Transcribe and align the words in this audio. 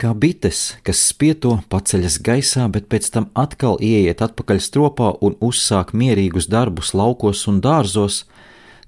Kā 0.00 0.14
bites, 0.16 0.78
kas 0.80 1.00
spieto, 1.10 1.58
paceļas 1.68 2.14
gaisā, 2.24 2.62
bet 2.72 2.86
pēc 2.88 3.10
tam 3.12 3.26
atkal 3.36 3.74
ieiet 3.84 4.22
atpakaļ 4.24 4.62
stropā 4.64 5.10
un 5.20 5.34
uzsāk 5.44 5.90
mierīgus 5.92 6.46
darbus 6.48 6.94
laukos 6.96 7.42
un 7.50 7.58
dārzos, 7.60 8.22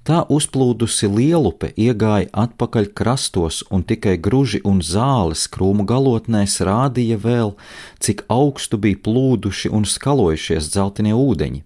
tā 0.01 0.23
uzplūdusi 0.33 1.11
lielupe 1.13 1.69
iegāja 1.77 2.31
atpakaļ 2.45 2.89
krastos, 2.97 3.61
un 3.69 3.85
tikai 3.85 4.15
gruži 4.17 4.63
un 4.65 4.81
zāles 4.81 5.45
krūmu 5.53 5.85
galotnēs 5.85 6.57
rādīja 6.65 7.21
vēl, 7.21 7.53
cik 8.01 8.25
augstu 8.33 8.81
bija 8.81 9.03
plūduši 9.05 9.69
un 9.69 9.85
skalojušies 9.85 10.73
dzeltenie 10.73 11.13
ūdeņi. 11.13 11.61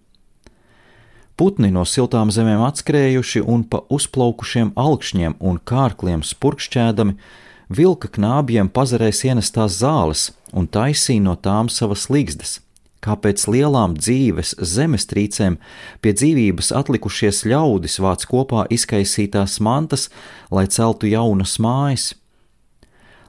Putni 1.40 1.72
no 1.72 1.88
siltām 1.88 2.36
zemēm 2.36 2.68
atskrējuši 2.68 3.48
un 3.48 3.64
pa 3.64 3.86
uzplaukušiem 3.88 4.76
augšņiem 4.76 5.40
un 5.40 5.64
kārkliem 5.64 6.28
spurkšķēdami, 6.36 7.22
vilka 7.70 8.08
knābjiem 8.08 8.70
pazarēs 8.72 9.24
ienestās 9.28 9.80
zāles 9.82 10.32
un 10.54 10.68
taisīja 10.68 11.24
no 11.24 11.36
tām 11.36 11.70
savas 11.70 12.08
ligzdas. 12.10 12.60
Kā 13.04 13.14
pēc 13.14 13.44
lielām 13.48 13.94
dzīves 14.00 14.56
zemestrīcēm 14.58 15.60
pie 16.02 16.14
dzīvības 16.18 16.72
atlikušies 16.80 17.44
ļaudis 17.46 18.00
vāc 18.02 18.26
kopā 18.28 18.66
izkaisītās 18.74 19.60
mantas, 19.62 20.10
lai 20.52 20.66
celtu 20.68 21.12
jaunas 21.12 21.60
mājas. 21.62 22.16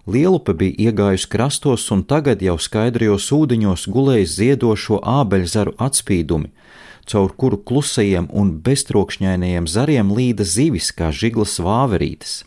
Lielupe 0.08 0.54
bija 0.56 0.88
iegājusi 0.88 1.28
krastos 1.28 1.84
un 1.92 2.00
tagad 2.08 2.40
jau 2.40 2.56
skaidrajos 2.56 3.28
ūdeņos 3.36 3.84
gulēja 3.92 4.30
ziedošo 4.38 5.02
ābeļzaru 5.04 5.74
atspīdumi, 5.76 6.48
caur 7.04 7.34
kuru 7.36 7.60
klusajiem 7.60 8.30
un 8.32 8.54
beztrokšņainajiem 8.64 9.68
zariem 9.68 10.14
līda 10.16 10.48
zivis 10.48 10.88
kā 10.96 11.12
žiglas 11.12 11.58
vāverītes. 11.60 12.46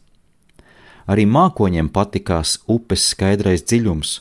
Arī 1.12 1.26
mākoņiem 1.28 1.90
patikās 1.92 2.60
upes 2.72 3.10
skaidrais 3.12 3.66
dziļums, 3.68 4.12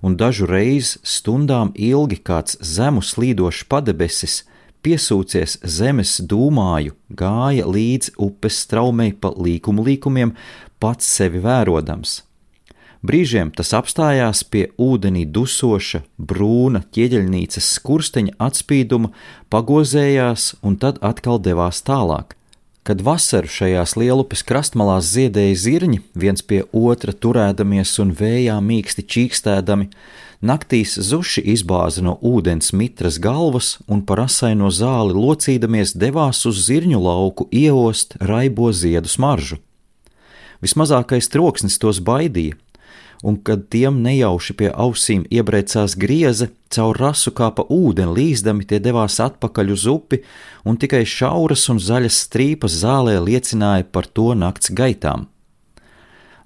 un 0.00 0.14
dažu 0.16 0.46
reizi 0.48 1.02
stundām 1.04 1.74
ilgi 1.74 2.20
kāds 2.24 2.56
zemu 2.64 3.02
slīdošs 3.04 3.66
padebesis, 3.68 4.38
piesūcies 4.82 5.58
zemes 5.64 6.14
dūmāju, 6.30 6.94
gāja 7.10 7.66
līdz 7.68 8.14
upes 8.28 8.62
straumei 8.64 9.12
pa 9.12 9.34
līkumu 9.34 9.84
līkumiem, 9.90 10.32
pats 10.80 11.10
sevi 11.18 11.42
vērodams 11.44 12.22
Brīžiem 12.98 13.52
tas 13.54 13.70
apstājās 13.78 14.40
pie 14.50 14.64
ūdenī 14.74 15.22
dusoša, 15.30 16.00
brūna 16.18 16.82
ķieģeļnīcas 16.94 17.68
skursteņa 17.76 18.34
atspīduma, 18.42 19.12
pagozējās 19.54 20.56
un 20.66 20.74
tad 20.82 20.98
atkal 21.06 21.38
devās 21.38 21.78
tālāk. 21.86 22.34
Kad 22.88 23.02
vasaru 23.04 23.50
šajās 23.52 23.98
lielupes 24.00 24.40
krastmalās 24.48 25.10
ziedēja 25.12 25.56
zirņi, 25.60 25.98
viens 26.16 26.40
pie 26.40 26.62
otra 26.72 27.12
turēdamies 27.12 27.90
un 28.00 28.14
vējā 28.16 28.54
mīksti 28.64 29.02
čīkstēdami, 29.12 29.90
naktīs 30.40 30.94
zuši 31.10 31.44
izbāza 31.52 32.00
no 32.06 32.14
ūdens 32.24 32.72
mitras 32.72 33.18
galvas 33.20 33.74
un 33.92 34.00
par 34.08 34.22
asaino 34.24 34.70
zāli 34.72 35.12
locīdamies 35.12 35.92
devās 36.00 36.40
uz 36.48 36.62
zirņu 36.64 37.02
lauku 37.04 37.44
ieost 37.52 38.16
raibo 38.24 38.72
ziedu 38.72 39.12
smaržu. 39.12 39.60
Vismazākais 40.64 41.28
troksnis 41.28 41.76
tos 41.76 42.00
baidīja, 42.00 42.56
un 43.22 43.38
kad 43.42 43.66
tiem 43.72 44.02
nejauši 44.04 44.54
pie 44.58 44.68
ausīm 44.70 45.24
iebrēcās 45.30 45.96
grieze, 45.98 46.50
caur 46.70 46.98
rasu 47.00 47.32
kā 47.34 47.50
pa 47.54 47.64
ūdeni 47.72 48.14
līzdami 48.14 48.66
tie 48.68 48.78
devās 48.82 49.18
atpakaļ 49.24 49.72
uz 49.74 49.86
upi, 49.90 50.20
un 50.64 50.78
tikai 50.78 51.02
šauras 51.08 51.66
un 51.72 51.80
zaļas 51.82 52.22
strīpas 52.28 52.78
zālē 52.84 53.18
liecināja 53.24 53.88
par 53.90 54.06
to 54.06 54.30
nakts 54.38 54.70
gaitām. 54.70 55.26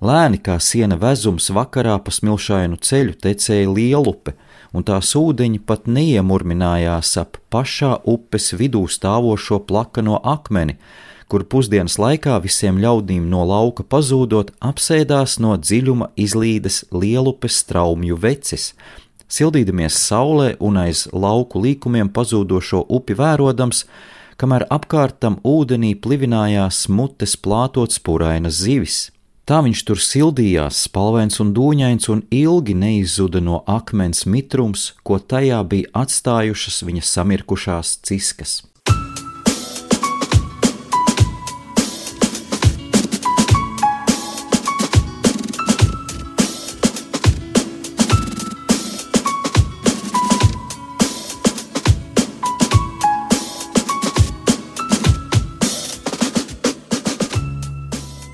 Lēni 0.03 0.41
kā 0.43 0.57
siena 0.59 0.97
vezums 0.99 1.47
vakarā 1.55 1.95
pa 2.03 2.11
smilšainu 2.11 2.81
ceļu 2.83 3.13
tecēja 3.23 3.69
lielupe, 3.71 4.35
un 4.75 4.83
tās 4.83 5.13
ūdeņi 5.15 5.61
pat 5.69 5.87
neiemurminājās 5.87 7.13
ap 7.21 7.39
pašā 7.55 8.01
upes 8.11 8.51
vidū 8.59 8.83
stāvošo 8.91 9.61
plakano 9.69 10.19
akmeni, 10.27 10.79
kur 11.29 11.45
pusdienas 11.45 11.99
laikā 12.01 12.39
visiem 12.45 12.81
ļaudīm 12.83 13.29
no 13.31 13.45
lauka 13.49 13.85
pazūdot, 13.85 14.55
apsēdās 14.61 15.39
no 15.43 15.57
dziļuma 15.59 16.13
izlīdes 16.17 16.83
lielupes 16.93 17.61
straumju 17.63 18.19
vecis, 18.23 18.73
sildīdamies 19.33 19.97
saulē 19.97 20.55
un 20.61 20.81
aiz 20.83 21.07
lauku 21.13 21.63
līkumiem 21.63 22.11
pazūdošo 22.13 22.85
upi 22.89 23.17
vērodams, 23.19 23.87
kamēr 24.41 24.67
apkārtam 24.75 25.39
ūdenī 25.47 25.95
plivinājās 26.05 26.87
mutes 26.89 27.37
plātot 27.39 27.95
spurainas 27.95 28.63
zivis. 28.65 29.11
Tā 29.47 29.59
viņš 29.67 29.81
tur 29.89 29.99
sildījās, 29.99 30.85
spalvains 30.87 31.41
un 31.43 31.51
dūņains, 31.57 32.07
un 32.15 32.23
ilgi 32.31 32.77
neizzuda 32.79 33.43
no 33.43 33.65
akmens 33.67 34.23
mitrums, 34.25 34.93
ko 35.03 35.19
tajā 35.19 35.59
bija 35.67 35.91
atstājušas 36.05 36.85
viņa 36.87 37.03
samirkušās 37.09 37.97
ciskas. 38.07 38.61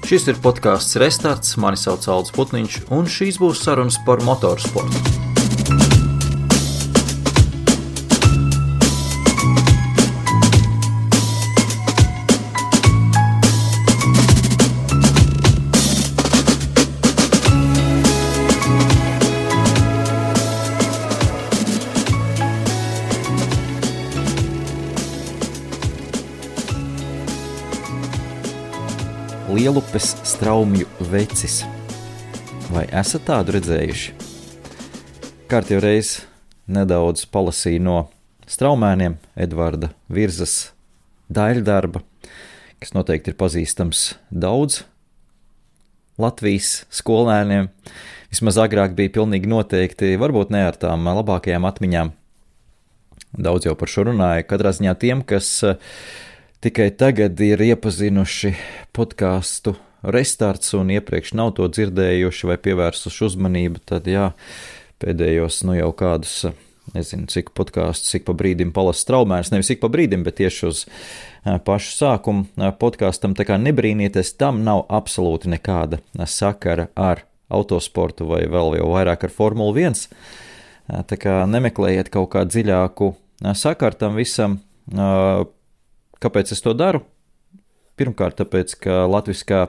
Šis 0.09 0.25
ir 0.33 0.39
podkāsts 0.41 0.97
Restarts, 1.03 1.59
mani 1.61 1.77
sauc 1.77 2.07
Alans 2.09 2.33
Putniņš, 2.33 2.81
un 2.97 3.13
šīs 3.13 3.43
būs 3.45 3.61
sarunas 3.67 4.01
par 4.09 4.25
motorsportu. 4.25 5.28
Lielupes 29.69 30.17
straumju 30.25 30.87
vecis. 31.11 31.59
Vai 32.73 32.87
esat 32.89 33.27
tādu 33.29 33.53
redzējuši? 33.53 34.15
Kārtīgi 35.51 35.81
reiz 35.84 36.12
nedaudz 36.73 37.27
palasīju 37.29 37.83
no 37.84 37.97
straumēniem 38.49 39.19
Edvarda 39.37 39.91
Virzas 40.09 40.71
daļdarba, 41.29 42.01
kas 42.81 42.95
noteikti 42.97 43.34
ir 43.34 43.37
pazīstams 43.43 44.06
daudz 44.33 44.87
Latvijas 46.17 46.87
skolēniem. 46.89 47.69
Vismaz 48.33 48.56
agrāk 48.65 48.97
bija 48.97 49.12
pilnīgi 49.19 49.53
noteikti, 49.53 50.15
varbūt 50.17 50.55
ne 50.55 50.65
ar 50.71 50.81
tām 50.81 51.05
labākajām 51.21 51.69
atmiņām. 51.69 52.15
Daudz 53.37 53.69
jau 53.69 53.77
par 53.77 53.93
šo 53.93 54.09
runāja. 54.09 54.49
Katrā 54.49 54.73
ziņā 54.73 54.97
tiem, 54.97 55.21
kas 55.29 55.53
uh, 55.69 55.77
tikai 56.65 56.89
tagad 56.99 57.39
ir 57.41 57.61
iepazinuši 57.63 58.55
podkāstu 58.97 59.77
restarts 60.03 60.75
un 60.79 60.91
iepriekš 60.95 61.35
nav 61.39 61.55
to 61.59 61.69
dzirdējuši 61.71 62.49
vai 62.51 62.57
pievērsuši 62.63 63.27
uzmanību, 63.29 63.83
tad 63.89 64.09
jā, 64.11 64.31
pēdējos 65.03 65.63
nu 65.69 65.77
jau 65.79 65.91
kādus, 65.99 66.35
nezinu, 66.95 67.29
cik 67.31 67.53
podkāstus, 67.59 68.11
cik 68.15 68.27
pa 68.27 68.35
brīdim 68.39 68.73
palas 68.75 69.03
straumēns, 69.05 69.53
nevis 69.55 69.71
ik 69.75 69.83
pa 69.83 69.91
brīdim, 69.93 70.25
bet 70.27 70.39
tieši 70.41 70.67
uz 70.71 70.85
pašu 71.67 71.95
sākumu 71.97 72.71
podkāstam, 72.81 73.37
tā 73.39 73.47
kā 73.49 73.59
nebrīnieties, 73.61 74.35
tam 74.41 74.63
nav 74.67 74.87
absolūti 74.87 75.51
nekāda 75.55 76.03
sakara 76.27 76.89
ar 76.99 77.25
autosportu 77.49 78.27
vai 78.29 78.45
vēl 78.51 78.79
jau 78.81 78.91
vairāk 78.93 79.29
ar 79.29 79.35
Formuli 79.35 79.87
1. 79.88 80.09
Tā 81.09 81.17
kā 81.21 81.43
nemeklējiet 81.49 82.11
kaut 82.12 82.31
kā 82.32 82.44
dziļāku 82.49 83.12
sakaru 83.56 83.99
tam 84.00 84.19
visam, 84.19 84.59
Kāpēc 86.19 86.53
es 86.55 86.62
to 86.65 86.75
daru? 86.75 87.05
Pirmkārt, 87.99 88.38
tāpēc, 88.41 88.75
ka 88.82 89.05
latviskā 89.11 89.69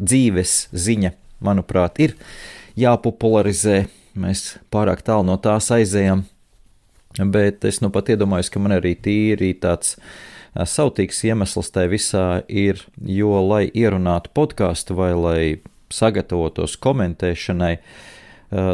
dzīves 0.00 0.68
ziņa, 0.76 1.12
manuprāt, 1.44 2.00
ir 2.04 2.16
jāpopularizē. 2.80 3.86
Mēs 4.16 4.56
pārāk 4.72 5.02
tālu 5.04 5.26
no 5.28 5.36
tās 5.40 5.68
aizējām, 5.72 6.24
bet 7.32 7.64
es 7.68 7.82
nu 7.84 7.90
pat 7.92 8.08
iedomājos, 8.12 8.48
ka 8.52 8.60
man 8.64 8.78
arī 8.78 8.94
tīri 8.96 9.52
tāds 9.60 9.98
sautīgs 10.56 11.20
iemesls 11.28 11.68
tai 11.74 11.84
visā 11.92 12.42
ir, 12.48 12.80
jo, 12.96 13.34
lai 13.44 13.66
ierunātu 13.68 14.32
podkāstu 14.36 14.96
vai 14.96 15.12
lai 15.12 15.40
sagatavotos 15.92 16.78
komentēšanai, 16.80 17.74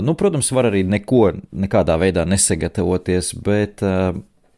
nu, 0.07 0.15
protams, 0.19 0.53
var 0.55 0.71
arī 0.71 0.85
neko 0.87 1.33
nekādā 1.51 1.99
veidā 1.99 2.23
nesagatavoties, 2.29 3.33
bet 3.43 3.83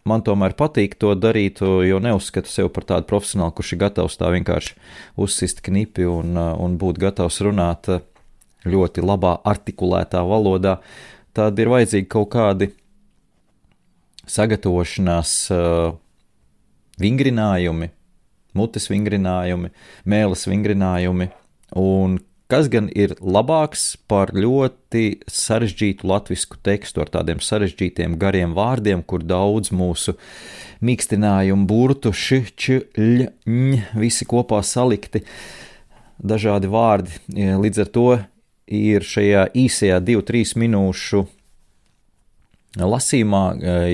man 0.08 0.24
tomēr 0.24 0.54
patīk 0.56 0.98
to 1.00 1.14
darīt, 1.16 1.62
jo 1.64 1.98
neuzskatu 2.02 2.50
sevi 2.50 2.70
par 2.72 2.86
tādu 2.88 3.08
profesionālu, 3.08 3.54
kurš 3.56 3.74
ir 3.74 3.82
gatavs 3.86 4.18
tā 4.20 4.30
vienkārši 4.34 4.76
uzsist 5.20 5.62
knipi 5.64 6.06
un, 6.08 6.36
un 6.36 6.78
būt 6.80 7.00
gatavs 7.02 7.40
runāt 7.44 7.88
ļoti 8.68 9.04
labā 9.04 9.38
artikulētā 9.44 10.22
valodā, 10.24 10.78
tad 11.36 11.58
ir 11.60 11.72
vajadzīgi 11.72 12.08
kaut 12.12 12.30
kādi 12.32 12.70
sagatavošanās 14.30 15.32
uh, 15.52 15.96
vingrinājumi, 17.00 17.90
mutes 18.56 18.88
vingrinājumi, 18.88 19.72
mēles 20.08 20.46
vingrinājumi, 20.48 21.28
un 21.80 22.16
kas 22.50 22.68
gan 22.72 22.90
ir 22.92 23.14
labāks 23.20 23.94
par 24.10 24.34
ļoti 24.36 25.04
sarežģītu 25.30 26.06
latviešu 26.08 26.58
tekstu 26.66 27.04
ar 27.04 27.12
tādiem 27.14 27.40
sarežģītiem 27.42 28.18
gariem 28.20 28.54
vārdiem, 28.56 29.02
kur 29.02 29.24
daudz 29.24 29.72
mūsu 29.74 30.16
mīkstinājumu, 30.84 31.66
burtu, 31.68 32.12
š, 32.12 32.42
č, 32.56 32.80
ļ, 32.98 33.30
ņ, 33.48 33.80
visi 34.00 34.28
kopā 34.28 34.60
salikti, 34.66 35.24
dažādi 36.20 36.70
vārdi. 36.70 37.16
Līdz 37.34 37.84
ar 37.86 37.90
to 37.94 38.08
ir 38.68 39.04
šajā 39.04 39.48
īsajā 39.64 40.00
2-3 40.04 40.54
minūšu 40.60 41.24
lasījumā 42.80 43.44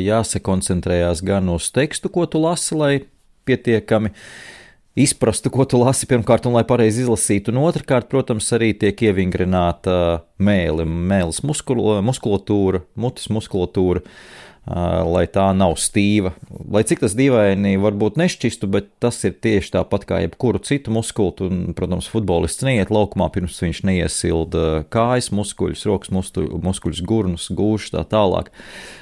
jāsakoncentrējās 0.00 1.22
gan 1.26 1.50
uz 1.52 1.68
tekstu, 1.74 2.10
ko 2.12 2.26
tu 2.30 2.40
lasi, 2.42 2.76
lai 2.78 2.94
pietiekami 3.48 4.12
izprastu, 4.98 5.50
ko 5.52 5.64
tu 5.68 5.80
lasi 5.80 6.08
pirmkārt, 6.10 6.48
un 6.48 6.58
lai 6.58 6.66
pareizi 6.66 7.04
izlasītu, 7.04 7.54
un 7.54 7.62
otrkārt, 7.64 8.10
protams, 8.10 8.50
arī 8.56 8.72
tiek 8.78 9.06
ievingrināta 9.10 10.26
mēli, 10.42 10.86
mēlis 10.86 11.42
muskulatūra, 11.46 12.84
mutes 12.98 13.30
muskulatūra, 13.30 14.02
lai 14.70 15.24
tā 15.32 15.46
nav 15.56 15.76
stīva. 15.80 16.34
Lai 16.70 16.82
cik 16.86 17.00
tas 17.02 17.14
dīvaini 17.16 17.78
varbūt 17.80 18.18
nešķistu, 18.20 18.68
bet 18.70 18.90
tas 19.02 19.16
ir 19.24 19.34
tieši 19.42 19.72
tāpat 19.78 20.04
kā 20.06 20.20
jebkuru 20.24 20.60
citu 20.66 20.92
muskulu, 20.94 21.48
un, 21.48 21.60
protams, 21.74 22.10
futbolists 22.10 22.66
neiet 22.66 22.92
laukumā, 22.92 23.30
pirms 23.34 23.56
viņš 23.62 23.82
neiesilda 23.88 24.64
kājas 24.92 25.30
muskuļus, 25.34 25.86
rokas 25.88 26.12
muskuļus, 26.12 27.04
gurnus, 27.06 27.48
gūžus 27.50 27.94
tā 27.96 28.04
tālāk. 28.10 28.50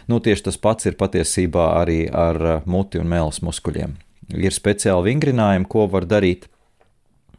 Nu, 0.09 0.23
tieši 0.25 0.51
tas 0.51 0.61
pats 0.61 0.89
ir 0.89 1.01
patiesībā 1.01 1.73
arī 1.81 2.05
ar 2.13 2.63
muti 2.69 3.03
un 3.03 3.11
mēles 3.11 3.43
muskuļiem 3.45 3.99
ir 4.35 4.55
speciāli 4.55 5.13
vingrinājumi, 5.13 5.69
ko 5.71 5.87
var 5.91 6.07
darīt. 6.09 6.49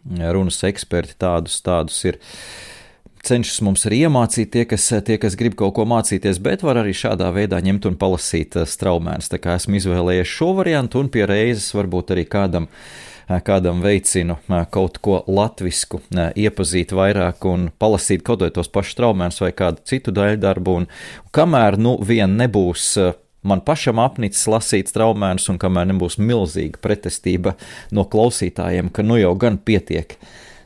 Runas 0.10 0.62
eksperti 0.66 1.18
tādus, 1.20 1.60
tādus 1.62 2.00
ir. 2.08 2.20
Cenšas 3.20 3.60
mums 3.68 3.84
arī 3.84 4.06
iemācīt 4.08 4.54
tie 4.54 4.64
kas, 4.70 4.86
tie, 5.06 5.18
kas 5.20 5.36
grib 5.36 5.58
kaut 5.60 5.74
ko 5.76 5.84
mācīties, 5.90 6.40
bet 6.40 6.64
var 6.64 6.80
arī 6.80 6.94
šādā 6.96 7.28
veidā 7.36 7.60
ņemt 7.62 7.90
un 7.90 8.00
palasīt 8.00 8.56
eh, 8.56 8.68
straumēns. 8.70 9.28
Tā 9.32 9.42
kā 9.44 9.58
esmu 9.60 9.76
izvēlējies 9.76 10.32
šo 10.38 10.54
variantu, 10.62 11.04
un 11.04 11.12
pie 11.12 11.26
reizes 11.28 11.68
varbūt 11.76 12.14
arī 12.16 12.24
kādam, 12.32 12.70
eh, 13.28 13.42
kādam 13.44 13.84
veicinu 13.84 14.40
eh, 14.40 14.64
kaut 14.72 15.02
ko 15.04 15.20
latvisku, 15.28 16.00
iepazīt 16.16 16.96
vairāk 16.96 17.44
un 17.52 17.68
palasīt 17.76 18.24
kaut 18.24 18.46
vai 18.46 18.54
tos 18.56 18.72
pašus 18.72 18.96
straumēns 18.96 19.44
vai 19.44 19.52
kādu 19.52 19.84
citu 19.92 20.16
daļdarbu. 20.16 20.78
Un 20.80 20.88
kamēr 21.36 21.78
nu 21.78 21.98
vien 22.00 22.40
nebūs 22.40 22.94
man 23.42 23.64
pašam 23.66 24.02
apnicis 24.04 24.48
lasīt 24.52 24.92
straumēnus, 24.92 25.48
un 25.52 25.60
kamēr 25.62 25.90
nebūs 25.94 26.20
milzīga 26.22 26.82
pretestība 26.84 27.56
no 27.96 28.06
klausītājiem, 28.10 28.92
ka 28.94 29.06
nu 29.06 29.20
jau 29.20 29.34
gan 29.40 29.60
pietiek 29.62 30.18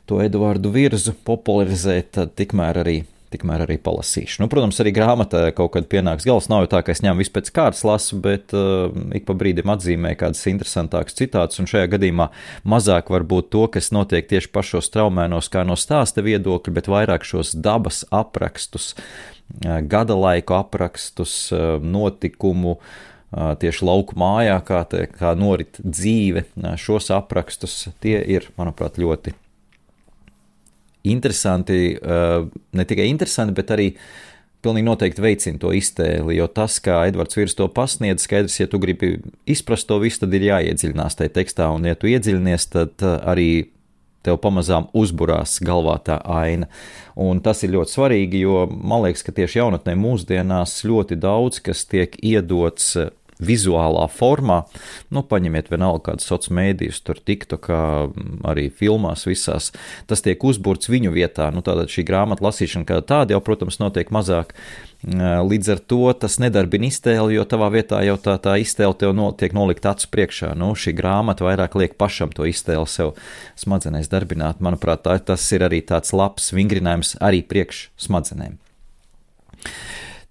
to 0.10 0.20
Eduardu 0.24 0.74
virzu 0.74 1.16
popularizēt, 1.26 2.14
tad 2.20 2.38
tikmēr 2.40 2.84
arī. 2.84 3.02
Tikmēr 3.34 3.64
arī 3.64 3.80
palasīšu. 3.82 4.44
Nu, 4.44 4.46
protams, 4.46 4.78
arī 4.78 4.92
grāmatā 4.94 5.40
kaut 5.58 5.72
kad 5.74 5.88
pienāks 5.90 6.22
gals. 6.30 6.46
Nav 6.52 6.60
jau 6.62 6.68
tā, 6.76 6.84
ka 6.86 6.94
es 6.94 7.00
ņemu 7.02 7.18
visu 7.18 7.32
pēc 7.34 7.48
kārtas 7.56 7.80
lasu, 7.82 8.20
bet 8.22 8.54
uh, 8.54 8.94
ik 9.18 9.26
pa 9.26 9.34
brīdim 9.34 9.72
atzīmēju 9.74 10.20
kādas 10.20 10.44
interesantākas 10.52 11.18
citātus. 11.18 11.58
Un 11.58 11.66
šajā 11.72 11.88
gadījumā 11.96 12.28
mazāk 12.62 13.10
varbūt 13.10 13.50
to, 13.56 13.64
kas 13.74 13.90
notiek 13.90 14.30
tieši 14.30 14.52
pašos 14.54 14.94
traumēnos, 14.94 15.50
kā 15.50 15.66
no 15.66 15.74
stāsta 15.74 16.22
viedokļa, 16.22 16.76
bet 16.78 16.92
vairāk 16.94 17.26
šos 17.26 17.56
dabas 17.58 18.04
aprakstus, 18.14 18.92
gada 19.90 20.16
laiku 20.18 20.58
aprakstus, 20.58 21.36
notikumu, 21.82 22.78
tieši 23.34 23.86
lauku 23.86 24.18
mājā, 24.20 24.60
kā, 24.66 24.84
te, 24.90 25.06
kā 25.10 25.34
norit 25.38 25.80
dzīve. 25.82 26.46
Šos 26.78 27.10
aprakstus 27.14 27.88
tie 28.04 28.20
ir, 28.36 28.50
manuprāt, 28.60 29.00
ļoti 29.02 29.34
interesanti. 31.10 31.98
Ne 32.74 32.86
tikai 32.88 33.10
interesanti, 33.12 33.56
bet 33.58 33.74
arī 33.74 33.90
pilnīgi 34.64 34.88
noteikti 34.88 35.24
veicina 35.24 35.60
to 35.60 35.74
iztēli, 35.76 36.38
jo 36.38 36.48
tas, 36.48 36.78
kā 36.80 37.02
Edvards 37.10 37.36
Virs 37.36 37.58
to 37.60 37.68
pasniedz, 37.68 38.24
skaidrs, 38.24 38.62
ja 38.62 38.70
tu 38.72 38.80
gribi 38.80 39.18
izprast 39.50 39.90
to 39.90 39.98
visu, 40.00 40.22
tad 40.22 40.38
ir 40.38 40.46
jāiedziļinās 40.48 41.20
tajā 41.20 41.34
tekstā, 41.36 41.68
un 41.76 41.90
ja 41.90 41.98
tu 42.00 42.08
iedziļinies, 42.08 42.70
tad 42.72 43.04
arī 43.04 43.50
tev 44.24 44.40
pamazām 44.44 44.88
uzburās 44.98 45.60
galvā 45.64 45.98
tā 46.06 46.20
aina. 46.24 46.70
Un 47.20 47.42
tas 47.46 47.64
ir 47.64 47.74
ļoti 47.76 47.94
svarīgi, 47.94 48.44
jo 48.46 48.64
man 48.72 49.06
liekas, 49.06 49.26
ka 49.26 49.36
tieši 49.36 49.60
jaunatnē 49.62 49.96
mūsdienās 50.00 50.80
ļoti 50.88 51.20
daudz 51.22 51.62
kas 51.64 51.86
tiek 51.90 52.16
iedots 52.24 52.96
vizuālā 53.46 54.08
formā, 54.12 54.64
nu, 55.14 55.24
paņemiet 55.28 55.72
vienalga 55.74 56.12
kādu 56.12 56.26
sociālo 56.26 56.60
mēdījus, 56.60 57.04
tur 57.08 57.20
tiktu, 57.20 57.60
kā 57.62 57.82
arī 58.50 58.70
filmās 58.74 59.28
visās, 59.30 59.72
tas 60.10 60.26
tiek 60.26 60.44
uzburts 60.44 60.92
viņu 60.92 61.14
vietā. 61.16 61.52
Nu, 61.56 61.64
tātad 61.66 61.92
šī 61.94 62.06
grāmatu 62.08 62.48
lasīšana 62.48 62.90
kā 62.90 63.00
tāda 63.06 63.38
jau, 63.38 63.44
protams, 63.46 63.80
notiek 63.84 64.12
mazāk 64.14 64.56
Līdz 65.04 65.68
ar 65.74 65.80
to 65.84 66.06
tas 66.16 66.38
nedarbina 66.40 66.88
iztēli, 66.88 67.36
jo 67.36 67.44
tavā 67.44 67.68
vietā 67.74 68.00
jau 68.08 68.16
tā, 68.24 68.38
tā 68.40 68.54
iztēle 68.64 68.96
tev 68.96 69.12
no, 69.18 69.34
tiek 69.36 69.52
nolikt 69.56 69.84
acu 69.90 70.08
priekšā. 70.14 70.54
Nu, 70.56 70.72
šī 70.80 70.94
grāmata 70.96 71.44
vairāk 71.44 71.76
liek 71.76 71.98
pašam 72.00 72.32
to 72.32 72.48
iztēli 72.48 72.88
sev 72.88 73.12
smadzenēs 73.60 74.08
darbināt. 74.12 74.64
Manuprāt, 74.64 75.04
tā, 75.04 75.18
tas 75.20 75.44
ir 75.52 75.68
arī 75.68 75.82
tāds 75.84 76.16
labs 76.16 76.54
vingrinājums 76.56 77.18
arī 77.20 77.44
priekš 77.44 77.90
smadzenēm. 78.00 78.56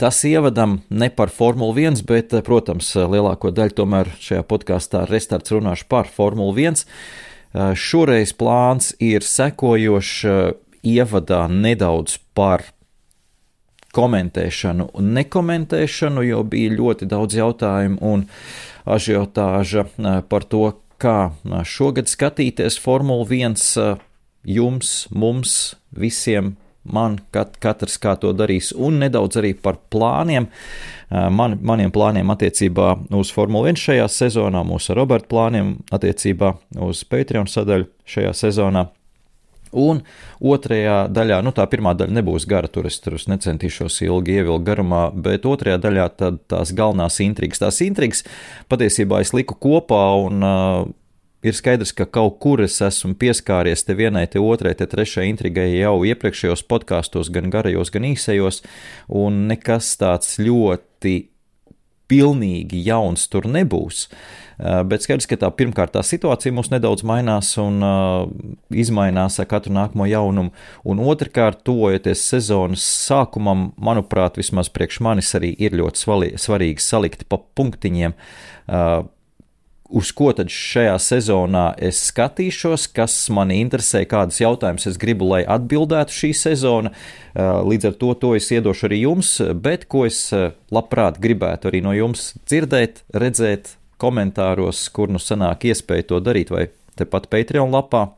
Tas 0.01 0.23
ievadam 0.25 0.81
ne 0.91 1.09
par 1.11 1.31
Formuli 1.31 1.87
1, 1.87 2.03
bet, 2.09 2.35
protams, 2.47 2.95
lielāko 2.97 3.53
daļu 3.55 3.77
tomēr 3.83 4.11
šajā 4.23 4.45
podkāstā 4.49 5.05
restarts 5.11 5.53
runāšu 5.55 5.89
par 5.93 6.11
Formuli 6.11 6.67
1. 6.67 6.85
Šoreiz 7.77 8.33
plāns 8.33 8.95
ir 9.03 9.25
sekojošs 9.27 10.15
ievadā 10.83 11.43
nedaudz 11.53 12.17
par 12.35 12.65
komentēšanu 13.93 14.89
un 14.97 15.13
nekomentēšanu, 15.19 16.25
jo 16.25 16.41
bija 16.49 16.73
ļoti 16.73 17.09
daudz 17.11 17.37
jautājumu 17.37 18.01
un 18.01 18.25
ažiotāža 18.89 19.87
par 20.33 20.49
to, 20.49 20.71
kā 21.03 21.35
šogad 21.69 22.09
skatīties 22.09 22.79
Formuli 22.81 23.43
1 23.43 24.01
jums, 24.49 25.07
mums, 25.11 25.77
visiem. 25.93 26.57
Man 26.83 27.21
kat, 27.31 27.55
katrs 27.63 27.95
kā 28.03 28.17
to 28.19 28.33
darīs, 28.35 28.73
un 28.75 28.99
nedaudz 29.03 29.39
arī 29.39 29.53
par 29.55 29.79
plāniem. 29.93 30.49
Man, 31.11 31.55
maniem 31.63 31.93
plāniem 31.95 32.33
attiecībā 32.35 32.89
uz 33.15 33.31
Formuli 33.35 33.71
1 33.71 33.79
šajā 33.79 34.09
sezonā, 34.11 34.65
mūsu 34.67 34.97
Roberta 34.99 35.31
plāniem 35.31 35.77
attiecībā 35.95 36.57
uz 36.83 37.05
Patreon 37.07 37.47
sadaļu 37.51 37.87
šajā 38.17 38.35
sezonā. 38.35 38.89
Un 39.73 40.03
otrajā 40.45 41.07
daļā, 41.09 41.39
nu 41.45 41.53
tā 41.57 41.65
pirmā 41.73 41.95
daļa 41.97 42.19
nebūs 42.19 42.45
gara, 42.49 42.69
tur 42.69 42.91
es 42.91 42.99
tur 43.01 43.17
necentīšos 43.17 44.03
ilgi 44.05 44.37
ievilkt 44.41 44.67
garumā, 44.67 45.07
bet 45.15 45.47
otrajā 45.49 45.79
daļā 45.81 46.09
tad 46.19 46.43
tās 46.53 46.75
galvenās 46.77 47.17
intrigas. 47.25 47.63
Tās 47.63 47.81
intrigas 47.87 48.21
patiesībā 48.69 49.23
es 49.25 49.33
liku 49.33 49.57
kopā 49.57 50.03
un 50.27 50.45
uh, 50.45 50.91
ir 51.43 51.57
skaidrs, 51.59 51.93
ka 51.97 52.07
kaut 52.07 52.39
kur 52.43 52.63
es 52.63 52.79
esmu 52.85 53.17
pieskāries 53.21 53.85
te 53.87 53.97
vienai, 53.99 54.27
te 54.31 54.43
otrai, 54.43 54.75
te 54.79 54.87
trešai 54.89 55.27
intrigai 55.31 55.69
jau 55.75 55.99
iepriekšējos 56.07 56.65
podkāstos, 56.71 57.33
gan 57.35 57.51
garajos, 57.53 57.91
gan 57.95 58.07
īsajos, 58.13 58.63
un 59.23 59.45
nekas 59.51 59.97
tāds 60.01 60.39
ļoti 60.43 61.19
pilnīgi 62.13 62.83
jauns 62.85 63.25
tur 63.33 63.47
nebūs. 63.49 64.07
Uh, 64.63 64.83
bet 64.87 65.03
skaidrs, 65.03 65.27
ka 65.27 65.39
tā 65.41 65.49
pirmkārt 65.57 65.95
tā 65.97 66.03
situācija 66.07 66.55
mums 66.55 66.69
nedaudz 66.71 67.03
mainās 67.09 67.55
un 67.59 67.81
uh, 67.83 68.27
izmainās 68.69 69.41
ar 69.43 69.49
katru 69.51 69.73
nākamo 69.75 70.07
jaunumu, 70.11 70.53
un 70.87 71.01
otrkārt, 71.03 71.65
tuvojoties 71.67 72.27
sezonas 72.35 72.85
sākumam, 73.09 73.71
manuprāt, 73.81 74.39
vismaz 74.39 74.71
priekš 74.71 75.01
manis 75.03 75.33
arī 75.39 75.55
ir 75.57 75.75
ļoti 75.81 76.37
svarīgi 76.45 76.85
salikt 76.85 77.27
pa 77.33 77.41
punktiņiem. 77.41 78.15
Uh, 78.69 79.09
uz 79.93 80.11
ko 80.17 80.31
tad 80.37 80.51
šajā 80.53 80.95
sezonā 81.01 81.65
es 81.83 82.01
skatīšos, 82.09 82.89
kas 82.97 83.15
mani 83.35 83.61
interesē, 83.63 84.03
kādas 84.09 84.41
jautājumas 84.41 84.89
es 84.91 84.99
gribu, 85.01 85.29
lai 85.31 85.43
atbildētu 85.45 86.17
šī 86.17 86.33
sezona. 86.37 86.93
Līdz 87.37 87.91
ar 87.91 87.99
to 88.01 88.15
to 88.23 88.33
es 88.39 88.49
iedošu 88.53 88.89
arī 88.89 89.03
jums, 89.05 89.35
bet 89.55 89.87
ko 89.93 90.07
es 90.09 90.25
labprāt 90.73 91.21
gribētu 91.23 91.71
arī 91.71 91.83
no 91.85 91.95
jums 91.97 92.33
dzirdēt, 92.47 93.05
redzēt 93.13 93.77
komentāros, 94.03 94.89
kur 94.95 95.13
nu 95.13 95.21
sanāk 95.23 95.69
iespēja 95.71 96.09
to 96.11 96.25
darīt, 96.25 96.51
vai 96.55 96.67
tepat 96.99 97.31
Patreon 97.33 97.73
lapā. 97.73 98.09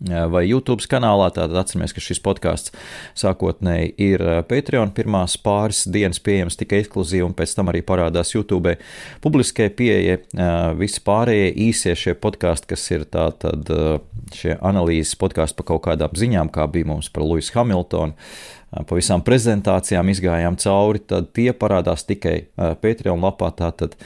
Vai 0.00 0.44
YouTube 0.48 0.84
kanālā. 0.90 1.28
Tātad 1.34 1.56
atceramies, 1.60 1.92
ka 1.96 2.02
šis 2.02 2.20
podkāsts 2.24 2.72
sākotnēji 3.18 3.92
ir 4.00 4.24
Patreon 4.48 4.92
pirmās 4.96 5.36
pāris 5.40 5.82
dienas 5.90 6.20
pieejams 6.24 6.56
tikai 6.60 6.82
ekskluzīvi, 6.84 7.24
un 7.26 7.34
pēc 7.36 7.54
tam 7.58 7.72
arī 7.72 7.82
parādās 7.86 8.32
YouTube 8.34 8.76
publiskai 9.24 9.68
pieeja. 9.76 10.20
Visi 10.80 11.02
pārējie 11.06 11.50
īsie 11.68 11.96
šie 11.98 12.16
podkāsti, 12.20 12.70
kas 12.72 12.86
ir 12.94 13.04
tātad 13.10 13.68
šie 14.36 14.56
analīzes 14.56 15.18
podkāsti 15.20 15.58
par 15.58 15.68
kaut 15.72 15.84
kādām 15.88 16.16
ziņām, 16.16 16.52
kā 16.54 16.68
bija 16.70 16.88
mums 16.88 17.10
par 17.12 17.26
Luisu 17.26 17.58
Hamiltonu. 17.58 18.16
Pa 18.70 18.94
visām 18.94 19.24
prezentācijām 19.26 20.12
izgājām 20.12 20.54
cauri, 20.62 21.02
tad 21.02 21.32
tie 21.34 21.50
parādās 21.50 22.06
tikai 22.06 22.36
Patreon 22.54 23.18
lapā, 23.24 23.50
tātad 23.58 23.96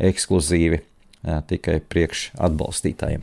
ekskluzīvi 0.00 0.80
tikai 1.24 1.78
priekš 1.88 2.26
atbalstītājiem. 2.46 3.22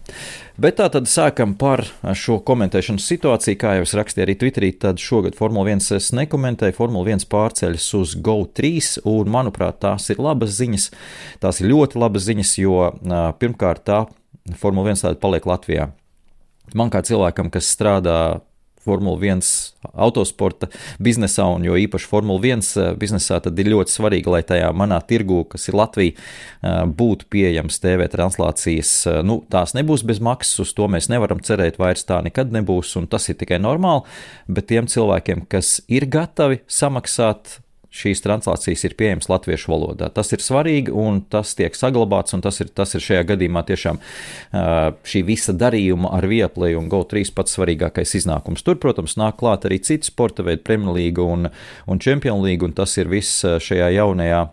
Bet 0.62 0.78
tā 0.80 0.88
tad 0.94 1.10
sākam 1.10 1.54
par 1.60 1.84
šo 2.18 2.40
komentēšanas 2.46 3.06
situāciju. 3.12 3.60
Kā 3.62 3.76
jau 3.78 3.86
es 3.86 3.96
rakstīju 3.98 4.26
arī 4.26 4.36
Twitterī, 4.42 4.72
tad 4.82 5.02
šogad 5.02 5.38
Formula 5.38 5.74
1 5.74 5.98
es 5.98 6.12
nekomentēju. 6.18 6.78
Formula 6.78 7.14
1 7.14 7.28
pārceļas 7.32 7.88
uz 8.00 8.16
GO3, 8.18 8.74
un 9.10 9.32
manuprāt, 9.34 9.82
tās 9.86 10.10
ir 10.14 10.22
labas 10.22 10.58
ziņas. 10.58 10.90
Tās 11.44 11.62
ir 11.62 11.72
ļoti 11.72 12.02
labas 12.02 12.28
ziņas, 12.30 12.54
jo 12.62 12.92
pirmkārt 13.42 13.86
tā 13.90 14.04
Formula 14.58 14.94
1 14.94 15.06
tāda 15.06 15.22
paliek 15.22 15.46
Latvijā. 15.50 15.92
Man 16.78 16.90
kā 16.94 17.02
cilvēkam, 17.06 17.50
kas 17.54 17.70
strādā 17.74 18.42
Formula 18.82 19.18
1 19.22 19.42
autosporta 19.94 20.70
biznesā, 21.02 21.46
un 21.56 21.66
jo 21.66 21.78
īpaši 21.78 22.10
Formula 22.10 22.42
1 22.42 22.66
eh, 22.82 22.92
biznesā, 23.00 23.40
tad 23.44 23.60
ir 23.62 23.72
ļoti 23.74 23.94
svarīgi, 23.94 24.32
lai 24.32 24.42
tajā 24.48 24.72
manā 24.78 25.00
tirgū, 25.08 25.44
kas 25.52 25.70
ir 25.70 25.78
Latvija, 25.78 26.16
eh, 26.18 26.82
būtu 27.02 27.30
pieejams 27.34 27.82
TV 27.84 28.10
translācijas. 28.12 28.94
Eh, 29.10 29.22
nu, 29.28 29.42
tās 29.52 29.76
nebūs 29.78 30.06
bez 30.08 30.22
maksas, 30.24 30.66
uz 30.66 30.76
to 30.78 30.90
mēs 30.92 31.12
nevaram 31.14 31.44
cerēt, 31.46 31.80
vairs 31.82 32.06
tā 32.08 32.22
nekad 32.26 32.54
nebūs, 32.54 32.96
un 33.00 33.10
tas 33.12 33.30
ir 33.30 33.40
tikai 33.42 33.62
normāli. 33.62 34.06
Bet 34.50 34.70
tiem 34.72 34.90
cilvēkiem, 34.92 35.46
kas 35.52 35.80
ir 35.92 36.10
gatavi 36.10 36.64
samaksāt 36.70 37.60
šīs 37.92 38.24
translācijas 38.24 38.86
ir 38.88 38.96
pieejamas 39.00 39.28
latviešu 39.32 39.72
valodā. 39.72 40.08
Tas 40.16 40.32
ir 40.32 40.44
svarīgi 40.44 40.94
un 40.96 41.22
tas 41.32 41.54
tiek 41.58 41.76
saglabāts, 41.76 42.36
un 42.38 42.44
tas 42.44 42.62
ir, 42.64 42.72
tas 42.76 42.96
ir 42.96 43.04
šajā 43.04 43.26
gadījumā 43.34 43.66
tiešām 43.68 44.00
šī 45.12 45.24
visa 45.28 45.56
darījuma 45.56 46.14
ar 46.16 46.28
Vieplay 46.32 46.78
un 46.80 46.88
GO3 46.92 47.34
pats 47.36 47.58
svarīgākais 47.58 48.16
iznākums. 48.22 48.64
Tur, 48.64 48.80
protams, 48.82 49.18
nāk 49.20 49.40
klāt 49.42 49.68
arī 49.68 49.82
citi 49.84 50.08
sporta 50.08 50.46
veidi, 50.48 50.64
Premier 50.68 50.96
League 50.96 51.22
un, 51.24 51.52
un 51.88 52.02
Champions 52.02 52.46
League, 52.46 52.66
un 52.66 52.76
tas 52.78 52.96
ir 53.02 53.12
viss 53.12 53.44
šajā 53.44 53.92
jaunajā 53.98 54.46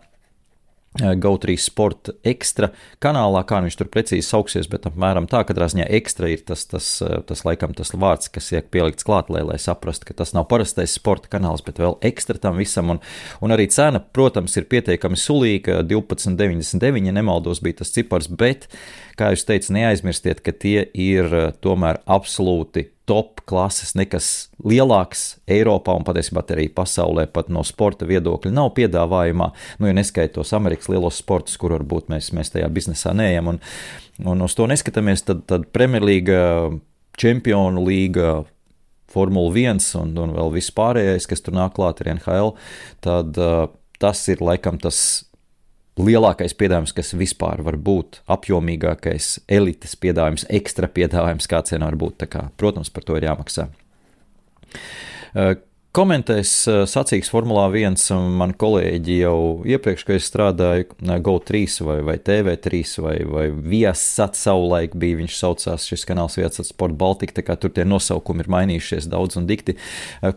GO3 0.99 1.55
Sport 1.63 2.11
ekstra 2.27 2.71
kanālā, 3.03 3.45
kā 3.47 3.61
viņš 3.63 3.77
tur 3.79 3.91
precīzi 3.93 4.27
sauksies, 4.27 4.69
bet 4.71 4.89
apmēram 4.91 5.29
tā, 5.31 5.45
katrā 5.47 5.69
ziņā 5.71 5.87
ekstra 5.99 6.31
ir 6.33 6.43
tas, 6.49 6.65
tas, 6.67 6.89
eh, 7.05 7.21
tas 7.29 7.45
laikam 7.47 7.75
tas 7.77 7.95
vārds, 7.95 8.31
kas 8.33 8.51
tiek 8.51 8.71
pielikts 8.75 9.07
klāt, 9.07 9.31
lai, 9.31 9.45
lai 9.47 9.59
saprastu, 9.63 10.09
ka 10.09 10.19
tas 10.19 10.35
nav 10.35 10.49
parastais 10.51 10.97
sporta 10.99 11.31
kanāls, 11.31 11.63
bet 11.65 11.79
vēl 11.79 11.99
ekstra 12.03 12.41
tam 12.43 12.59
visam, 12.59 12.91
un, 12.97 13.03
un 13.41 13.55
arī 13.55 13.69
cena, 13.71 14.01
protams, 14.01 14.57
ir 14.59 14.69
pietiekami 14.71 15.19
sulīga, 15.19 15.81
12,99, 15.87 17.07
ja 17.07 17.15
nemaldos 17.15 17.63
bija 17.63 17.81
tas 17.83 17.95
cipars, 17.95 18.29
bet, 18.29 18.69
kā 19.19 19.33
jūs 19.35 19.47
teicat, 19.47 19.73
neaizmirstiet, 19.79 20.43
ka 20.43 20.53
tie 20.53 20.89
ir 20.95 21.31
eh, 21.31 21.51
tomēr 21.63 22.03
absolūti 22.07 22.89
top 23.09 23.43
klases, 23.49 23.95
nekas 23.97 24.49
lielāks 24.65 25.39
Eiropā 25.49 25.95
un 25.97 26.05
patiesībā 26.07 26.45
arī 26.55 26.69
pasaulē 26.75 27.25
pat 27.33 27.49
no 27.53 27.65
sporta 27.67 28.07
viedokļa 28.09 28.53
nav 28.53 28.75
piedāvājumā. 28.77 29.49
Nu, 29.81 29.89
ja 29.89 29.97
neskaitos 29.97 30.53
Amerikas 30.57 30.91
lielos 30.93 31.21
sportus, 31.23 31.57
kur 31.61 31.75
varbūt 31.79 32.13
mēs, 32.13 32.31
mēs 32.37 32.53
tajā 32.55 32.69
biznesā 32.73 33.15
neejam 33.17 33.55
un, 33.55 33.63
un 34.29 34.45
uz 34.45 34.57
to 34.59 34.69
neskatāmies, 34.71 35.25
tad, 35.29 35.47
tad 35.49 35.69
Premjerlīga, 35.75 36.43
Čempionu 37.19 37.83
līga, 37.87 38.43
Formula 39.09 39.55
1 39.57 39.81
un, 40.03 40.13
un 40.21 40.37
vēl 40.37 40.53
viss 40.59 40.75
pārējais, 40.77 41.27
kas 41.31 41.41
tur 41.41 41.57
nāk 41.57 41.79
klāt 41.79 42.03
ar 42.05 42.13
NHL, 42.19 42.53
tad 43.05 43.41
uh, 43.41 43.71
tas 43.99 44.21
ir 44.29 44.45
laikam 44.45 44.77
tas 44.81 45.28
lielākais 45.99 46.55
piedāvājums, 46.59 46.95
kas 46.97 47.15
vispār 47.19 47.63
var 47.67 47.77
būt, 47.77 48.23
apjomīgākais 48.31 49.39
elites 49.51 49.97
piedāvājums, 49.99 50.47
ekstra 50.49 50.91
piedāvājums, 50.91 51.51
kāds 51.51 51.75
vien 51.75 51.87
var 51.87 51.99
būt. 51.99 52.29
Kā, 52.31 52.49
protams, 52.61 52.93
par 52.95 53.07
to 53.07 53.19
ir 53.19 53.29
jāmaksā. 53.29 53.69
Komentēs 55.99 56.51
sacīks 56.87 57.31
Formulā 57.33 57.65
1, 57.73 57.97
man 58.39 58.53
kolēģi 58.61 59.15
jau 59.23 59.39
iepriekš, 59.67 60.05
kad 60.07 60.19
es 60.19 60.27
strādāju 60.29 60.85
GO3 61.25 61.63
vai, 61.89 61.97
vai 62.07 62.17
TV3 62.23 62.83
vai, 63.03 63.15
vai 63.27 63.47
Viasat 63.73 64.37
savulaik 64.39 64.95
bija, 65.01 65.19
viņš 65.23 65.39
saucās 65.41 65.89
šis 65.89 66.05
kanāls 66.07 66.37
Viasat 66.39 66.69
Sport 66.69 66.95
Baltika, 67.01 67.39
tā 67.41 67.47
kā 67.49 67.57
tur 67.59 67.73
tie 67.75 67.89
nosaukumi 67.89 68.45
ir 68.45 68.53
mainījušies 68.53 69.09
daudz 69.11 69.41
un 69.41 69.49
dikti. 69.49 69.79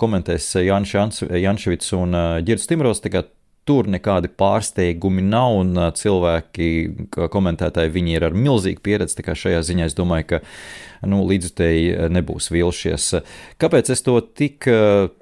Komentēs 0.01 0.48
Janš 0.63 0.96
Janševits 1.44 1.94
un 2.00 2.18
Girds 2.48 2.72
Timros, 2.72 3.03
tā 3.03 3.13
kā 3.13 3.27
Tur 3.70 3.86
nekādi 3.94 4.32
pārsteigumi 4.41 5.22
nav, 5.22 5.60
un 5.62 5.77
cilvēki, 5.94 6.70
komentētāji, 7.13 7.94
viņi 7.94 8.15
ir 8.18 8.25
ar 8.25 8.34
milzīgu 8.34 8.82
pieredzi. 8.82 9.20
Tā 9.20 9.27
kā 9.27 9.36
šajā 9.38 9.60
ziņā 9.68 9.86
es 9.91 9.98
domāju, 9.98 10.27
ka 10.32 10.39
nu, 11.06 11.22
līdzutēji 11.30 12.10
nebūs 12.10 12.50
vilšies. 12.53 13.06
Kāpēc 13.62 13.94
es 13.94 14.01
to 14.01 14.18
tik, 14.22 14.65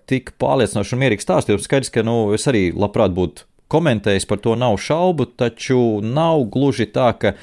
tik 0.07 0.33
pārliecinoši 0.39 0.95
un 0.95 1.03
mierīgi 1.03 1.27
stāstīju? 1.27 1.59
Skaidrs, 1.65 1.91
ka 1.91 2.05
nu, 2.07 2.21
es 2.37 2.47
arī 2.47 2.69
labprāt 2.71 3.11
būtu 3.17 3.43
komentējis, 3.69 4.25
par 4.29 4.39
to 4.41 4.55
nav 4.57 4.79
šaubu, 4.81 5.27
taču 5.39 5.99
nav 6.05 6.47
gluži 6.53 6.87
tā, 6.95 7.11
ka 7.19 7.35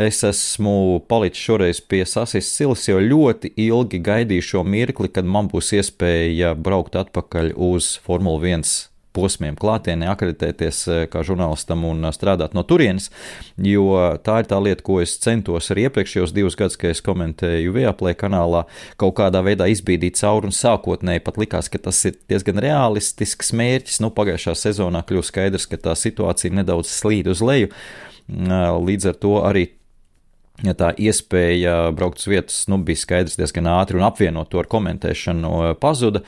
es 0.00 0.22
esmu 0.26 1.02
palicis 1.10 1.44
šoreiz 1.44 1.82
pie 1.82 2.04
sasīs 2.08 2.48
silas, 2.54 2.86
jo 2.88 3.02
ļoti 3.02 3.52
ilgi 3.66 4.00
gaidīju 4.06 4.48
šo 4.54 4.64
mirkli, 4.64 5.10
kad 5.12 5.26
man 5.28 5.50
būs 5.52 5.74
iespēja 5.76 6.54
braukt 6.54 6.96
atpakaļ 6.98 7.54
uz 7.58 7.94
Formuli 8.06 8.54
1 8.56 8.93
posmiem 9.14 9.56
klātienē, 9.58 10.08
akreditēties 10.12 10.80
eh, 10.88 11.02
kā 11.10 11.22
žurnālistam 11.26 11.84
un 11.88 12.08
eh, 12.08 12.14
strādāt 12.14 12.56
no 12.56 12.64
turienes, 12.66 13.10
jo 13.56 13.86
tā 14.26 14.40
ir 14.42 14.48
tā 14.50 14.58
lieta, 14.62 14.84
ko 14.86 14.98
es 15.02 15.16
centos 15.22 15.70
arī 15.72 15.86
iepriekšējos 15.88 16.34
divus 16.34 16.58
gadus, 16.58 16.78
kad 16.80 16.94
es 16.94 17.02
komentēju 17.04 17.74
Viaplay 17.76 18.16
kanālā, 18.18 18.64
kaut 19.00 19.16
kādā 19.20 19.44
veidā 19.46 19.68
izbīdīt 19.70 20.18
cauri 20.20 20.50
un 20.50 20.56
sākotnēji 20.56 21.24
pat 21.24 21.38
likās, 21.40 21.70
ka 21.70 21.80
tas 21.86 22.02
ir 22.10 22.18
diezgan 22.30 22.60
realistisks 22.64 23.54
mērķis. 23.56 24.00
Nu, 24.04 24.10
pagājušā 24.14 24.56
sezonā 24.58 25.04
kļūst 25.06 25.32
skaidrs, 25.32 25.68
ka 25.70 25.80
tā 25.88 25.94
situācija 25.98 26.54
nedaudz 26.54 26.90
slīd 26.90 27.30
uz 27.30 27.42
leju. 27.44 27.70
Līdz 28.28 29.10
ar 29.10 29.18
to 29.20 29.34
arī 29.44 29.66
ja 30.64 30.74
tā 30.78 30.92
iespēja 31.02 31.90
braukt 31.96 32.22
uz 32.22 32.28
vietas 32.30 32.62
nu, 32.70 32.78
bija 32.86 33.00
skaidrs 33.00 33.36
diezgan 33.40 33.68
ātri 33.72 33.98
un 33.98 34.06
apvienot 34.06 34.52
to 34.52 34.62
ar 34.62 34.70
komentēšanu 34.70 35.74
pazuda. 35.82 36.22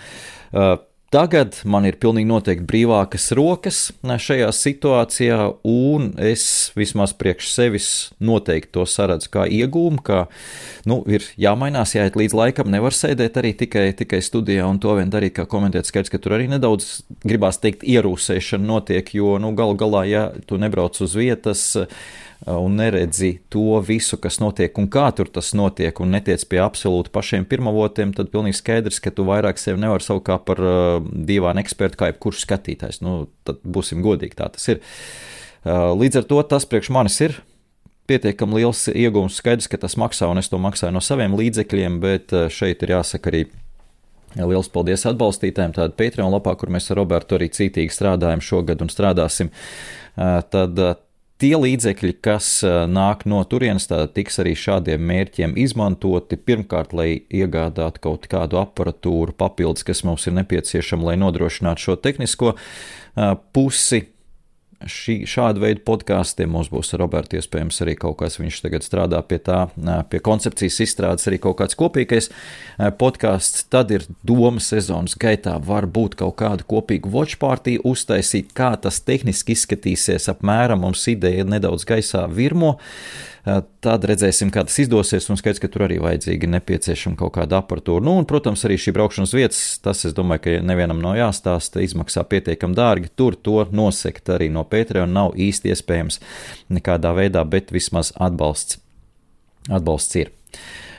Tagad 1.15 1.61
man 1.63 1.85
ir 1.87 1.95
pilnīgi 2.03 2.27
noteikti 2.27 2.65
brīvākas 2.67 3.29
rokas 3.39 3.77
šajā 4.03 4.49
situācijā, 4.51 5.37
un 5.63 6.09
es 6.19 6.47
vismaz 6.75 7.13
priekš 7.15 7.51
sevis 7.53 7.91
noteikti 8.19 8.73
to 8.75 8.83
saredzu 8.91 9.31
kā 9.37 9.45
iegūmu, 9.47 10.03
ka 10.03 10.25
nu, 10.91 10.99
ir 11.07 11.23
jāmainās, 11.39 11.95
jāiet 11.95 12.19
līdz 12.19 12.35
laikam, 12.35 12.73
nevar 12.75 12.97
sēdēt 12.97 13.39
arī 13.39 13.55
tikai, 13.55 13.87
tikai 13.95 14.19
studijā 14.19 14.67
un 14.67 14.83
to 14.83 14.99
vien 14.99 15.13
darīt, 15.13 15.37
kā 15.39 15.47
komentēt. 15.47 15.87
Skaidrs, 15.87 16.11
ka 16.11 16.19
tur 16.19 16.35
arī 16.41 16.51
nedaudz 16.51 17.07
gribās 17.23 17.63
teikt 17.63 17.87
ierūsēšana 17.87 18.67
notiek, 18.67 19.15
jo 19.15 19.37
nu, 19.39 19.55
galu 19.55 19.79
galā, 19.79 20.03
ja 20.11 20.29
tu 20.51 20.59
nebrauc 20.59 20.99
uz 21.07 21.15
vietas, 21.15 21.69
un 22.47 22.77
neredzi 22.79 23.41
to 23.51 23.81
visu, 23.83 24.19
kas 24.23 24.39
notiek 24.39 24.77
un 24.79 24.87
kā 24.91 25.09
tur 25.17 25.27
tas 25.33 25.51
notiek, 25.59 25.99
un 26.03 26.13
netiec 26.15 26.45
pie 26.47 26.61
absolūti 26.63 27.11
pašiem 27.15 27.47
pirmavotiem, 27.51 28.13
tad 28.15 28.31
pilnīgi 28.31 28.61
skaidrs, 28.61 29.01
ka 29.03 29.11
tu 29.11 29.27
vairāk 29.27 29.59
sevi 29.59 29.83
nevar 29.83 30.05
saukt 30.05 30.29
kā 30.29 30.39
par 30.39 30.63
uh, 30.63 31.01
divānu 31.03 31.65
ekspertu, 31.65 31.99
kā 31.99 32.13
jebkurš 32.13 32.45
skatītājs. 32.45 33.01
Nu, 33.03 33.25
tad 33.47 33.59
būsim 33.67 34.05
godīgi, 34.05 34.39
tā 34.39 34.47
tas 34.55 34.69
ir. 34.71 34.83
Uh, 35.67 35.91
līdz 35.99 36.23
ar 36.23 36.29
to 36.31 36.39
tas 36.47 36.69
priekš 36.71 36.93
manis 36.95 37.19
ir 37.27 37.35
pietiekami 38.07 38.61
liels 38.61 38.85
iegūms. 38.93 39.41
Skaidrs, 39.41 39.67
ka 39.67 39.81
tas 39.83 39.99
maksā, 39.99 40.29
un 40.31 40.39
es 40.39 40.51
to 40.53 40.61
maksāju 40.63 40.95
no 40.95 41.03
saviem 41.03 41.35
līdzekļiem, 41.35 41.97
bet 42.05 42.35
uh, 42.37 42.47
šeit 42.53 42.87
ir 42.87 42.95
jāsaka 42.95 43.33
arī. 43.33 43.47
Liels 44.37 44.69
paldies 44.69 45.07
atbalstītājiem. 45.09 45.73
Tāda 45.73 45.97
Patreon 45.97 46.31
lapā, 46.31 46.53
kur 46.61 46.69
mēs 46.71 46.91
ar 46.93 46.99
Robertu 47.01 47.39
arī 47.39 47.49
cītīgi 47.51 47.95
strādājam 47.95 48.43
šogad 48.45 48.83
un 48.85 48.91
strādāsim. 48.93 49.49
Uh, 50.15 50.45
tad 50.53 50.79
Tie 51.37 51.53
līdzekļi, 51.53 52.15
kas 52.25 52.49
nāk 52.65 53.27
no 53.29 53.43
turienes, 53.45 53.91
tiks 54.17 54.41
arī 54.41 54.55
šādiem 54.57 55.03
mērķiem 55.05 55.53
izmantoti. 55.61 56.39
Pirmkārt, 56.41 56.95
lai 56.97 57.11
iegādātu 57.29 58.01
kaut 58.07 58.25
kādu 58.33 58.57
aparatūru 58.63 59.37
papildus, 59.37 59.85
kas 59.85 60.01
mums 60.09 60.25
ir 60.31 60.39
nepieciešama, 60.39 61.11
lai 61.11 61.19
nodrošinātu 61.21 61.91
šo 61.91 61.99
tehnisko 62.01 62.55
pusi 63.53 64.07
šī, 64.91 65.17
šāda 65.29 65.63
veida 65.63 65.83
podkāstiem. 65.87 66.51
Mums 66.55 66.71
būs 66.73 66.95
ar 66.95 67.03
Robertu 67.05 67.39
iespējams 67.39 67.83
arī 67.85 67.97
kaut 68.01 68.19
kas, 68.23 68.39
viņš 68.41 68.61
tagad 68.65 68.87
strādā 68.87 69.21
pie 69.27 69.39
tā, 69.43 69.67
pie 70.11 70.21
koncepcijas 70.25 70.81
izstrādes, 70.87 71.29
arī 71.31 71.41
kaut 71.43 71.59
kāds 71.61 71.79
kopīgais 71.79 72.31
podkāsts. 73.01 73.67
Tad 73.73 73.95
ir 73.95 74.07
doma 74.27 74.63
sezonas 74.63 75.17
gaitā, 75.21 75.57
varbūt 75.63 76.19
kaut 76.23 76.39
kādu 76.43 76.67
kopīgu 76.69 77.13
watch 77.13 77.41
party 77.43 77.79
uztaisīt, 77.87 78.53
kā 78.57 78.75
tas 78.81 79.03
tehniski 79.05 79.57
izskatīsies 79.57 80.31
apmēram. 80.33 80.85
Mums 80.87 81.07
ideja 81.13 81.47
nedaudz 81.47 81.87
gaisā 81.89 82.27
virmo. 82.31 82.77
Tad 83.47 84.03
redzēsim, 84.11 84.49
kā 84.51 84.65
tas 84.67 84.75
izdosies, 84.83 85.29
un 85.31 85.39
skaidrs, 85.39 85.61
ka 85.63 85.69
tur 85.71 85.85
arī 85.87 86.01
vajadzīga 86.03 86.49
nepieciešama 86.51 87.15
kaut 87.21 87.37
kāda 87.37 87.61
aparatūra. 87.61 88.03
Nu, 88.03 88.17
un, 88.19 88.27
protams, 88.27 88.65
arī 88.67 88.75
šī 88.83 88.91
braukšanas 88.97 89.35
vietas, 89.39 89.61
tas, 89.85 90.01
es 90.09 90.17
domāju, 90.17 90.43
ka 90.43 90.55
nevienam 90.67 90.99
nav 90.99 91.15
jāstāsta, 91.15 91.85
izmaksā 91.87 92.25
pietiekami 92.27 92.75
dārgi. 92.75 93.13
Tur 93.15 93.39
to 93.39 93.61
nosekt 93.71 94.33
arī 94.35 94.51
no 94.51 94.65
Patreon 94.67 95.15
nav 95.15 95.39
īsti 95.39 95.71
iespējams 95.71 96.19
nekādā 96.75 97.15
veidā, 97.15 97.47
bet 97.47 97.71
vismaz 97.71 98.11
atbalsts, 98.19 98.81
atbalsts 99.71 100.19
ir. 100.25 100.35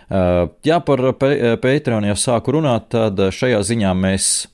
Jā, 0.08 0.80
par 0.88 1.04
Patreon 1.20 2.08
jau 2.14 2.16
sāku 2.16 2.56
runāt, 2.56 2.88
tad 2.96 3.20
šajā 3.36 3.60
ziņā 3.74 3.92
mēs 4.08 4.48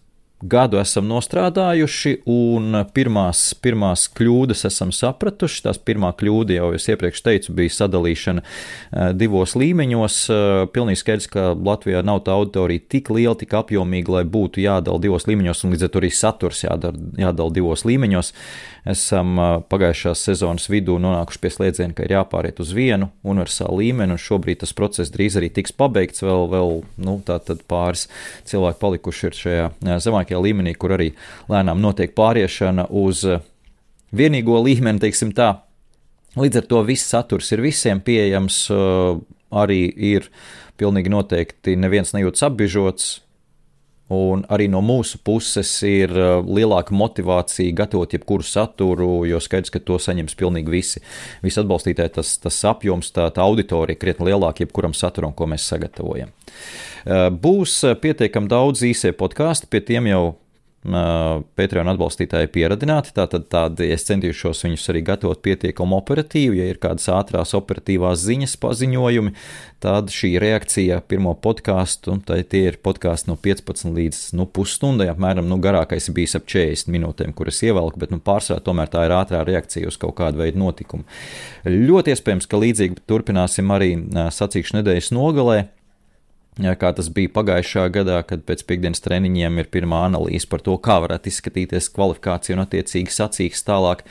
gadu 0.49 0.79
esam 0.81 1.07
nostrādājuši, 1.09 2.13
un 2.29 2.79
pirmās, 2.95 3.45
pirmās 3.63 4.05
kļūdas 4.17 4.65
esam 4.69 4.91
sapratuši. 4.95 5.63
Tās 5.67 5.79
pirmā 5.79 6.11
kļūda, 6.19 6.57
jau 6.57 6.71
es 6.77 6.87
iepriekš 6.91 7.23
teicu, 7.25 7.55
bija 7.57 7.73
sadalīšana 7.77 8.43
eh, 8.43 9.11
divos 9.17 9.55
līmeņos. 9.59 10.19
Eh, 10.33 10.65
pilnīgi 10.75 11.01
skaidrs, 11.03 11.29
ka 11.33 11.47
Latvijā 11.53 12.03
nav 12.05 12.23
tā 12.27 12.35
auditorija 12.35 12.83
tik 12.95 13.13
liela, 13.13 13.35
tik 13.39 13.55
apjomīga, 13.57 14.17
lai 14.19 14.25
būtu 14.27 14.63
jādala 14.63 15.01
divos 15.03 15.27
līmeņos, 15.29 15.63
un 15.63 15.75
līdz 15.75 15.87
ar 15.87 15.93
to 15.93 16.03
arī 16.03 16.11
saturs 16.13 16.63
jādara, 16.65 17.07
jādala 17.19 17.55
divos 17.55 17.85
līmeņos. 17.87 18.33
Esam 18.83 19.37
pagājušās 19.71 20.25
sezonas 20.27 20.65
vidū 20.67 20.97
nonākuši 20.99 21.39
pie 21.39 21.51
slēdziena, 21.55 21.95
ka 21.95 22.03
ir 22.03 22.17
jāpāriet 22.17 22.57
uz 22.59 22.73
vienu 22.75 23.07
universālu 23.23 23.77
līmeni, 23.79 24.17
un 24.17 24.19
šobrīd 24.19 24.59
tas 24.59 24.75
process 24.75 25.13
drīz 25.13 25.37
arī 25.39 25.47
tiks 25.55 25.71
pabeigts. 25.71 26.23
Vēl, 26.25 26.49
vēl 26.51 26.81
nu, 26.99 27.13
pāris 27.71 28.09
cilvēki 28.49 28.81
palikuši 28.81 29.29
ir 29.29 29.39
šajā 29.39 29.69
zemākajā 30.03 30.41
līmenī, 30.43 30.75
kur 30.75 30.97
arī 30.97 31.13
lēnām 31.47 31.79
notiek 31.79 32.11
pāriešana 32.17 32.89
uz 32.91 33.23
vienīgo 34.11 34.59
līmeni, 34.65 34.99
teiksim 34.99 35.31
tā. 35.31 35.53
Līdz 36.35 36.59
ar 36.59 36.67
to 36.67 36.83
viss 36.83 37.07
saturs 37.07 37.53
ir 37.55 37.63
visiem 37.63 38.03
pieejams, 38.03 38.65
arī 39.53 39.81
ir 40.11 40.27
pilnīgi 40.75 41.13
noteikti 41.13 41.77
neviens 41.79 42.11
nejūtas 42.11 42.49
apbižots. 42.49 43.13
Un 44.13 44.43
arī 44.53 44.67
no 44.71 44.81
mūsu 44.85 45.19
puses 45.25 45.71
ir 45.87 46.13
eh, 46.13 46.35
lielāka 46.45 46.95
motivācija 46.95 47.73
gatavot 47.77 48.13
jebkuru 48.13 48.45
saturu, 48.45 49.09
jo 49.29 49.41
skaidrs, 49.41 49.73
ka 49.73 49.81
to 49.81 49.97
saņems 50.01 50.37
pilnīgi 50.39 50.73
visi. 50.73 51.03
Visi 51.43 51.61
atbalstītāji 51.63 52.15
tas, 52.19 52.35
tas 52.43 52.59
apjoms, 52.69 53.13
tā, 53.15 53.29
tā 53.33 53.45
auditorija 53.45 53.99
krietni 53.99 54.29
lielāka 54.31 54.65
jebkuram 54.65 54.95
saturam, 54.97 55.33
ko 55.33 55.49
mēs 55.49 55.65
sagatavojam. 55.71 56.31
Būs 57.43 57.81
pietiekami 57.99 58.47
daudz 58.51 58.83
īsie 58.87 59.11
podkāsti, 59.17 59.67
pie 59.71 59.81
tiem 59.83 60.07
jau 60.07 60.23
Patreon 60.83 61.87
atbalstītāji 61.93 62.49
pieradināti. 62.51 63.13
Tātad 63.15 63.45
tādi 63.51 63.87
es 63.93 64.03
centīšos 64.09 64.65
viņus 64.65 64.89
arī 64.91 65.03
gatavot 65.07 65.39
pietiekami 65.45 65.95
operatīvi. 65.95 66.59
Ja 66.59 66.67
ir 66.67 66.79
kādas 66.83 67.07
ātrās 67.13 67.53
operatīvās 67.55 68.19
ziņas 68.25 68.57
paziņojumi, 68.59 69.31
tad 69.83 70.11
šī 70.11 70.33
reakcija 70.43 70.99
pirmo 71.07 71.31
podkāstu, 71.39 72.17
un 72.17 72.23
tie 72.27 72.65
ir 72.67 72.79
podkāsti 72.83 73.31
no 73.31 73.37
15 73.39 73.95
līdz 73.95 74.19
nu, 74.39 74.47
pusstundai, 74.51 75.07
apmēram 75.13 75.47
nu, 75.47 75.59
garākais 75.63 76.09
bijis 76.15 76.35
ap 76.39 76.49
40 76.51 76.91
minūtēm, 76.91 77.31
kuras 77.37 77.61
ievelku, 77.63 78.01
bet 78.03 78.11
nu, 78.11 78.19
pārsvarā 78.23 78.63
tomēr 78.63 78.91
tā 78.91 79.05
ir 79.07 79.15
ātrā 79.15 79.45
reakcija 79.47 79.87
uz 79.87 79.99
kaut 80.01 80.17
kādu 80.19 80.43
veidu 80.43 80.59
notikumu. 80.63 81.07
Ļoti 81.63 82.15
iespējams, 82.15 82.49
ka 82.51 82.59
līdzīgi 82.59 83.05
turpināsim 83.07 83.71
arī 83.71 83.95
sacīkšu 84.35 84.81
nedēļas 84.81 85.13
nogalē. 85.15 85.61
Kā 86.53 86.91
tas 86.93 87.07
bija 87.09 87.31
pagājušā 87.33 87.87
gadā, 87.89 88.19
kad 88.29 88.43
pēc 88.45 88.59
piekdienas 88.69 89.01
treniņiem 89.01 89.55
ir 89.57 89.69
pirmā 89.73 90.03
analīze 90.05 90.45
par 90.45 90.61
to, 90.61 90.75
kā 90.77 90.99
varētu 91.01 91.31
izskatīties 91.31 91.87
kvalifikācija 91.95 92.53
un 92.53 92.61
attiecīgi 92.61 93.09
sacīks 93.09 93.65
tālāk. 93.65 94.03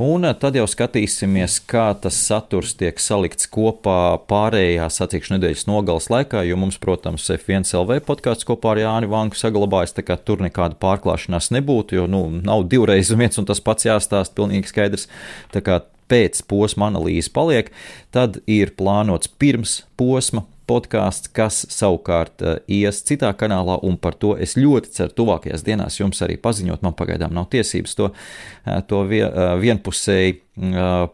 Un 0.00 0.24
tad 0.40 0.56
jau 0.56 0.64
skatīsimies, 0.64 1.58
kā 1.68 1.90
tas 2.00 2.16
saturs 2.24 2.72
tiek 2.80 2.96
salikts 2.98 3.50
kopā 3.52 4.16
pārējā 4.30 4.88
sacīkšu 4.96 5.36
nedēļas 5.36 5.66
nogales 5.68 6.08
laikā, 6.08 6.46
jo 6.48 6.56
mums, 6.58 6.80
protams, 6.80 7.28
F1 7.36 7.68
LV 7.76 8.00
podkāsts 8.08 8.48
kopā 8.48 8.72
ar 8.72 8.80
Jāni 8.80 9.10
Vanku 9.12 9.38
saglabājas, 9.38 9.92
tā 9.94 10.06
kā 10.08 10.16
tur 10.16 10.40
nekāda 10.42 10.80
pārklāšanās 10.80 11.52
nebūtu, 11.52 12.00
jo, 12.00 12.08
nu, 12.08 12.24
nav 12.40 12.64
divreiz 12.72 13.12
viens 13.12 13.36
un 13.38 13.50
tas 13.50 13.60
pats 13.60 13.84
jāstāst, 13.90 14.32
pilnīgi 14.38 14.72
skaidrs. 14.72 15.04
Tā 15.52 15.60
kā 15.60 15.82
pēc 16.08 16.40
posma 16.48 16.88
analīze 16.88 17.28
paliek, 17.32 17.70
tad 18.14 18.40
ir 18.48 18.72
plānots 18.80 19.28
pirms 19.28 19.82
posma 20.00 20.46
podkāsts, 20.68 21.30
kas 21.34 21.62
savukārt 21.72 22.44
uh, 22.44 22.58
ies 22.70 23.02
citā 23.06 23.32
kanālā, 23.36 23.78
un 23.86 23.98
par 24.00 24.16
to 24.20 24.34
es 24.40 24.56
ļoti 24.58 24.92
ceru 24.96 25.16
tuvākajās 25.20 25.64
dienās 25.66 25.98
jums 26.00 26.22
arī 26.24 26.36
paziņot. 26.40 26.84
Man 26.84 26.96
pagaidām 26.98 27.34
nav 27.36 27.48
tiesības 27.54 27.98
to, 27.98 28.10
uh, 28.12 28.78
to 28.88 29.04
uh, 29.06 29.54
vienpusēji 29.60 30.40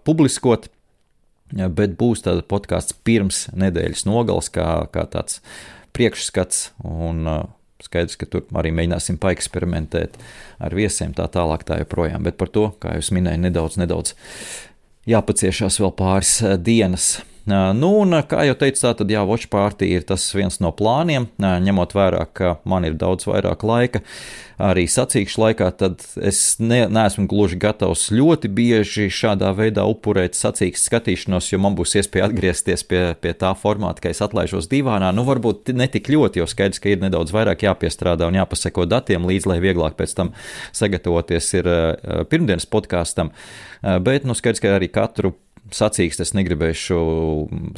publiskot. 0.07 0.69
Bet 1.50 1.97
būs 1.99 2.21
tāds 2.23 2.45
podkāsts 2.47 2.95
pirms 3.02 3.49
nedēļas 3.58 4.04
nogales, 4.06 4.52
kā, 4.54 4.67
kā 4.95 5.02
tāds 5.10 5.41
priekšskats, 5.97 6.69
un 6.86 7.26
skaidrs, 7.82 8.15
ka 8.21 8.28
tur 8.30 8.45
arī 8.60 8.71
mēģināsim 8.76 9.19
paeksperimentēt 9.21 10.19
ar 10.63 10.76
viesiem, 10.76 11.15
tā 11.17 11.26
tālāk, 11.32 11.65
tā 11.67 11.80
joprojām. 11.82 12.23
Bet 12.26 12.39
par 12.41 12.52
to, 12.54 12.69
kā 12.82 12.95
jau 12.97 13.17
minēju, 13.17 13.43
nedaudz, 13.49 13.80
nedaudz 13.80 14.15
jāpaciešās 15.10 15.80
vēl 15.82 15.95
pāris 15.97 16.36
dienas. 16.63 17.13
Nu, 17.50 17.91
un, 18.02 18.15
kā 18.30 18.45
jau 18.47 18.54
teicu, 18.58 18.82
tad 18.97 19.10
jā, 19.10 19.23
Watch 19.26 19.50
Party 19.50 19.89
ir 19.97 20.04
tas 20.06 20.23
viens 20.36 20.60
no 20.63 20.71
plāniem, 20.76 21.28
ņemot 21.41 21.97
vērā, 21.97 22.23
ka 22.36 22.54
man 22.69 22.86
ir 22.86 22.95
daudz 23.00 23.26
vairāk 23.28 23.65
laika. 23.67 24.02
Arī 24.60 24.84
sacīkšu 24.93 25.41
laikā, 25.41 25.71
tad 25.80 26.02
es 26.21 26.58
ne, 26.60 26.82
neesmu 26.93 27.25
gluži 27.30 27.56
gatavs 27.60 28.10
ļoti 28.13 28.50
bieži 28.52 29.06
šādā 29.08 29.54
veidā 29.56 29.86
upurēt 29.89 30.36
sacīkšu 30.36 30.82
skatīšanos, 30.84 31.49
jo 31.49 31.60
man 31.65 31.78
būs 31.78 31.97
iespēja 31.97 32.28
atgriezties 32.28 32.84
pie, 32.84 33.02
pie 33.17 33.32
tā 33.41 33.54
formāta, 33.56 34.04
ka 34.04 34.13
es 34.13 34.21
atlaižos 34.21 34.69
divānā. 34.69 35.15
Nu, 35.17 35.25
varbūt 35.28 35.73
ne 35.73 35.89
tik 35.89 36.13
ļoti, 36.13 36.43
jo 36.43 36.49
skaidrs, 36.50 36.82
ka 36.82 36.93
ir 36.93 37.00
nedaudz 37.00 37.32
vairāk 37.32 37.65
jāpiestrādā 37.65 38.28
un 38.28 38.36
jāpaseko 38.36 38.84
datiem 38.91 39.25
līdz, 39.30 39.49
lai 39.49 39.60
vieglāk 39.65 39.97
pēc 39.97 40.17
tam 40.19 40.34
sagatavoties 40.76 41.54
ir 41.56 41.73
pirmdienas 42.28 42.69
podkāstam. 42.69 43.32
Bet, 43.80 44.28
nu, 44.28 44.36
skaidrs, 44.36 44.60
ka 44.60 44.76
arī 44.76 44.93
katru 44.93 45.32
sacīkst, 45.75 46.23
es 46.25 46.34
negribēšu 46.36 46.99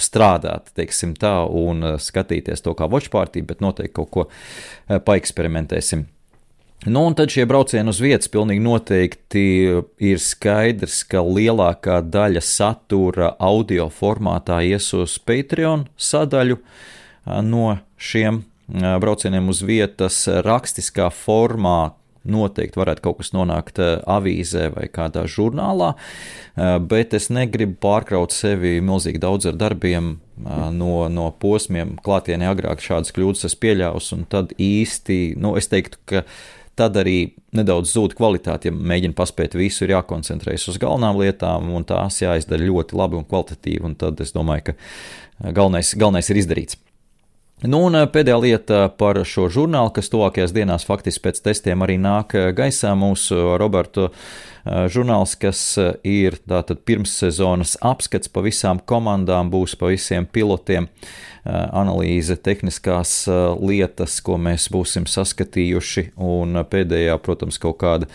strādāt, 0.01 0.73
teiksim 0.79 1.15
tā, 1.19 1.43
un 1.47 1.85
uh, 1.85 2.01
skatīties 2.01 2.65
to 2.65 2.75
kā 2.79 2.89
watchpartī, 2.91 3.45
bet 3.47 3.63
noteikti 3.65 3.97
kaut 3.99 4.11
ko 4.15 4.27
uh, 4.29 4.99
paeksperimentēsim. 5.03 6.07
Nu, 6.83 7.05
un 7.07 7.15
tad 7.15 7.31
šie 7.31 7.45
braucieni 7.47 7.93
uz 7.93 8.01
vietas 8.03 8.31
pilnīgi 8.33 8.63
noteikti 8.65 9.43
ir 10.03 10.23
skaidrs, 10.23 11.05
ka 11.07 11.23
lielākā 11.23 12.01
daļa 12.03 12.43
satura 12.43 13.37
audio 13.39 13.87
formātā 13.87 14.59
ies 14.67 14.89
uz 14.99 15.15
Patreon 15.23 15.87
sadaļu 15.95 16.59
uh, 16.59 17.39
no 17.47 17.77
šiem 18.03 18.43
braucieniem 18.73 19.51
uz 19.53 19.61
vietas 19.67 20.23
rakstiskā 20.47 21.11
formā, 21.13 21.93
noteikti 22.29 22.79
varētu 22.79 23.05
kaut 23.05 23.21
kas 23.21 23.33
nonākt 23.35 23.81
eh, 23.83 23.97
avīzē 24.07 24.69
vai 24.77 24.89
kādā 24.93 25.25
žurnālā, 25.31 25.93
eh, 25.95 26.79
bet 26.79 27.15
es 27.19 27.31
negribu 27.35 27.79
pārkraut 27.83 28.35
sevi 28.35 28.79
milzīgi 28.85 29.23
daudz 29.23 29.51
ar 29.51 29.59
darbiem 29.59 30.15
eh, 30.15 30.65
no, 30.75 31.09
no 31.13 31.31
posmiem. 31.43 31.97
Klātienē 32.05 32.51
agrāk 32.53 32.85
šādas 32.85 33.15
kļūdas 33.17 33.49
es 33.51 33.59
pieļāvu, 33.59 34.03
un 34.17 34.27
tad 34.31 34.55
īsti, 34.59 35.21
nu, 35.43 35.57
es 35.61 35.71
teiktu, 35.73 36.03
ka 36.09 36.27
tad 36.79 36.97
arī 36.97 37.35
nedaudz 37.57 37.91
zūd 37.93 38.15
kvalitāte. 38.17 38.71
Ja 38.71 38.77
mēģina 38.77 39.17
paspēt 39.19 39.57
visu, 39.59 39.85
ir 39.85 39.97
jākoncentrējas 39.97 40.71
uz 40.73 40.79
galvenām 40.83 41.21
lietām, 41.21 41.69
un 41.77 41.85
tās 41.89 42.23
jāizdara 42.23 42.65
ļoti 42.65 42.97
labi 42.97 43.19
un 43.21 43.29
kvalitatīvi. 43.29 43.85
Un 43.91 43.99
tad 44.01 44.23
es 44.25 44.33
domāju, 44.33 44.71
ka 44.71 45.53
galvenais, 45.53 45.93
galvenais 46.01 46.33
ir 46.33 46.41
izdarīts. 46.41 46.81
Nu, 47.63 47.85
un 47.87 47.95
eh, 47.95 48.09
pēdējā 48.11 48.39
lieta 48.43 48.79
par 48.99 49.21
šo 49.29 49.45
žurnālu, 49.53 49.93
kas 49.95 50.09
tuvākajās 50.11 50.51
dienās 50.55 50.83
faktiski 50.87 51.23
pēc 51.29 51.37
testiem 51.45 51.85
arī 51.85 51.95
nāk 52.03 52.35
eh, 52.35 52.49
gaisā. 52.59 52.91
Mūsu 52.99 53.39
eh, 53.39 54.89
žurnāls, 54.91 55.37
kas 55.39 55.61
ir 56.03 56.41
tātad 56.43 56.83
pirmssezonas 56.83 57.77
apskats 57.87 58.33
pa 58.35 58.43
visām 58.43 58.83
komandām, 58.83 59.53
būs 59.53 59.77
pa 59.79 59.93
visiem 59.93 60.27
pilotiem, 60.27 60.89
analīze, 61.43 62.37
tehniskās 62.39 63.25
lietas, 63.59 64.21
ko 64.23 64.37
mēs 64.39 64.69
būsim 64.71 65.09
saskatījuši, 65.11 66.13
un 66.23 66.61
pēdējā, 66.71 67.17
protams, 67.19 67.59
kaut 67.59 67.81
kāda 67.81 68.07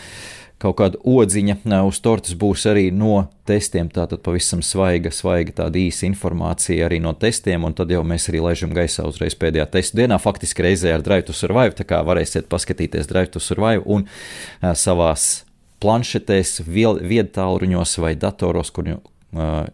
kaut 0.62 0.78
kāda 0.80 1.00
odziņa 1.06 1.82
uz 1.86 2.00
tortes 2.02 2.36
būs 2.38 2.65
arī 2.70 2.88
no 2.91 3.28
testiem. 3.48 3.89
Tātad 3.93 4.24
pavisam 4.26 4.63
svaiga, 4.65 5.12
svaiga 5.13 5.54
tāda 5.62 5.80
īsa 5.82 6.08
informācija 6.10 6.88
arī 6.88 7.00
no 7.04 7.13
testiem, 7.13 7.65
un 7.67 7.76
tad 7.78 7.91
jau 7.93 8.04
mēs 8.08 8.30
arī 8.32 8.41
laižam 8.43 8.74
gaisā 8.76 9.06
uzreiz 9.08 9.38
pēdējā 9.38 9.67
testu 9.78 10.02
dienā, 10.02 10.20
faktiski 10.22 10.65
reizē 10.65 10.96
ar 10.96 11.06
Drive 11.06 11.28
to 11.30 11.36
Survive, 11.38 11.76
tā 11.78 11.86
kā 11.88 12.02
varēsiet 12.06 12.50
paskatīties 12.50 13.10
Drive 13.10 13.34
to 13.36 13.43
Survive 13.43 13.86
un 13.86 14.08
uh, 14.08 14.74
savās 14.74 15.43
planšetēs, 15.84 16.63
viedtāluruņos 16.65 18.00
vai 18.02 18.15
datoros, 18.17 18.74
kur 18.74 18.89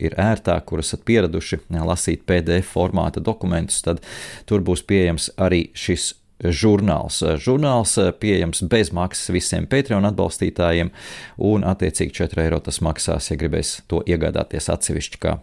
ir 0.01 0.15
ērtāk, 0.19 0.65
kur 0.67 0.81
esat 0.81 1.05
pieraduši 1.07 1.61
lasīt 1.71 2.25
PDF 2.27 2.73
formāta 2.73 3.21
dokumentus, 3.23 3.83
tad 3.85 4.01
tur 4.49 4.65
būs 4.65 4.83
pieejams 4.89 5.29
arī 5.37 5.67
šis 5.77 6.11
žurnāls. 6.43 7.21
Žurnāls 7.43 7.95
eh, 8.01 8.11
pieejams 8.11 8.65
bez 8.71 8.91
maksas 8.95 9.31
visiem 9.33 9.69
Patreon 9.69 10.09
atbalstītājiem, 10.11 10.91
un 11.37 11.65
attiecīgi 11.67 12.19
4 12.23 12.45
eiro 12.47 12.61
tas 12.63 12.81
maksās, 12.83 13.31
ja 13.31 13.39
gribēs 13.39 13.79
to 13.91 14.03
iegādāties 14.07 14.71
atsevišķi 14.73 15.23
kā 15.23 15.39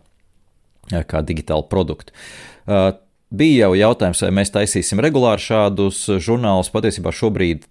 kā 1.06 1.22
digitālu 1.22 1.68
produktu. 1.70 2.14
Bija 3.30 3.68
jau 3.68 3.74
jautājums, 3.78 4.22
vai 4.24 4.32
mēs 4.40 4.50
taisīsim 4.54 5.02
regulāri 5.02 5.44
šādus 5.44 6.02
žurnālus. 6.18 6.72
Patiesībā 6.74 7.12
šobrīd 7.14 7.68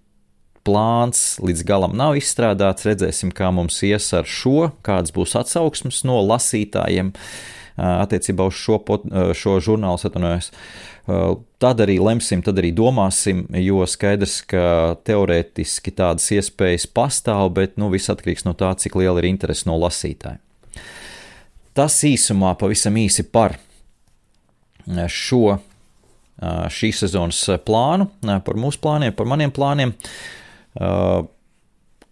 plāns 0.64 1.36
līdz 1.44 1.64
galam 1.68 1.96
nav 1.96 2.16
izstrādāts. 2.20 2.86
Redzēsim, 2.88 3.32
kā 3.36 3.50
mums 3.52 3.82
ies 3.84 4.08
ar 4.16 4.28
šo, 4.28 4.70
kādas 4.86 5.12
būs 5.16 5.36
atsauksmes 5.40 6.02
no 6.08 6.20
lasītājiem 6.24 7.12
attiecībā 7.76 8.46
uz 8.50 8.58
šo, 8.58 8.78
pot, 8.86 9.04
šo 9.36 9.58
žurnālu. 9.62 10.00
Atvainojos. 10.00 10.50
Tad 11.60 11.80
arī 11.82 11.96
lemsim, 12.02 12.42
tad 12.46 12.60
arī 12.60 12.70
domāsim, 12.76 13.42
jo 13.58 13.82
skaidrs, 13.88 14.40
ka 14.48 14.94
teorētiski 15.06 15.92
tādas 15.96 16.28
iespējas 16.36 16.86
pastāv, 16.86 17.48
bet 17.56 17.80
nu, 17.80 17.88
viss 17.92 18.12
atkarīgs 18.12 18.46
no 18.46 18.54
tā, 18.58 18.70
cik 18.78 18.98
liela 19.00 19.18
ir 19.22 19.30
interese 19.32 19.66
no 19.68 19.78
lasītāja. 19.80 20.38
Tas 21.74 21.96
īsumā 22.06 22.54
pavisam 22.60 22.96
īsi 23.00 23.24
par 23.30 23.56
šo 25.10 25.58
šīs 26.72 27.04
sezonas 27.04 27.42
plānu, 27.66 28.08
par 28.24 28.56
mūsu 28.58 28.80
plāniem, 28.82 29.12
par 29.16 29.28
maniem 29.28 29.52
plāniem. 29.54 29.92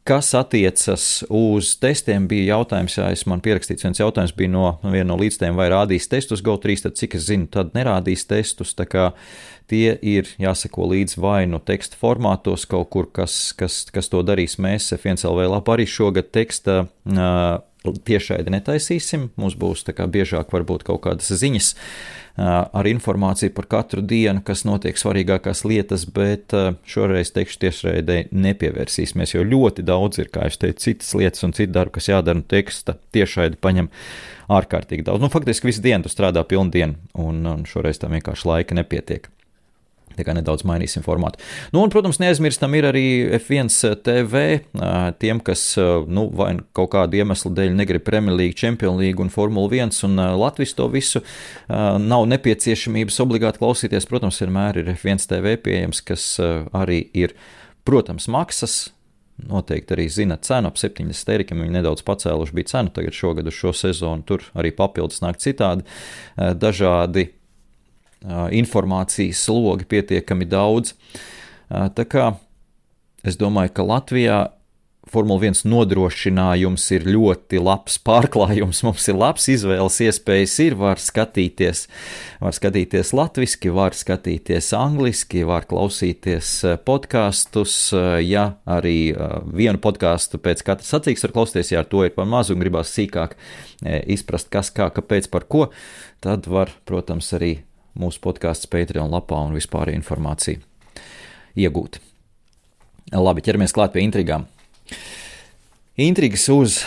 Kas 0.08 0.30
attiecas 0.32 1.02
uz 1.28 1.74
testiem, 1.76 2.24
bija 2.30 2.54
jautājums, 2.54 2.94
ja 2.96 3.10
es 3.12 3.26
man 3.28 3.42
pierakstīts 3.44 3.84
viens 3.84 3.98
jautājums, 4.00 4.32
bija 4.32 4.48
no 4.48 4.62
viena 4.80 5.10
no 5.10 5.18
līdzstiem, 5.20 5.52
vai 5.58 5.66
rādīs 5.68 6.08
testus 6.08 6.40
GO3, 6.40 6.78
tad 6.86 6.96
cik 6.96 7.18
es 7.18 7.26
zinu, 7.28 7.44
tad 7.52 7.74
nerādīs 7.76 8.24
testus. 8.30 8.72
Tā 8.78 8.86
kā 8.88 9.10
tie 9.68 9.98
ir 10.00 10.30
jāsako 10.40 10.88
līdz 10.94 11.18
vai 11.20 11.42
nu 11.50 11.60
teksta 11.60 12.00
formātos 12.00 12.64
kaut 12.70 12.88
kur, 12.94 13.10
kas, 13.12 13.52
kas, 13.52 13.82
kas 13.92 14.08
to 14.08 14.24
darīs. 14.24 14.56
Mēs 14.56 14.88
F1LV 14.96 15.44
lapā 15.58 15.76
arī 15.76 15.84
šogad 15.84 16.32
teksta 16.32 16.86
tiešraidi 17.96 18.52
netaisīsim. 18.54 19.30
Mums 19.40 19.56
būs 19.58 19.84
biežāk 19.88 20.52
varbūt 20.54 20.86
kaut 20.88 21.02
kādas 21.06 21.30
ziņas 21.32 21.74
ar 22.38 22.86
informāciju 22.86 23.50
par 23.56 23.66
katru 23.66 24.02
dienu, 24.06 24.42
kas 24.46 24.62
notiek 24.68 24.98
svarīgākās 24.98 25.64
lietas, 25.66 26.04
bet 26.06 26.54
šoreiz 26.86 27.32
teikšu 27.34 27.58
tiešraidē 27.64 28.18
nepievērsīsimies, 28.30 29.34
jo 29.34 29.42
ļoti 29.46 29.82
daudz 29.86 30.22
ir, 30.22 30.30
kā 30.34 30.46
es 30.46 30.60
teicu, 30.60 30.84
citas 30.84 31.10
lietas 31.18 31.46
un 31.46 31.56
citu 31.56 31.74
darbu, 31.74 31.96
kas 31.98 32.10
jādara, 32.12 32.38
un 32.38 32.46
teksta 32.46 32.94
tiešraidi 33.16 33.58
paņem 33.62 33.90
ārkārtīgi 34.54 35.08
daudz. 35.08 35.24
Nu, 35.24 35.32
faktiski 35.32 35.72
visu 35.72 35.82
dienu 35.84 36.06
tu 36.06 36.14
strādā 36.14 36.44
pilnu 36.46 36.70
dienu, 36.74 37.00
un, 37.18 37.42
un 37.42 37.66
šoreiz 37.68 37.98
tam 37.98 38.14
vienkārši 38.14 38.52
laika 38.52 38.78
nepietiek. 38.78 39.26
Kā 40.26 40.34
nedaudz 40.34 40.64
mainīsim 40.66 41.04
formātu. 41.06 41.38
Nu, 41.72 41.82
un, 41.84 41.92
protams, 41.92 42.18
neaizmirstam 42.18 42.74
ir 42.74 42.88
arī 42.90 43.04
F1 43.38 43.70
TV. 44.02 44.42
Tiem, 45.22 45.40
kas 45.44 45.62
nu, 46.10 46.26
vai 46.34 46.50
kaut 46.76 46.90
kādu 46.96 47.20
iemeslu 47.20 47.52
dēļ 47.54 47.76
negrib 47.78 48.10
Champions 48.58 48.98
League 48.98 49.22
un 49.22 49.30
Formula 49.30 49.70
1 49.70 50.04
un 50.08 50.20
Latvijas 50.40 50.74
to 50.74 50.88
visu, 50.90 51.22
nav 51.68 52.26
nepieciešamības 52.34 53.20
obligāti 53.24 53.62
klausīties. 53.62 54.08
Protams, 54.10 54.42
vienmēr 54.42 54.82
ir 54.82 54.92
F1 54.96 55.28
TV 55.30 55.56
pieejams, 55.62 56.02
kas 56.02 56.28
arī 56.74 57.04
ir, 57.14 57.36
protams, 57.86 58.28
maksas. 58.28 58.88
Noteikti 59.38 59.94
arī 59.94 60.08
zina 60.10 60.34
cenu 60.42 60.66
ap 60.66 60.80
70 60.80 61.28
eiro, 61.30 61.44
viņi 61.54 61.76
nedaudz 61.76 62.02
pacēluši 62.02 62.56
bija 62.58 62.72
cenu 62.72 62.90
tagad 62.90 63.14
šogad 63.14 63.46
uz 63.46 63.54
šo 63.54 63.70
sezonu. 63.70 64.26
Tur 64.26 64.42
arī 64.58 64.72
papildus 64.74 65.22
nāk 65.22 65.38
citādi 65.38 65.86
dažādi 66.34 67.28
informācijas 68.24 69.44
slogi 69.46 69.88
pietiekami 69.88 70.48
daudz. 70.48 70.94
Tā 71.68 72.06
kā 72.08 72.32
es 73.26 73.38
domāju, 73.40 73.74
ka 73.76 73.86
Latvijā 73.86 74.38
Formula 75.08 75.40
1 75.40 75.64
nodrošinājums 75.68 76.84
ir 76.92 77.06
ļoti 77.08 77.60
labs 77.62 77.96
pārklājums. 78.04 78.82
Mums 78.84 79.06
ir 79.08 79.16
labs 79.18 79.46
izvēles 79.50 79.96
iespējas, 80.04 80.56
ir 80.64 80.76
var 80.78 81.00
skatīties, 81.00 81.86
var 82.42 82.56
skatīties 82.56 83.14
latviešu, 83.16 83.72
var 83.76 83.96
skatīties 83.96 84.70
angliski, 84.76 85.46
var 85.48 85.64
klausīties 85.70 86.50
podkastus. 86.84 87.78
Ja 88.24 88.58
arī 88.68 89.14
vienu 89.48 89.80
podkāstu 89.80 90.40
pēc 90.44 90.64
katras 90.66 90.92
sacīks 90.92 91.24
var 91.24 91.36
klausīties, 91.38 91.72
ja 91.72 91.84
ar 91.84 91.88
to 91.88 92.04
ir 92.04 92.12
par 92.16 92.28
mazu 92.28 92.56
un 92.56 92.62
gribās 92.64 92.92
sīkāk 92.92 93.38
izprast, 94.12 94.52
kas, 94.52 94.72
kā, 94.74 94.90
kāpēc, 94.92 95.30
par 95.32 95.48
ko, 95.48 95.70
tad 96.24 96.50
var, 96.50 96.74
protams, 96.88 97.32
arī 97.38 97.56
mūsu 97.98 98.20
podkāstu 98.24 98.70
Patreon 98.72 99.12
lapā 99.14 99.38
un 99.46 99.56
vispārēju 99.56 100.00
informāciju 100.00 100.60
iegūt. 101.58 102.00
Labi, 103.14 103.44
ķeramies 103.44 103.72
klāt 103.72 103.94
pie 103.94 104.04
intrigām. 104.04 104.44
Intrigas 105.98 106.44
uz 106.52 106.82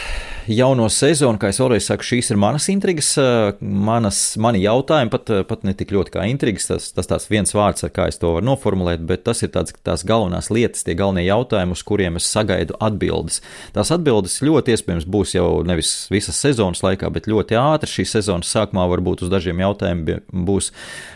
jauno 0.56 0.88
sezonu, 0.92 1.40
kā 1.42 1.50
jau 1.54 1.68
reiz 1.72 1.86
saku, 1.88 2.06
šīs 2.06 2.32
ir 2.34 2.40
manas 2.40 2.68
intrigas, 2.72 3.10
eh, 3.20 3.58
manas, 3.62 4.20
mani 4.42 4.62
jautājumi, 4.64 5.12
pat, 5.12 5.30
eh, 5.30 5.44
pat 5.48 5.64
ne 5.64 5.74
tik 5.78 5.92
ļoti 5.96 6.14
kā 6.14 6.26
intrigas, 6.30 6.68
tas, 6.68 6.92
tas 6.92 7.08
tāds 7.08 7.28
viens 7.30 7.52
vārds, 7.54 7.84
kā 7.92 8.08
es 8.08 8.18
to 8.18 8.34
varu 8.36 8.46
noformulēt, 8.46 9.06
bet 9.06 9.24
tas 9.24 9.44
ir 9.44 9.50
tāds, 9.50 9.74
tās 9.84 10.04
galvenās 10.04 10.50
lietas, 10.50 10.84
tie 10.84 10.96
galvenie 10.96 11.26
jautājumi, 11.28 11.72
uz 11.72 11.84
kuriem 11.84 12.16
es 12.16 12.30
sagaidu 12.30 12.78
atbildes. 12.80 13.42
Tās 13.74 13.92
atbildes 13.92 14.40
ļoti 14.42 14.76
iespējams 14.76 15.06
būs 15.06 15.36
jau 15.36 15.64
nevis 15.64 16.08
visas 16.12 16.36
sezonas 16.36 16.82
laikā, 16.82 17.12
bet 17.12 17.30
ļoti 17.32 17.58
ātri 17.60 18.02
šīs 18.02 18.18
sezonas 18.20 18.52
sākumā 18.52 18.88
varbūt 18.92 19.24
uz 19.24 19.30
dažiem 19.30 19.62
jautājumiem 19.62 20.22
būs, 20.32 20.72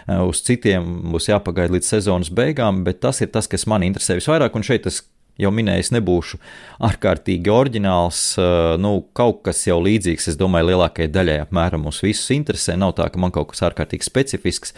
eh, 0.07 0.21
uz 0.21 0.41
citiem 0.41 1.11
būs 1.11 1.29
jāpagaida 1.31 1.73
līdz 1.75 1.95
sezonas 1.95 2.29
beigām, 2.29 2.83
bet 2.83 3.01
tas 3.01 3.21
ir 3.21 3.27
tas, 3.27 3.47
kas 3.47 3.67
man 3.67 3.81
interesē 3.81 4.19
visvairāk, 4.19 4.55
un 4.55 4.61
šeit 4.61 4.85
es 4.85 5.01
jau 5.41 5.51
minējis, 5.55 5.91
nebūšu 5.95 6.39
ārkārtīgi 6.85 7.51
oriģināls. 7.51 8.21
Eh, 8.39 8.75
nu, 8.81 8.95
kaut 9.17 9.43
kas 9.47 9.65
jau 9.67 9.79
līdzīgs, 9.83 10.29
es 10.31 10.39
domāju, 10.39 10.71
lielākajai 10.71 11.11
daļai 11.11 11.41
apmēram 11.45 11.85
mūs 11.87 12.03
visus 12.05 12.31
interesē. 12.35 12.77
Nav 12.79 12.95
tā, 12.99 13.09
ka 13.11 13.21
man 13.21 13.35
kaut 13.35 13.53
kas 13.53 13.65
ārkārtīgi 13.69 14.07
specifisks. 14.07 14.75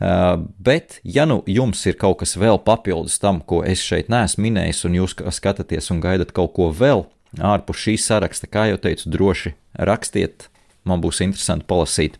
Uh, 0.00 0.46
bet, 0.56 0.94
ja 1.04 1.26
nu 1.28 1.42
jums 1.44 1.82
ir 1.84 1.98
kaut 2.00 2.22
kas 2.22 2.32
vēl 2.40 2.56
papildus 2.64 3.18
tam, 3.20 3.42
ko 3.44 3.58
es 3.68 3.82
šeit 3.84 4.08
neesmu 4.08 4.46
minējis, 4.46 4.86
un 4.88 4.94
jūs 4.96 5.14
skatāties 5.36 5.92
un 5.92 6.00
gaidat 6.00 6.32
kaut 6.32 6.54
ko 6.56 6.70
vēl 6.72 7.04
ārpus 7.36 7.82
šī 7.84 7.98
saraksta, 8.00 8.48
kā 8.48 8.70
jau 8.70 8.78
teicu, 8.80 9.10
droši 9.12 9.52
rakstiet. 9.76 10.48
Man 10.88 11.04
būs 11.04 11.20
interesanti 11.20 11.68
palasīt, 11.68 12.16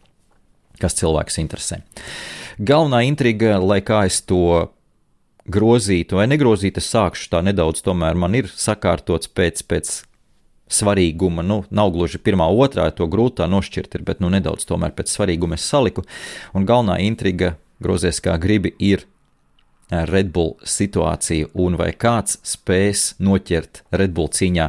kas 0.76 0.98
cilvēks 1.00 1.40
interesē. 1.40 1.80
Galvenā 2.60 3.00
intriga, 3.08 3.56
lai 3.56 3.80
kā 3.80 4.02
es 4.04 4.20
to 4.28 4.68
grozīt 5.48 6.12
vai 6.16 6.26
negrozīt, 6.30 6.78
es 6.80 6.90
sākšu 6.92 7.30
tā 7.32 7.42
nedaudz, 7.44 7.82
tomēr 7.86 8.18
man 8.18 8.36
ir 8.38 8.50
sakārtots 8.50 9.30
pēc, 9.32 9.62
pēc 9.70 9.92
svarīguma. 10.70 11.44
Nu, 11.46 11.62
nav 11.70 11.92
gluži 11.94 12.20
pirmā, 12.22 12.48
otrā, 12.50 12.88
to 12.94 13.08
grūti 13.10 13.40
tā 13.40 13.48
nošķirt, 13.50 13.96
ir, 13.98 14.04
bet 14.06 14.20
nu, 14.22 14.30
nedaudz 14.32 14.66
tomēr 14.68 14.94
pēc 14.96 15.12
svarīguma 15.16 15.58
es 15.58 15.66
saliku. 15.66 16.04
Un 16.54 16.68
galvenā 16.68 17.00
intriga, 17.04 17.56
grozies 17.82 18.22
kā 18.22 18.36
gribi, 18.40 18.74
ir 18.78 19.06
Red 19.90 20.30
Bull 20.30 20.54
situācija 20.62 21.50
un 21.58 21.74
vai 21.80 21.90
kāds 21.98 22.38
spēs 22.46 23.16
noķert 23.18 23.82
Red 23.90 24.14
Bull 24.14 24.30
cīņā 24.30 24.68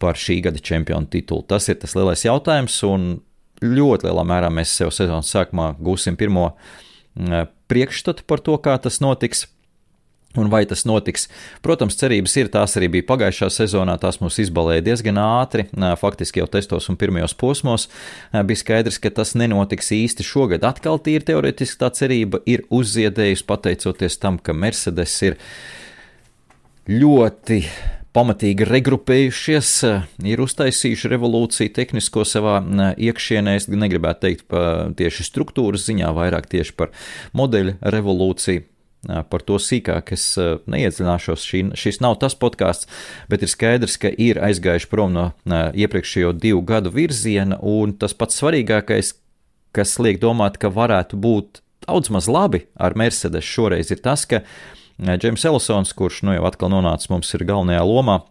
par 0.00 0.16
šī 0.20 0.38
gada 0.46 0.60
čempionu 0.60 1.08
titulu. 1.12 1.44
Tas 1.48 1.68
ir 1.68 1.76
tas 1.82 1.92
lielais 1.96 2.24
jautājums, 2.24 2.78
un 2.88 3.18
ļoti 3.64 4.08
lielā 4.08 4.24
mērā 4.28 4.48
mēs 4.52 4.72
sev 4.78 4.92
sezonas 4.92 5.32
sākumā 5.32 5.74
gūsim 5.80 6.16
pirmo 6.20 6.50
priekšstatu 7.68 8.24
par 8.28 8.42
to, 8.44 8.56
kā 8.60 8.76
tas 8.80 9.00
notiks. 9.04 9.46
Un 10.36 10.50
vai 10.52 10.62
tas 10.68 10.84
notiks? 10.84 11.26
Protams, 11.64 11.96
cerības 11.96 12.34
ir. 12.36 12.50
Tās 12.52 12.76
arī 12.76 12.90
bija 12.92 13.06
pagājušā 13.08 13.48
sezonā. 13.54 13.96
Tās 14.02 14.20
mūs 14.20 14.36
izbalēja 14.42 14.84
diezgan 14.90 15.16
ātri. 15.22 15.66
Faktiski 16.00 16.42
jau 16.42 16.48
testos 16.52 16.90
un 16.92 16.98
pirmajos 17.00 17.36
posmos 17.40 17.88
bija 18.32 18.60
skaidrs, 18.60 19.00
ka 19.00 19.14
tas 19.16 19.32
nenotiks 19.38 19.92
īsti 19.96 20.26
šogad. 20.26 20.66
Atkal 20.68 21.00
tīri 21.00 21.24
teorētiski 21.32 21.80
tā 21.80 21.90
cerība 21.96 22.42
ir 22.44 22.66
uzziedējusi 22.68 23.48
pateicoties 23.48 24.20
tam, 24.20 24.36
ka 24.36 24.52
Mercedes 24.56 25.16
ir 25.24 25.40
ļoti 26.86 27.62
pamatīgi 28.16 28.64
regrupējušies, 28.64 29.70
ir 30.24 30.40
uztaisījuši 30.40 31.10
revolūciju 31.12 31.72
tehnisko 31.76 32.24
savā 32.24 32.60
iekšienē. 32.96 33.56
Es 33.58 33.66
negribētu 33.68 34.22
teikt 34.22 34.56
tieši 35.00 35.26
struktūras 35.26 35.84
ziņā, 35.88 36.12
vairāk 36.16 36.48
tieši 36.52 36.72
par 36.78 36.94
modeļu 37.36 37.76
revolūciju 37.84 38.64
Par 39.06 39.44
to 39.46 39.58
sīkāk 39.62 40.12
es 40.16 40.24
neiedziļināšos. 40.66 41.44
Šī, 41.46 41.62
šis 41.78 42.00
nav 42.02 42.18
tas 42.22 42.34
podkāsts, 42.38 42.88
bet 43.30 43.44
ir 43.44 43.52
skaidrs, 43.52 43.98
ka 44.02 44.10
ir 44.10 44.40
aizgājuši 44.42 44.90
prom 44.90 45.14
no 45.14 45.28
iepriekšējo 45.46 46.32
divu 46.42 46.64
gadu 46.66 46.90
virziena, 46.94 47.60
un 47.62 47.94
tas 48.00 48.16
pats 48.18 48.40
svarīgākais, 48.40 49.14
kas 49.76 49.98
liek 50.02 50.18
domāt, 50.22 50.58
ka 50.58 50.72
varētu 50.72 51.18
būt 51.20 51.62
daudz 51.86 52.10
maz 52.10 52.26
labi 52.30 52.64
ar 52.74 52.96
Mercedes 52.98 53.46
šoreiz, 53.46 53.92
ir 53.94 54.02
tas, 54.02 54.26
ka 54.26 54.42
Džeims 54.96 55.44
Ellisons, 55.44 55.92
kurš 55.92 56.22
nu 56.24 56.34
jau 56.34 56.46
atkal 56.48 56.72
nonācis 56.72 57.10
mums 57.12 57.34
ir 57.36 57.44
galvenajā 57.46 57.84
lomā, 57.84 58.22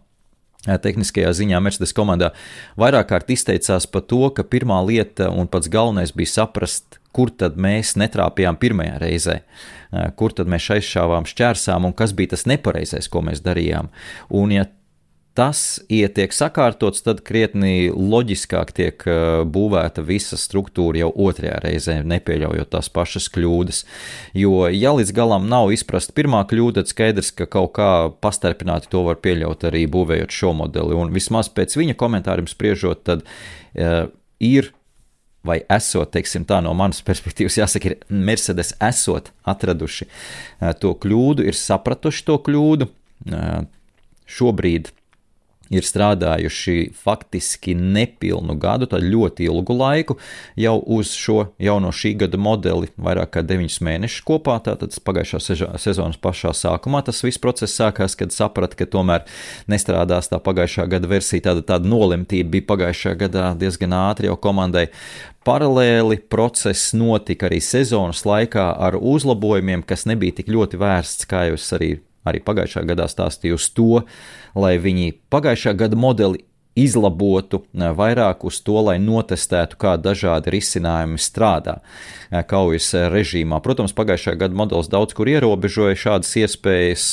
tehniskajā 0.66 1.30
ziņā 1.38 1.60
Mercedes 1.62 1.94
komandā 1.94 2.32
vairāk 2.80 3.12
kārt 3.12 3.30
izteicās 3.30 3.86
par 3.86 4.02
to, 4.10 4.24
ka 4.34 4.42
pirmā 4.42 4.80
lieta 4.86 5.30
un 5.30 5.46
pats 5.50 5.70
galvenais 5.70 6.14
bija 6.16 6.32
saprast, 6.40 6.98
kur 7.16 7.32
tad 7.32 7.56
mēs 7.60 7.94
netrāpījām 7.96 8.60
pirmajā 8.60 9.00
reizē, 9.02 9.40
kur 10.20 10.34
tad 10.36 10.50
mēs 10.52 10.68
aizšāvām 10.76 11.28
šķērsām 11.28 11.88
un 11.88 11.96
kas 11.96 12.12
bija 12.16 12.34
tas 12.34 12.44
nepareizais, 12.50 13.08
ko 13.08 13.24
mēs 13.24 13.40
darījām. 13.44 13.88
Un, 14.36 14.52
ja 14.52 14.66
tas 15.36 15.60
ja 15.92 16.08
tiek 16.12 16.32
sakārtots, 16.32 17.02
tad 17.04 17.20
krietni 17.26 17.90
loģiskāk 17.92 18.72
tiek 18.76 19.04
būvēta 19.52 20.04
visa 20.06 20.38
struktūra 20.40 21.02
jau 21.02 21.10
otrajā 21.28 21.58
reizē, 21.64 21.98
nepieļaujot 22.08 22.72
tās 22.72 22.88
pašas 22.92 23.28
kļūdas. 23.34 23.82
Jo, 24.36 24.66
ja 24.72 24.94
līdz 24.96 25.12
galam 25.16 25.48
nav 25.52 25.72
izprasta 25.76 26.16
pirmā 26.16 26.40
kļūda, 26.48 26.80
tad 26.80 26.92
skaidrs, 26.92 27.32
ka 27.36 27.48
kaut 27.52 27.74
kā 27.76 27.90
pastarpināti 28.24 28.90
to 28.92 29.04
var 29.06 29.20
pieļaut 29.24 29.68
arī 29.68 29.84
būvējot 29.92 30.40
šo 30.40 30.54
modeli. 30.56 30.96
Un 30.96 31.12
vismaz 31.14 31.52
pēc 31.52 31.76
viņa 31.78 31.98
komentāriem 32.00 32.48
spriežot, 32.50 33.04
tad 33.08 33.26
uh, 33.26 34.08
ir 34.40 34.72
vai 35.46 35.60
esot, 35.72 36.10
teiksim 36.14 36.46
tā, 36.48 36.60
no 36.64 36.74
manas 36.76 37.02
perspektīvas, 37.08 37.60
jāsaka, 37.60 37.92
ir 37.92 37.96
Mercedes 38.10 38.74
esot 38.82 39.32
atraduši 39.48 40.08
to 40.82 40.92
kļūdu, 41.02 41.46
ir 41.46 41.58
sapratuši 41.58 42.26
to 42.26 42.38
kļūdu. 42.46 42.90
Šobrīd 44.26 44.90
ir 45.70 45.86
strādājuši 45.86 46.92
faktiski 46.96 47.74
nepilnu 47.76 48.56
gadu, 48.60 48.88
tad 48.90 49.04
ļoti 49.04 49.48
ilgu 49.48 49.76
laiku 49.76 50.18
jau 50.58 50.76
uz 50.98 51.12
šo 51.16 51.48
jauno 51.62 51.92
šī 51.94 52.14
gada 52.22 52.38
modeli, 52.40 52.90
vairāk 53.00 53.34
kā 53.36 53.44
9 53.46 53.80
mēnešus 53.86 54.24
kopā. 54.26 54.58
Tātad 54.66 54.96
pagājušā 55.06 55.40
sezonas 55.82 56.20
pašā 56.22 56.54
sākumā 56.56 57.02
tas 57.06 57.22
viss 57.24 57.40
process 57.42 57.76
sākās, 57.78 58.16
kad 58.18 58.34
saprata, 58.34 58.78
ka 58.78 58.88
tomēr 58.90 59.26
nestrādās 59.70 60.30
tā 60.32 60.40
pagājušā 60.42 60.88
gada 60.90 61.10
versija. 61.10 61.48
Tāda, 61.50 61.64
tāda 61.74 61.90
nolemtība 61.90 62.56
bija 62.56 62.70
pagājušā 62.72 63.16
gadā 63.20 63.50
diezgan 63.58 63.94
ātri 63.96 64.30
jau 64.30 64.38
komandai. 64.40 64.88
Paralēli 65.46 66.18
process 66.26 66.90
notika 66.96 67.46
arī 67.46 67.60
sezonas 67.62 68.24
laikā 68.26 68.64
ar 68.82 68.96
uzlabojumiem, 68.98 69.84
kas 69.86 70.02
nebija 70.10 70.40
tik 70.40 70.50
ļoti 70.50 70.80
vērsts, 70.82 71.28
kā 71.30 71.44
jūs 71.52 71.68
arī 71.76 71.92
arī 72.26 72.42
pagājušā 72.44 72.84
gadā 72.90 73.06
stāstīju 73.10 73.56
uz 73.56 73.70
to, 73.76 74.02
lai 74.58 74.76
viņi 74.82 75.14
pagājušā 75.32 75.76
gada 75.78 75.98
modeli 75.98 76.44
izlabotu 76.76 77.62
vairāk 77.72 78.44
uz 78.44 78.58
to, 78.60 78.76
lai 78.84 78.98
notestētu, 79.00 79.78
kā 79.80 79.94
dažādi 79.96 80.52
risinājumi 80.52 81.16
strādā 81.16 81.78
kaujas 82.50 82.90
režīmā. 83.14 83.62
Protams, 83.64 83.96
pagājušā 83.96 84.36
gada 84.36 84.58
modelis 84.58 84.90
daudz 84.92 85.16
kur 85.16 85.30
ierobežoja 85.32 85.96
šādas 85.96 86.34
iespējas, 86.42 87.06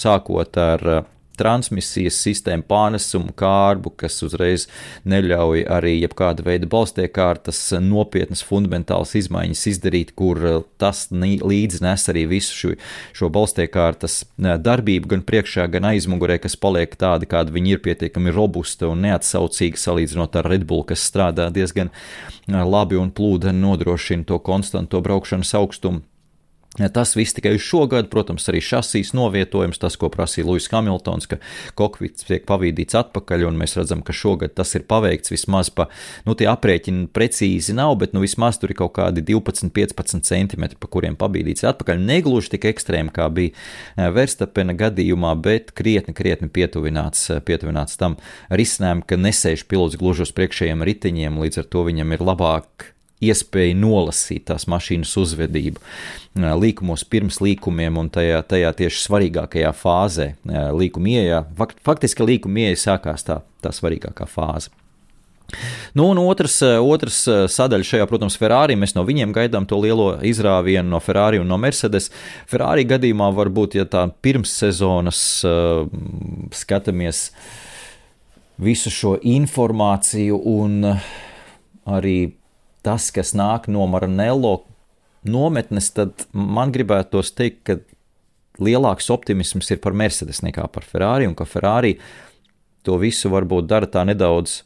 sākot 0.00 0.56
ar 0.62 0.88
transmisijas 1.38 2.18
sistēmu, 2.24 2.64
pārnesumu 2.68 3.34
kārbu, 3.36 3.92
kas 4.00 4.18
uzreiz 4.26 4.66
neļauj 5.08 5.64
arī 5.72 5.96
jebkāda 6.00 6.44
veida 6.46 6.68
balstiekārtas 6.70 7.60
nopietnas 7.82 8.42
fundamentālas 8.46 9.14
izmaiņas 9.18 9.66
izdarīt, 9.72 10.14
kur 10.18 10.40
eh, 10.42 10.58
tas 10.80 11.06
līdzi 11.12 11.82
nes 11.84 12.08
arī 12.12 12.26
visu 12.30 12.56
šo, 12.56 12.72
šo 13.16 13.30
balstiekārtas 13.32 14.22
eh, 14.24 14.56
darbību 14.56 15.12
gan 15.14 15.24
priekšā, 15.26 15.68
gan 15.72 15.90
aizmugurē, 15.92 16.40
kas 16.42 16.58
paliek 16.60 16.96
tādi, 16.98 17.28
kādi 17.30 17.54
viņi 17.56 17.76
ir 17.76 17.84
pietiekami 17.84 18.34
robusti 18.34 18.88
un 18.88 19.04
neatsaucīgi 19.06 19.80
salīdzinot 19.80 20.40
ar 20.40 20.50
Red 20.50 20.66
Bull, 20.68 20.86
kas 20.88 21.04
strādā 21.06 21.48
diezgan 21.54 21.92
eh, 21.92 22.60
labi 22.60 23.00
un 23.00 23.12
plūdeni 23.14 23.62
nodrošina 23.62 24.26
to 24.28 24.40
konstanto 24.42 25.02
braukšanas 25.04 25.54
augstumu. 25.60 26.04
Tas 26.76 27.14
viss 27.16 27.32
tikai 27.36 27.54
uz 27.56 27.64
šo 27.64 27.86
gadu, 27.88 28.10
protams, 28.12 28.44
arī 28.50 28.60
šasīs 28.64 29.14
novietojums, 29.16 29.80
tas, 29.80 29.96
ko 29.96 30.10
prasīja 30.12 30.44
Lūsis 30.44 30.68
Hamiltons, 30.74 31.28
ka 31.30 31.38
kokpits 31.78 32.26
tiek 32.28 32.44
pavīdīts 32.48 32.98
atpakaļ, 33.00 33.46
un 33.48 33.60
mēs 33.60 33.78
redzam, 33.78 34.02
ka 34.04 34.12
šogad 34.16 34.52
tas 34.58 34.74
ir 34.76 34.84
paveikts. 34.88 35.32
Vismaz 35.32 35.70
pa, 35.72 35.88
nu, 36.28 36.36
tie 36.36 36.50
aprēķini 36.52 37.08
precīzi 37.16 37.76
nav, 37.76 37.94
bet, 38.02 38.12
nu, 38.16 38.20
vismaz 38.24 38.60
tur 38.60 38.74
ir 38.74 38.80
kaut 38.80 38.92
kādi 38.98 39.24
12-15 39.24 40.26
centimetri, 40.26 40.78
pa 40.80 40.90
kuriem 40.92 41.16
pabīdīts 41.18 41.64
atpakaļ. 41.72 42.02
Negluži 42.10 42.52
tik 42.56 42.68
ekstrēmi, 42.72 43.14
kā 43.16 43.30
bija 43.32 43.54
eh, 43.54 44.10
Verstapena 44.12 44.76
gadījumā, 44.76 45.32
bet 45.40 45.72
krietni, 45.76 46.12
krietni 46.16 46.50
pietuvināts, 46.52 47.30
eh, 47.32 47.40
pietuvināts 47.40 47.96
tam 48.00 48.18
risinājumam, 48.52 49.06
ka 49.08 49.20
nesēž 49.20 49.64
pilots 49.70 49.96
gluži 50.00 50.26
uz 50.28 50.34
priekšējiem 50.36 50.84
riteņiem, 50.86 51.40
līdz 51.40 51.64
ar 51.64 51.72
to 51.72 51.86
viņam 51.88 52.12
ir 52.12 52.26
labāk 52.26 52.92
iespēja 53.24 53.76
nolasīt 53.78 54.46
tās 54.50 54.66
mašīnas 54.68 55.14
uzvedību 55.22 55.80
līkumos 56.36 57.06
pirms 57.08 57.40
līkumiem 57.40 57.96
un 58.00 58.10
tajā, 58.12 58.42
tajā 58.48 58.72
tieši 58.76 59.04
svarīgākajā 59.06 59.72
fāzē, 59.76 60.32
līkuma 60.76 61.14
ieejā. 61.14 61.44
Faktiski 61.86 62.26
līkuma 62.28 62.66
ieeja 62.66 62.82
sākās 62.90 63.24
tā, 63.24 63.40
tā 63.64 63.72
svarīgākā 63.72 64.28
fāze. 64.28 64.72
Nu, 65.94 66.08
un 66.10 66.18
otrs, 66.18 66.58
otrs 66.82 67.20
sadaļa 67.54 67.86
šajā, 67.86 68.06
protams, 68.10 68.36
Ferrari. 68.36 68.76
Mēs 68.76 68.96
no 68.96 69.04
viņiem 69.06 69.32
gaidām 69.32 69.66
to 69.68 69.78
lielo 69.80 70.10
izrāvienu 70.26 70.90
no 70.90 71.00
Ferrari 71.00 71.38
un 71.40 71.48
no 71.48 71.58
Mercedes. 71.62 72.10
Ferrari 72.50 72.84
gadījumā 72.88 73.30
varbūt, 73.36 73.78
ja 73.78 73.86
tā 73.88 74.02
pirmssezonas 74.26 75.20
uh, 75.46 75.86
skatāmies 76.52 77.28
visu 78.58 78.90
šo 78.92 79.14
informāciju 79.22 80.40
un 80.50 80.90
arī 81.86 82.18
tas, 82.86 83.10
kas 83.14 83.34
nāk 83.36 83.66
no 83.72 83.86
Maranello 83.90 84.60
nometnes, 85.26 85.90
tad 85.96 86.26
man 86.32 86.72
gribētos 86.74 87.32
teikt, 87.34 87.62
ka 87.66 87.80
lielāks 88.62 89.10
optimisms 89.12 89.68
ir 89.74 89.82
par 89.82 89.96
Mercedes 89.96 90.40
nekā 90.46 90.68
par 90.72 90.86
Ferrari, 90.86 91.26
un 91.28 91.34
ka 91.36 91.44
Ferrari 91.48 91.96
to 92.86 92.96
visu 93.02 93.30
varbūt 93.32 93.66
dara 93.68 93.88
tā 93.90 94.06
nedaudz 94.06 94.62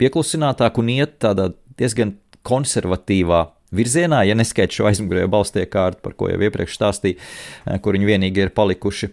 pieklusinātāk 0.00 0.80
un 0.80 0.90
iet 0.94 1.18
tādā 1.22 1.50
diezgan 1.78 2.16
konservatīvā 2.48 3.44
virzienā, 3.74 4.22
ja 4.24 4.36
neskait 4.38 4.72
šo 4.72 4.88
aizmugurējo 4.88 5.28
balstie 5.30 5.66
kārtu, 5.68 6.00
par 6.06 6.14
ko 6.16 6.30
jau 6.30 6.40
iepriekš 6.40 6.78
stāstīju, 6.78 7.18
kur 7.84 7.98
viņi 7.98 8.08
vienīgi 8.08 8.46
ir 8.46 8.54
palikuši 8.56 9.10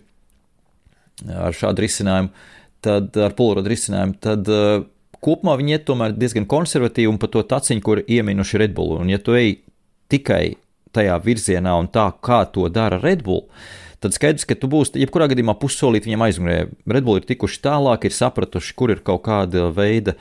ar 1.44 1.56
šādu 1.56 1.84
risinājumu, 1.84 2.32
tad 2.86 3.18
ar 3.20 3.36
pulverodu 3.36 3.72
risinājumu, 3.72 4.16
tad 4.24 4.50
kopumā 5.26 5.56
viņi 5.60 5.78
iet 5.78 5.88
tomēr 5.88 6.14
diezgan 6.16 6.46
konservatīvi 6.50 7.10
un 7.10 7.20
pa 7.22 7.30
to 7.32 7.44
taciņu, 7.46 7.84
kur 7.86 8.04
ieminuši 8.06 8.62
Red 8.62 8.76
Bull. 8.78 9.00
Un 9.02 9.10
ja 9.12 9.20
tu 9.22 9.36
ej 9.38 9.58
tikai 10.14 10.56
tajā 10.96 11.18
virzienā 11.24 11.74
un 11.80 11.90
tā, 11.92 12.08
kā 12.24 12.44
to 12.54 12.70
dara 12.72 13.02
Red 13.02 13.26
Bull, 13.26 13.48
tad 14.04 14.16
skaidrs, 14.16 14.46
ka 14.48 14.58
tu 14.60 14.70
būsi 14.72 15.02
jebkurā 15.02 15.28
gadījumā 15.32 15.58
pussolīt 15.60 16.08
viņam 16.08 16.26
aizmugurē. 16.28 16.60
Red 16.98 17.08
Bull 17.08 17.22
ir 17.22 17.30
tikuši 17.30 17.64
tālāk, 17.66 18.06
ir 18.06 18.16
sapratuši, 18.16 18.76
kur 18.78 18.94
ir 18.94 19.02
kaut 19.06 19.26
kāda 19.28 19.70
veida 19.76 20.16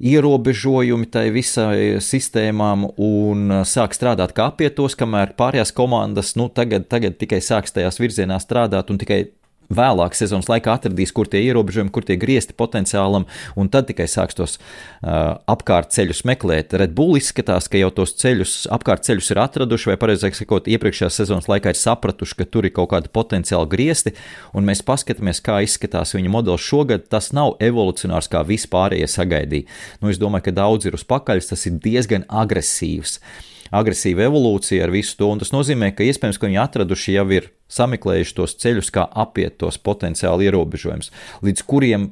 ierobežojumi 0.00 1.10
tai 1.12 1.26
visai 1.34 2.00
sistēmām 2.00 2.86
un 2.96 3.60
sāk 3.68 3.92
strādāt 3.96 4.32
kā 4.36 4.48
apietos, 4.48 4.96
kamēr 4.96 5.34
pārējās 5.36 5.74
komandas 5.76 6.32
nu, 6.40 6.48
tagad, 6.48 6.88
tagad 6.88 7.18
tikai 7.20 7.42
sāks 7.44 7.76
tajās 7.76 8.00
virzienā 8.00 8.40
strādāt 8.40 8.90
un 8.92 9.00
tikai 9.00 9.26
vēlāk 9.70 10.16
sezonas 10.18 10.48
laikā 10.50 10.74
atradīs, 10.74 11.12
kur 11.14 11.28
tie 11.30 11.42
ierobežojumi, 11.46 11.92
kur 11.94 12.06
tie 12.06 12.16
griezti 12.20 12.56
potenciālam, 12.58 13.26
un 13.58 13.70
tad 13.72 13.88
tikai 13.90 14.06
sāks 14.10 14.38
tos 14.38 14.56
uh, 14.58 15.38
apkārt 15.50 15.94
ceļus 15.94 16.24
meklēt. 16.28 16.74
Red 16.80 16.94
Bull 16.96 17.18
izskatās, 17.20 17.70
ka 17.70 17.80
jau 17.80 17.90
tos 17.94 18.14
ceļus, 18.20 18.56
apkārt 18.74 19.06
ceļus 19.06 19.30
ir 19.34 19.42
atraduši, 19.44 19.92
vai 19.92 19.98
precīzāk 20.00 20.38
sakot, 20.38 20.70
iepriekšējās 20.70 21.20
sezonas 21.22 21.50
laikā 21.50 21.74
ir 21.74 21.80
sapratuši, 21.80 22.38
ka 22.40 22.48
tur 22.50 22.68
ir 22.68 22.74
kaut 22.76 22.92
kādi 22.94 23.12
potenciāli 23.14 23.70
griezti, 23.70 24.14
un 24.56 24.66
mēs 24.68 24.84
paskatāmies, 24.86 25.42
kā 25.44 25.60
izskatās 25.66 26.16
viņa 26.16 26.34
modelis 26.34 26.66
šogad. 26.66 27.06
Tas 27.10 27.30
nav 27.36 27.56
evolucionārs, 27.62 28.30
kā 28.30 28.42
vispārējie 28.46 29.08
sagaidīja. 29.10 29.70
Nu, 30.02 30.10
es 30.12 30.20
domāju, 30.20 30.48
ka 30.48 30.58
daudz 30.62 30.90
ir 30.90 30.98
uz 30.98 31.06
pakaļas, 31.06 31.52
tas 31.52 31.66
ir 31.70 31.78
diezgan 31.82 32.26
agresīvs. 32.42 33.18
Uh, 33.20 33.49
agresīva 33.70 34.26
evolūcija 34.28 34.84
ar 34.86 34.92
visu 34.94 35.16
to, 35.18 35.28
un 35.30 35.42
tas 35.42 35.52
nozīmē, 35.54 35.92
ka 35.94 36.06
iespējams, 36.06 36.38
ka 36.40 36.48
viņi 36.48 36.62
atraduši 36.62 37.16
jau 37.16 37.26
ir 37.34 37.50
sameklējuši 37.70 38.36
tos 38.38 38.56
ceļus, 38.62 38.90
kā 38.94 39.06
apiet 39.24 39.60
tos 39.62 39.78
potenciāli 39.78 40.48
ierobežojumus, 40.50 41.12
līdz 41.46 41.66
kuriem 41.70 42.10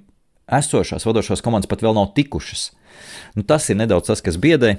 esošās 0.59 1.07
vadošās 1.09 1.43
komandas 1.45 1.71
pat 1.71 1.83
vēl 1.85 1.97
nav 1.99 2.13
tikušas. 2.17 2.71
Nu, 3.37 3.45
tas 3.47 3.69
ir 3.69 3.79
nedaudz 3.81 4.11
tas, 4.11 4.25
kas 4.25 4.39
biedē. 4.41 4.79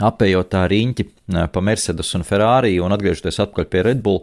Apējot 0.00 0.48
tā 0.54 0.62
riņķi 0.72 1.04
pa 1.52 1.60
Mercedes 1.60 2.14
un 2.16 2.22
Ferrari 2.24 2.78
un 2.80 2.94
atgriežoties 2.94 3.36
atpakaļ 3.44 3.66
pie 3.68 3.82
Red 3.84 3.98
Bull, 4.00 4.22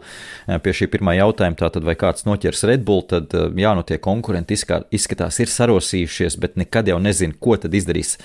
pie 0.64 0.72
šī 0.74 0.88
pirmā 0.90 1.14
jautājuma, 1.20 1.58
tātad 1.60 1.86
vai 1.86 1.94
kāds 1.98 2.26
noķers 2.26 2.64
Red 2.66 2.82
Bull, 2.88 3.04
tad 3.06 3.30
jā, 3.30 3.70
nu 3.78 3.84
tie 3.86 4.00
konkurenti 4.02 4.58
izskatās 4.58 5.38
ir 5.38 5.52
sarosījušies, 5.52 6.40
bet 6.42 6.58
nekad 6.58 6.90
jau 6.90 6.98
nezinu, 6.98 7.38
ko 7.38 7.54
tad 7.54 7.76
izdarīs 7.78 8.16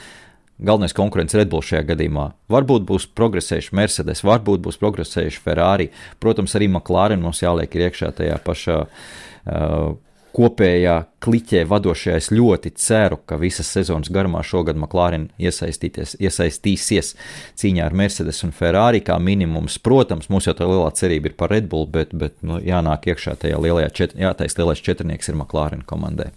galvenais 0.58 0.96
konkurents 0.96 1.36
Red 1.36 1.52
Bull 1.52 1.66
šajā 1.66 1.84
gadījumā. 1.92 2.30
Varbūt 2.52 2.88
būs 2.88 3.10
progresējuši 3.18 3.76
Mercedes, 3.76 4.24
varbūt 4.26 4.64
būs 4.66 4.80
progresējuši 4.80 5.44
Ferrari. 5.44 5.92
Protams, 6.24 6.56
arī 6.56 6.70
McLaren 6.72 7.24
mums 7.24 7.44
jāliek 7.44 7.76
iekšā 7.76 8.14
tajā 8.16 8.40
pašā 8.46 8.80
uh, 8.86 9.96
kopējā 10.36 10.96
kliķē 11.24 11.64
vadošajā. 11.72 12.16
Es 12.20 12.32
ļoti 12.32 12.72
ceru, 12.80 13.20
ka 13.28 13.38
visas 13.40 13.70
sezonas 13.72 14.12
garumā 14.12 14.42
šogad 14.48 14.80
McLaren 14.80 15.30
iesaistīsies 15.40 17.14
cīņā 17.60 17.86
ar 17.86 17.96
Mercedes 17.96 18.44
un 18.48 18.56
Ferrari 18.56 19.04
kā 19.04 19.20
minimums. 19.20 19.78
Protams, 19.84 20.32
mums 20.32 20.48
jau 20.48 20.56
tā 20.58 20.68
lielā 20.68 20.92
cerība 20.96 21.32
ir 21.32 21.40
par 21.40 21.52
Red 21.56 21.72
Bull, 21.72 21.88
bet, 21.92 22.16
bet 22.16 22.40
nu, 22.44 22.60
jānāk 22.64 23.08
iekšā 23.12 23.38
tajā 23.44 23.60
lielajā, 23.64 23.94
čet, 23.96 24.20
jātais 24.20 24.60
lielais 24.60 24.84
četrnieks 24.84 25.32
ir 25.32 25.40
McLaren 25.40 25.84
komandai. 25.88 26.32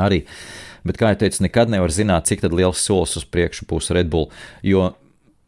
Arī 0.00 0.22
uh, 0.22 0.69
bet, 0.86 0.98
kā 1.00 1.12
jau 1.12 1.20
teicu, 1.24 1.44
nekad 1.46 1.72
nevar 1.72 1.92
zināt, 1.94 2.28
cik 2.30 2.44
liels 2.48 2.82
solis 2.84 3.16
uz 3.20 3.26
priekšu 3.26 3.68
būs 3.70 3.92
Red 3.96 4.10
Bull. 4.12 4.30
Jo 4.66 4.92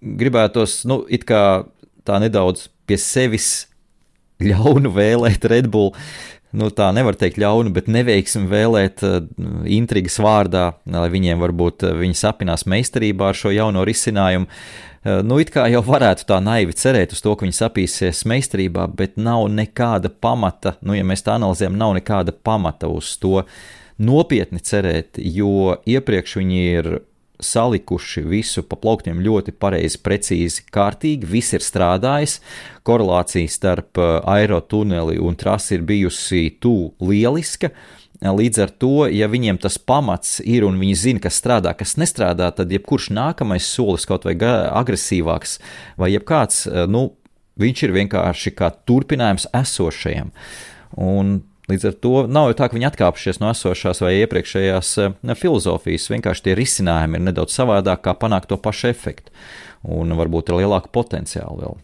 gribētos, 0.03 0.83
nu, 0.89 1.03
it 1.09 1.27
kā 1.29 1.65
tā 2.07 2.19
nedaudz 2.23 2.69
pie 2.89 2.99
sevis 2.99 3.69
ļaunu 4.43 4.93
vēlēt 4.95 5.47
Red 5.51 5.71
Bull. 5.73 5.95
nu, 6.53 6.69
tā 6.69 6.91
nevar 6.93 7.17
teikt 7.17 7.41
ļaunu, 7.41 7.73
bet 7.73 7.89
neveiksmi 7.89 8.45
vēlēt 8.51 9.03
uh, 9.07 9.21
intrigas 9.73 10.19
vārdā, 10.21 10.73
lai 10.85 11.09
viņiem 11.13 11.41
varbūt 11.41 11.87
uh, 11.89 11.95
viņi 11.97 12.19
sapinās 12.19 12.67
meistarībā 12.69 13.31
ar 13.31 13.39
šo 13.39 13.53
jauno 13.55 13.87
risinājumu. 13.89 14.49
Uh, 15.03 15.23
nu, 15.25 15.39
it 15.41 15.51
kā 15.55 15.65
jau 15.73 15.81
varētu 15.87 16.27
tā 16.29 16.39
naivi 16.45 16.77
cerēt 16.77 17.15
uz 17.17 17.25
to, 17.25 17.33
ka 17.35 17.47
viņi 17.47 17.57
sapīsies 17.57 18.25
meistarībā, 18.29 18.85
bet 18.99 19.17
nav 19.17 19.47
nekāda 19.51 20.13
pamata, 20.13 20.77
nu, 20.85 20.97
ja 20.99 21.07
mēs 21.09 21.25
tā 21.25 21.39
analizējam, 21.39 21.79
nav 21.81 21.97
nekāda 21.97 22.37
pamata 22.37 22.91
uz 22.93 23.15
to 23.23 23.47
nopietni 24.03 24.61
cerēt, 24.63 25.21
jo 25.23 25.79
iepriekš 25.89 26.39
viņi 26.41 26.63
ir 26.75 26.93
salikuši 27.43 28.23
visu 28.27 28.63
pa 28.67 28.77
plauktiem 28.79 29.21
ļoti 29.23 29.55
pareizi, 29.59 29.99
precīzi, 30.03 30.65
kārtīgi. 30.73 31.29
Viss 31.29 31.55
ir 31.57 31.65
strādājis. 31.65 32.39
Korelācija 32.87 33.51
starp 33.51 33.99
uh, 34.01 34.21
aerotuneli 34.31 35.19
un 35.23 35.37
trasi 35.39 35.77
ir 35.79 35.87
bijusi 35.89 36.49
tuvu 36.63 36.93
lieliska. 37.11 37.73
Līdz 38.23 38.59
ar 38.63 38.71
to, 38.79 38.93
ja 39.11 39.27
viņiem 39.27 39.57
tas 39.59 39.81
pamats 39.83 40.37
ir 40.47 40.63
un 40.63 40.77
viņi 40.79 40.99
zina, 40.99 41.23
kas 41.25 41.41
strādā, 41.41 41.73
kas 41.75 41.97
nestrādā, 41.99 42.53
tad 42.55 42.71
jebkurš 42.71 43.09
nākamais 43.11 43.67
solis, 43.67 44.07
kaut 44.07 44.29
vai 44.29 44.37
agresīvāks, 44.39 45.57
vai 45.99 46.13
jebkāds, 46.15 46.69
uh, 46.71 46.85
nu, 46.87 47.09
viņš 47.59 47.89
ir 47.89 47.97
vienkārši 47.99 48.55
kā 48.55 48.71
turpinājums 48.87 49.49
esošajam. 49.59 50.31
Un 51.03 51.41
Līdz 51.73 51.89
ar 51.89 51.95
to 52.05 52.13
nav 52.29 52.51
jau 52.51 52.57
tā, 52.59 52.69
ka 52.69 52.77
viņi 52.77 52.89
atkāpšies 52.91 53.41
no 53.41 53.49
esošās 53.53 54.03
vai 54.05 54.13
iepriekšējās 54.21 54.91
eh, 55.01 55.33
filozofijas. 55.39 56.11
Vienkārši 56.13 56.49
tie 56.49 56.57
risinājumi 56.59 57.19
ir 57.19 57.25
nedaudz 57.31 57.57
savādāk, 57.57 58.05
kā 58.05 58.17
panākt 58.19 58.51
to 58.53 58.61
pašu 58.61 58.91
efektu. 58.93 59.33
Un 59.83 60.13
varbūt 60.19 60.53
ir 60.53 60.61
lielāka 60.61 60.93
potenciāla 60.93 61.57
vēl. 61.65 61.81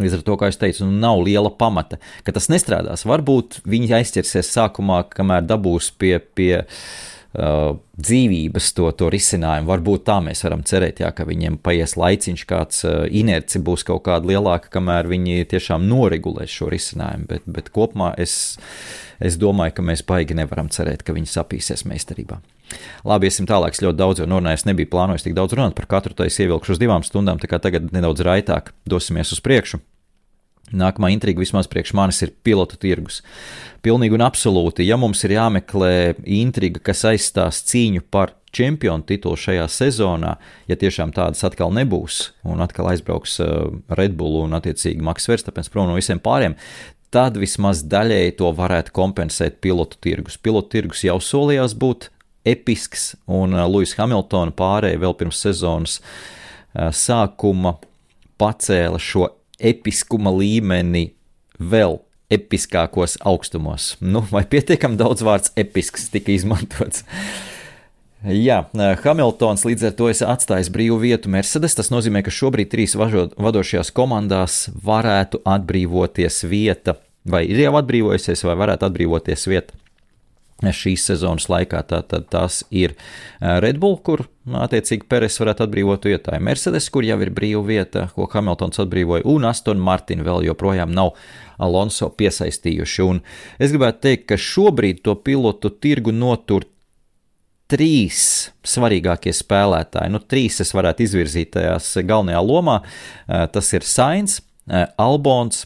Līdz 0.00 0.16
ar 0.16 0.22
to, 0.24 0.36
kā 0.40 0.48
jau 0.48 0.56
teicu, 0.62 0.86
nu, 0.88 0.96
nav 1.02 1.20
liela 1.20 1.50
pamata, 1.52 1.98
ka 2.24 2.32
tas 2.32 2.48
nestrādās. 2.48 3.04
Varbūt 3.04 3.60
viņi 3.68 3.92
aizķersies 3.98 4.48
sākumā, 4.54 5.02
kamēr 5.12 5.44
dabūs 5.44 5.90
pie, 6.00 6.16
pie 6.32 6.62
uh, 6.62 6.78
uh, 7.34 7.76
dzīvības 8.02 8.70
to, 8.76 8.88
to 8.98 9.10
risinājumu. 9.12 9.68
Varbūt 9.70 10.04
tā 10.08 10.18
mēs 10.24 10.44
varam 10.46 10.64
cerēt, 10.66 11.02
jā, 11.04 11.10
ka 11.16 11.26
viņiem 11.28 11.58
paies 11.64 11.96
laiciņš, 12.00 12.44
kāds 12.48 12.84
uh, 12.88 13.04
inerci 13.08 13.62
būs 13.62 13.86
kaut 13.88 14.04
kāda 14.08 14.32
lielāka, 14.32 14.72
kamēr 14.76 15.10
viņi 15.10 15.46
tiešām 15.52 15.86
noregulēs 15.88 16.52
šo 16.52 16.70
risinājumu. 16.72 17.28
Bet, 17.30 17.46
bet 17.46 17.70
kopumā 17.74 18.12
es, 18.20 18.56
es 19.20 19.38
domāju, 19.40 19.76
ka 19.78 19.86
mēs 19.92 20.04
baigi 20.08 20.38
nevaram 20.38 20.72
cerēt, 20.72 21.04
ka 21.06 21.16
viņi 21.16 21.30
sapīsies 21.32 21.86
meistarībā. 21.88 22.40
Labi, 23.04 23.28
iesim 23.28 23.48
tālāk. 23.48 23.76
Es 23.76 23.82
ļoti 23.84 23.98
daudz 23.98 24.22
jau 24.22 24.28
runāju. 24.28 24.60
Es 24.60 24.68
nebiju 24.68 24.90
plānojis 24.92 25.26
tik 25.26 25.36
daudz 25.36 25.56
runāt 25.58 25.76
par 25.76 25.88
katru, 25.90 26.16
tā 26.16 26.28
es 26.28 26.38
ievilkšu 26.40 26.76
uz 26.76 26.80
divām 26.80 27.04
stundām, 27.06 27.40
tā 27.42 27.50
kā 27.50 27.60
tagad 27.62 27.90
nedaudz 27.92 28.24
raitāk 28.24 28.72
dosimies 28.88 29.34
uz 29.34 29.42
priekšu. 29.44 29.82
Nākamā 30.72 31.10
intriga 31.12 31.42
vismaz 31.42 31.68
priekš 31.70 31.92
manis 31.96 32.22
ir 32.24 32.32
pilotu 32.44 32.78
tirgus. 32.80 33.20
Pilnīgi 33.84 34.16
un 34.16 34.24
absolūti, 34.24 34.86
ja 34.86 34.96
mums 35.00 35.24
ir 35.26 35.36
jāmeklē 35.36 35.92
intriga, 36.24 36.80
kas 36.90 37.04
aizstās 37.10 37.60
cīņu 37.68 38.04
par 38.12 38.34
čempionu 38.52 39.04
titulu 39.08 39.38
šajā 39.40 39.66
sezonā, 39.72 40.36
ja 40.68 40.78
tiešām 40.78 41.12
tādas 41.16 41.42
atkal 41.46 41.72
nebūs, 41.74 42.32
un 42.48 42.60
atkal 42.64 42.90
aizbrauks 42.92 43.38
uh, 43.40 43.68
Red 43.96 44.16
Bull 44.18 44.42
un 44.44 44.56
attiecīgi 44.58 45.04
Maks 45.04 45.28
Verstapens 45.30 45.72
prom 45.72 45.88
no 45.88 45.96
visiem 45.96 46.20
pāriem, 46.22 46.56
tad 47.12 47.36
vismaz 47.40 47.82
daļēji 47.88 48.36
to 48.40 48.52
varētu 48.56 48.94
kompensēt 48.96 49.60
pilotu 49.64 50.00
tirgus. 50.04 50.38
Pilotu 50.40 50.76
tirgus 50.76 51.04
jau 51.04 51.18
solījās 51.20 51.76
būt 51.78 52.10
episks, 52.48 53.12
un 53.30 53.56
uh, 53.56 53.66
Lūsis 53.68 53.96
Hamiltona 54.00 54.54
pārēja 54.56 55.00
vēl 55.00 55.16
pirms 55.20 55.40
sezonas 55.44 56.00
uh, 56.00 56.90
sākuma 56.92 57.78
pacēla 58.40 59.00
šo 59.00 59.30
episkuma 59.62 60.32
līmeni 60.34 61.12
vēl 61.62 62.00
episkākos 62.32 63.18
augstumos. 63.28 63.94
Nu, 64.00 64.24
vai 64.32 64.44
pietiekami 64.48 64.98
daudz 65.00 65.24
vārds 65.26 65.52
episks 65.60 66.08
tika 66.12 66.32
izmantots? 66.34 67.04
Jā, 68.22 68.60
Hamiltons 69.02 69.64
līdz 69.66 69.88
ar 69.88 69.94
to 69.98 70.08
ir 70.12 70.20
atstājis 70.30 70.70
brīvu 70.72 71.00
vietu 71.02 71.30
Mercedes. 71.32 71.74
Tas 71.74 71.90
nozīmē, 71.90 72.22
ka 72.22 72.30
šobrīd 72.30 72.70
trīs 72.70 72.94
vadošajās 72.94 73.90
komandās 73.94 74.68
varētu 74.86 75.42
atbrīvoties 75.42 76.44
vieta, 76.46 76.96
vai 77.26 77.42
ir 77.50 77.64
jau 77.64 77.74
atbrīvojusies, 77.80 78.44
vai 78.46 78.58
varētu 78.62 78.86
atbrīvoties 78.86 79.48
vieta 79.50 79.81
šīs 80.62 81.08
sezonas 81.10 81.48
laikā. 81.50 81.82
Tātad 81.90 82.28
tas 82.30 82.60
ir 82.70 82.94
Red 83.40 83.80
Bull, 83.82 83.98
kur 83.98 84.24
attiecīgi 84.46 85.08
Peres 85.10 85.40
varētu 85.42 85.66
atbrīvot 85.66 86.06
vietai, 86.06 86.38
Mercedes, 86.42 86.86
kur 86.94 87.06
jau 87.06 87.18
ir 87.24 87.32
brīva 87.34 87.62
vieta, 87.66 88.04
ko 88.14 88.28
Hamiltons 88.30 88.78
atbrīvoja, 88.82 89.26
un 89.26 89.48
Aston 89.50 89.82
Martin 89.82 90.22
vēl 90.26 90.46
joprojām 90.46 90.94
nav 90.94 91.16
Alonso 91.62 92.10
piesaistījuši. 92.14 93.02
Un 93.06 93.22
es 93.58 93.74
gribētu 93.74 94.06
teikt, 94.06 94.28
ka 94.30 94.38
šobrīd 94.38 95.02
to 95.06 95.16
pilotu 95.18 95.70
tirgu 95.82 96.14
notur 96.14 96.68
trīs 97.72 98.52
svarīgākie 98.68 99.32
spēlētāji. 99.32 100.12
Nu, 100.12 100.20
trīs 100.20 100.60
es 100.60 100.74
varētu 100.76 101.06
izvirzīt 101.06 101.54
tajās 101.54 101.94
galvenajā 102.04 102.42
lomā. 102.44 102.80
Tas 103.26 103.70
ir 103.72 103.86
Sainz, 103.88 104.42
Albons 105.00 105.64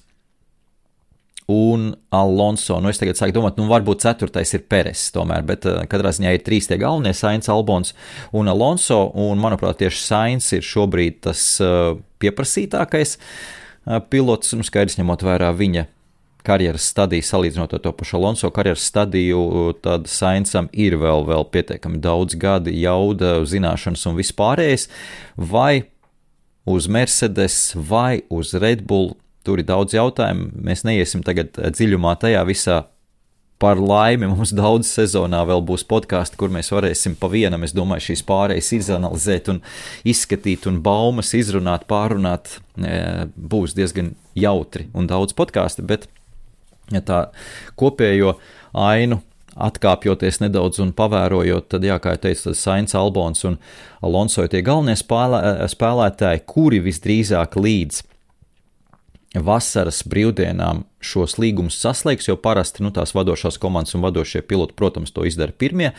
un 1.46 1.94
Alonso. 2.10 2.80
Nu, 2.82 2.90
es 2.90 2.98
tagad 2.98 3.18
sāku 3.18 3.36
domāt, 3.36 3.58
nu, 3.60 3.68
varbūt 3.70 4.02
ceturtais 4.02 4.50
ir 4.56 4.64
Peres, 4.66 5.06
tomēr, 5.14 5.44
bet 5.46 5.66
uh, 5.68 5.84
katrā 5.90 6.10
ziņā 6.14 6.34
ir 6.34 6.42
trīs 6.46 6.66
tie 6.66 6.78
galvenie- 6.82 7.14
Sainz, 7.20 7.48
Albons 7.52 7.94
un 8.34 8.50
Alonso. 8.50 9.12
Un, 9.14 9.38
manuprāt, 9.42 9.78
tieši 9.82 10.02
Sainz 10.02 10.50
ir 10.56 10.66
šobrīd 10.66 11.20
tas 11.28 11.42
uh, 11.62 11.94
pieprasītākais 12.22 13.18
uh, 13.18 14.00
pilots, 14.10 14.56
nu, 14.58 14.66
skaidrs 14.66 14.98
ņemot 14.98 15.22
vērā 15.22 15.52
viņa 15.54 15.86
karjeras 16.46 16.86
stadiju, 16.92 17.26
salīdzinot 17.26 17.74
ar 17.74 17.82
to 17.82 17.92
pašu 17.94 18.18
Alonso 18.20 18.50
karjeras 18.54 18.86
stadiju, 18.86 19.40
tad 19.82 20.06
Sainsam 20.10 20.68
ir 20.72 20.94
vēl, 21.00 21.26
vēl 21.26 21.46
pietiekami 21.50 21.98
daudz 22.02 22.38
gadi, 22.38 22.74
jauda, 22.82 23.40
zināšanas 23.46 24.06
un 24.06 24.18
vispārējais. 24.18 24.86
Vai 25.36 25.86
uz 26.66 26.86
Mercedes 26.90 27.74
vai 27.74 28.22
uz 28.30 28.54
Red 28.54 28.86
Bull 28.86 29.14
Tur 29.46 29.62
ir 29.62 29.68
daudz 29.68 29.94
jautājumu. 29.94 30.50
Mēs 30.66 30.82
neiesim 30.86 31.22
tagad 31.26 31.56
eh, 31.60 31.70
dziļumā 31.74 32.16
tajā 32.22 32.42
visā. 32.48 32.82
Par 33.62 33.78
laimi 33.80 34.28
mums 34.28 34.52
daudz 34.62 34.90
sezonā 34.90 35.44
vēl 35.48 35.62
būs 35.68 35.86
podkāsti, 35.88 36.38
kur 36.40 36.52
mēs 36.52 36.72
varēsim 36.74 37.14
pa 37.20 37.30
vienam, 37.32 37.64
es 37.64 37.72
domāju, 37.76 38.10
šīs 38.10 38.24
pārējas 38.28 38.72
izanalizēt 38.76 39.48
un 39.54 39.62
izskatīt 40.04 40.66
un 40.68 40.82
baumas 40.84 41.32
izrunāt, 41.38 41.86
pārunāt. 41.90 42.58
Eh, 42.82 43.24
būs 43.36 43.76
diezgan 43.78 44.14
jautri 44.36 44.90
un 44.94 45.08
daudz 45.08 45.36
podkāstu, 45.38 45.86
bet 45.86 46.10
ja 46.92 47.00
tā 47.00 47.22
kopējo 47.80 48.36
ainu 48.76 49.22
atkāpjoties 49.56 50.42
nedaudz 50.42 50.82
un 50.84 50.92
pavērojot, 50.96 51.70
tad, 51.72 51.86
jā, 51.86 51.96
kā 52.02 52.12
jau 52.14 52.26
teicu, 52.26 52.52
Sainz 52.52 52.92
Albons 52.98 53.46
un 53.48 53.56
Alonso 54.04 54.44
ir 54.44 54.50
tie 54.52 54.60
galvenie 54.66 54.98
spēlē, 55.00 55.40
spēlētāji, 55.72 56.44
kuri 56.50 56.82
visdrīzāk 56.84 57.56
līdz 57.56 58.02
vasaras 59.44 60.02
brīvdienām 60.08 60.84
šos 61.02 61.36
līgumus 61.40 61.76
saslēgs, 61.82 62.28
jo 62.30 62.36
parasti 62.40 62.84
nu, 62.84 62.92
tās 62.94 63.14
vadošās 63.16 63.58
komandas 63.62 63.96
un 63.96 64.04
vadošie 64.06 64.42
piloti, 64.46 64.76
protams, 64.78 65.12
to 65.14 65.26
izdara 65.28 65.52
pirmie. 65.52 65.92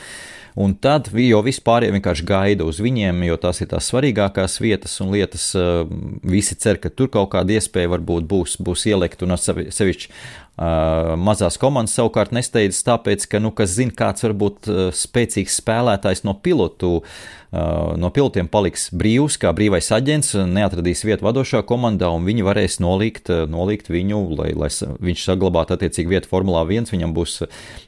Un 0.58 0.74
tad 0.74 1.12
jau 1.14 1.44
vispār 1.46 1.86
vienkārši 1.94 2.26
gaida 2.26 2.66
uz 2.66 2.80
viņiem, 2.82 3.20
jo 3.28 3.36
tās 3.38 3.62
ir 3.62 3.70
tās 3.70 3.92
svarīgākās 3.92 4.58
vietas 4.58 4.96
un 5.06 5.14
lietas. 5.14 5.52
Eh, 5.54 5.84
visi 6.26 6.58
cer, 6.58 6.82
ka 6.82 6.90
tur 6.90 7.12
kaut 7.14 7.30
kāda 7.36 7.60
iespēja 7.60 7.94
varbūt 7.94 8.26
būs, 8.26 8.58
būs 8.66 8.88
ielikt, 8.90 9.22
un 9.22 9.38
sevišķi 9.38 10.10
Uh, 10.58 11.12
mazās 11.22 11.54
komandas 11.62 11.92
savukārt 11.94 12.32
nesteidzas 12.34 12.82
tāpēc, 12.82 13.28
ka, 13.30 13.38
nu, 13.38 13.52
kas 13.54 13.76
zina, 13.78 13.94
kāds 13.94 14.24
var 14.26 14.32
būt 14.42 14.70
uh, 14.72 14.80
spēcīgs 14.90 15.60
spēlētājs 15.62 16.24
no 16.26 16.34
pilotu, 16.34 17.04
no 17.52 18.10
pilotiem 18.12 18.50
paliks 18.52 18.90
brīvs, 18.96 19.38
kā 19.40 19.54
brīvais 19.56 19.88
aģents, 19.96 20.34
neatradīs 20.52 21.04
vietu 21.08 21.28
vadošā 21.28 21.62
komandā, 21.68 22.10
un 22.12 22.26
viņi 22.28 22.44
varēs 22.44 22.80
nolikt, 22.84 23.32
nolikt 23.48 23.92
viņu, 23.92 24.20
lai, 24.36 24.50
lai 24.58 24.70
viņš 24.72 25.24
saglabātu 25.30 25.78
attiecīgi 25.78 26.12
vietu 26.12 26.32
Formulā 26.32 26.66
1, 26.68 26.92
viņam 26.92 27.14
būs 27.16 27.38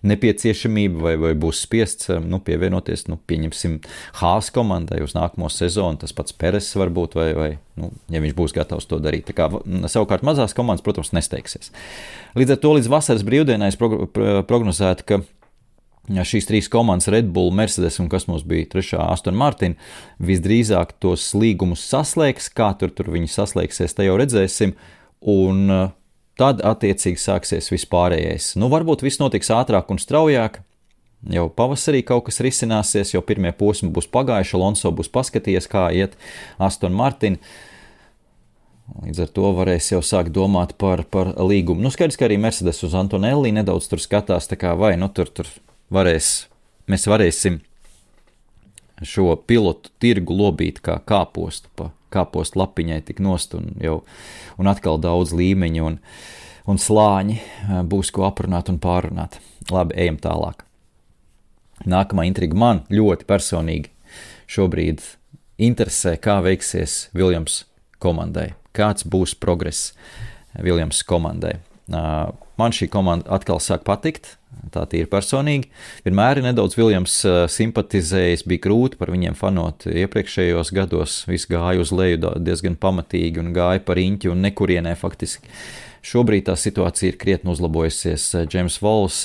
nepieciešamība 0.07 1.03
vai, 1.03 1.15
vai 1.19 1.33
būs 1.39 1.63
spiests, 1.65 2.11
nu, 2.23 2.39
pievienoties, 2.43 3.07
nu, 3.11 3.19
pieņemsim, 3.19 3.79
Hāz 4.21 4.51
komandai 4.55 5.01
uz 5.03 5.15
nākamo 5.17 5.49
sezonu, 5.51 5.99
tas 5.99 6.15
pats 6.15 6.35
Peres 6.39 6.69
varbūt, 6.79 7.17
vai, 7.19 7.27
vai 7.35 7.49
nu, 7.79 7.91
ja 8.11 8.23
viņš 8.23 8.37
būs 8.37 8.55
gatavs 8.55 8.87
to 8.89 9.01
darīt. 9.03 9.27
Tā 9.27 9.35
kā, 9.35 9.49
savukārt 9.91 10.23
mazās 10.27 10.55
komandas, 10.55 10.85
protams, 10.85 11.11
nesteigsies. 11.15 11.73
Līdz 12.39 12.55
ar 12.55 12.63
to 12.63 12.73
līdz 12.77 12.91
vasaras 12.91 13.27
brīvdienai 13.27 13.73
es 13.73 13.79
prognozētu, 13.79 15.07
ka 15.07 15.21
šīs 16.09 16.47
trīs 16.49 16.69
komandas, 16.71 17.09
Red 17.13 17.29
Bull, 17.33 17.53
Mercedes 17.55 17.99
un 18.01 18.09
kas 18.09 18.25
mums 18.29 18.45
bija 18.47 18.67
trešā, 18.71 19.01
Aston 19.13 19.37
Martin, 19.37 19.77
visdrīzāk 20.17 20.95
tos 21.01 21.29
līgumus 21.37 21.83
saslēgs. 21.85 22.49
Kā 22.55 22.71
tur, 22.79 22.93
tur 22.95 23.11
viņi 23.13 23.29
saslēgsies, 23.29 23.93
te 23.97 24.07
jau 24.07 24.17
redzēsim. 24.19 24.73
Un 25.29 25.65
uh, 25.69 25.91
tad 26.39 26.63
attiecīgi 26.65 27.19
sāksies 27.19 27.69
vispārējais. 27.73 28.55
Nu, 28.59 28.71
varbūt 28.71 29.03
viss 29.05 29.21
notiks 29.21 29.51
ātrāk 29.53 29.91
un 29.93 30.01
straujāk. 30.01 30.61
Jau 31.29 31.49
pavasarī 31.51 31.99
kaut 32.07 32.29
kas 32.29 32.39
risināsies, 32.39 33.11
jau 33.11 33.21
pirmie 33.25 33.51
posmi 33.51 33.89
būs 33.91 34.07
pagājuši, 34.07 34.55
Alonso 34.55 34.91
būs 34.95 35.11
paskatījies, 35.11 35.67
kā 35.67 35.89
iet 35.91 36.15
Aston 36.63 36.95
Martin. 36.95 37.35
Līdz 39.03 39.25
ar 39.25 39.33
to 39.35 39.49
varēs 39.53 39.91
jau 39.91 39.99
sākt 40.01 40.31
domāt 40.33 40.77
par, 40.79 41.03
par 41.11 41.35
līgumu. 41.35 41.83
Nu, 41.83 41.91
skaidrs, 41.93 42.17
ka 42.17 42.25
arī 42.25 42.39
Mercedes 42.41 42.79
uz 42.87 42.95
Antonelli 42.97 43.51
nedaudz 43.53 43.91
tur 43.91 44.01
skatās, 44.01 44.47
tā 44.49 44.57
kā 44.57 44.71
vai 44.79 44.95
nu 44.97 45.11
tur, 45.13 45.27
tur 45.27 45.51
varēs, 45.93 46.47
mēs 46.89 47.07
varēsim 47.09 47.59
šo 49.05 49.33
pilotu 49.47 49.91
tirgu 50.01 50.35
lobīt 50.35 50.81
kā 50.83 50.99
kāpostu, 51.07 51.69
pa 51.75 51.91
kāpostu 52.13 52.59
lapiņai 52.59 53.01
tik 53.07 53.21
nost 53.23 53.53
un 53.57 53.71
jau, 53.81 54.01
un 54.59 54.69
atkal 54.71 54.99
daudz 55.01 55.33
līmeņu 55.37 55.85
un, 55.85 55.99
un 56.69 56.81
slāņi 56.81 57.37
būs 57.89 58.11
ko 58.15 58.25
aprunāt 58.27 58.71
un 58.71 58.79
pārunāt. 58.81 59.39
Labi, 59.69 59.95
ejam 60.01 60.17
tālāk. 60.21 60.65
Nākamā 61.87 62.25
intriga 62.27 62.57
man 62.57 62.83
ļoti 62.91 63.27
personīgi 63.29 63.91
šobrīd 64.49 65.03
interesē, 65.61 66.15
kā 66.19 66.39
veiksies 66.43 67.07
Viljams 67.15 67.63
komandai, 68.01 68.53
kāds 68.75 69.05
būs 69.07 69.35
progress 69.39 69.93
Viljams 70.57 71.03
komandai. 71.07 71.59
Man 71.89 72.75
šī 72.75 72.89
komanda 72.91 73.29
atkal 73.37 73.61
sāk 73.63 73.85
patikt, 73.87 74.38
tā 74.73 74.85
ir 74.97 75.09
personīgi. 75.11 75.67
Vienmēr 76.05 76.39
ir 76.39 76.47
nedaudz 76.49 76.77
Viljams 76.79 77.17
simpatizējis, 77.53 78.45
bija 78.49 78.65
grūti 78.67 78.99
par 79.01 79.11
viņiem 79.13 79.37
fanot 79.39 79.89
iepriekšējos 79.89 80.73
gados. 80.77 81.23
Viss 81.29 81.49
gāja 81.49 81.83
uz 81.83 81.93
leju 81.95 82.35
diezgan 82.39 82.79
pamatīgi 82.79 83.41
un 83.43 83.53
gāja 83.55 83.83
par 83.85 84.01
īņķi 84.01 84.33
un 84.33 84.43
nekurienē 84.47 84.95
faktiski. 84.99 85.51
Šobrīd 85.99 86.45
tā 86.47 86.53
situācija 86.55 87.11
ir 87.11 87.17
krietni 87.19 87.51
uzlabojusies. 87.51 88.29
Džeims 88.47 88.77
Vols 88.79 89.17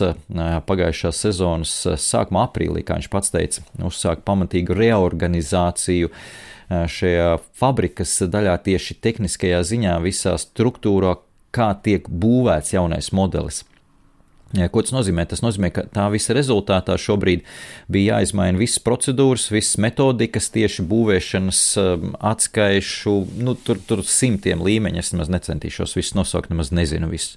pagājušās 0.67 1.21
sezonas 1.23 1.75
sākumā, 2.03 2.49
aprīlī, 2.49 2.83
kā 2.83 2.99
viņš 2.99 3.11
pats 3.13 3.31
teica, 3.31 3.63
uzsāka 3.79 4.27
pamatīgu 4.27 4.75
reorganizāciju 4.81 6.11
šajā 6.67 7.29
fabrikas 7.55 8.17
daļā, 8.27 8.57
tieši 8.67 8.99
tehniskajā 9.07 9.63
ziņā, 9.71 9.95
visā 10.03 10.35
struktūrā, 10.41 11.15
kā 11.55 11.71
tiek 11.87 12.11
būvēts 12.11 12.75
jaunais 12.75 13.13
modelis. 13.15 13.63
Ko 14.55 14.83
tas 14.85 14.93
nozīmē? 14.95 15.25
Tas 15.27 15.43
nozīmē, 15.43 15.71
ka 15.75 15.83
tā 15.91 16.05
visa 16.13 16.35
rezultātā 16.37 16.95
šobrīd 17.01 17.43
bija 17.91 18.19
jāizmaina 18.21 18.61
visas 18.61 18.79
procedūras, 18.85 19.49
visas 19.51 19.81
metodikas, 19.83 20.51
tieši 20.55 20.85
būvēšanas, 20.91 21.63
um, 21.83 22.15
atskaišu, 22.23 23.17
nu, 23.43 23.57
tur, 23.59 23.83
tur 23.83 24.05
simtiem 24.07 24.63
līmeņi. 24.63 25.03
Es 25.03 25.11
nemaz 25.15 25.33
necentīšos 25.35 25.97
visus 25.99 26.15
nosaukt, 26.19 26.55
nemaz 26.55 26.71
nezinu 26.75 27.11
visus. 27.11 27.35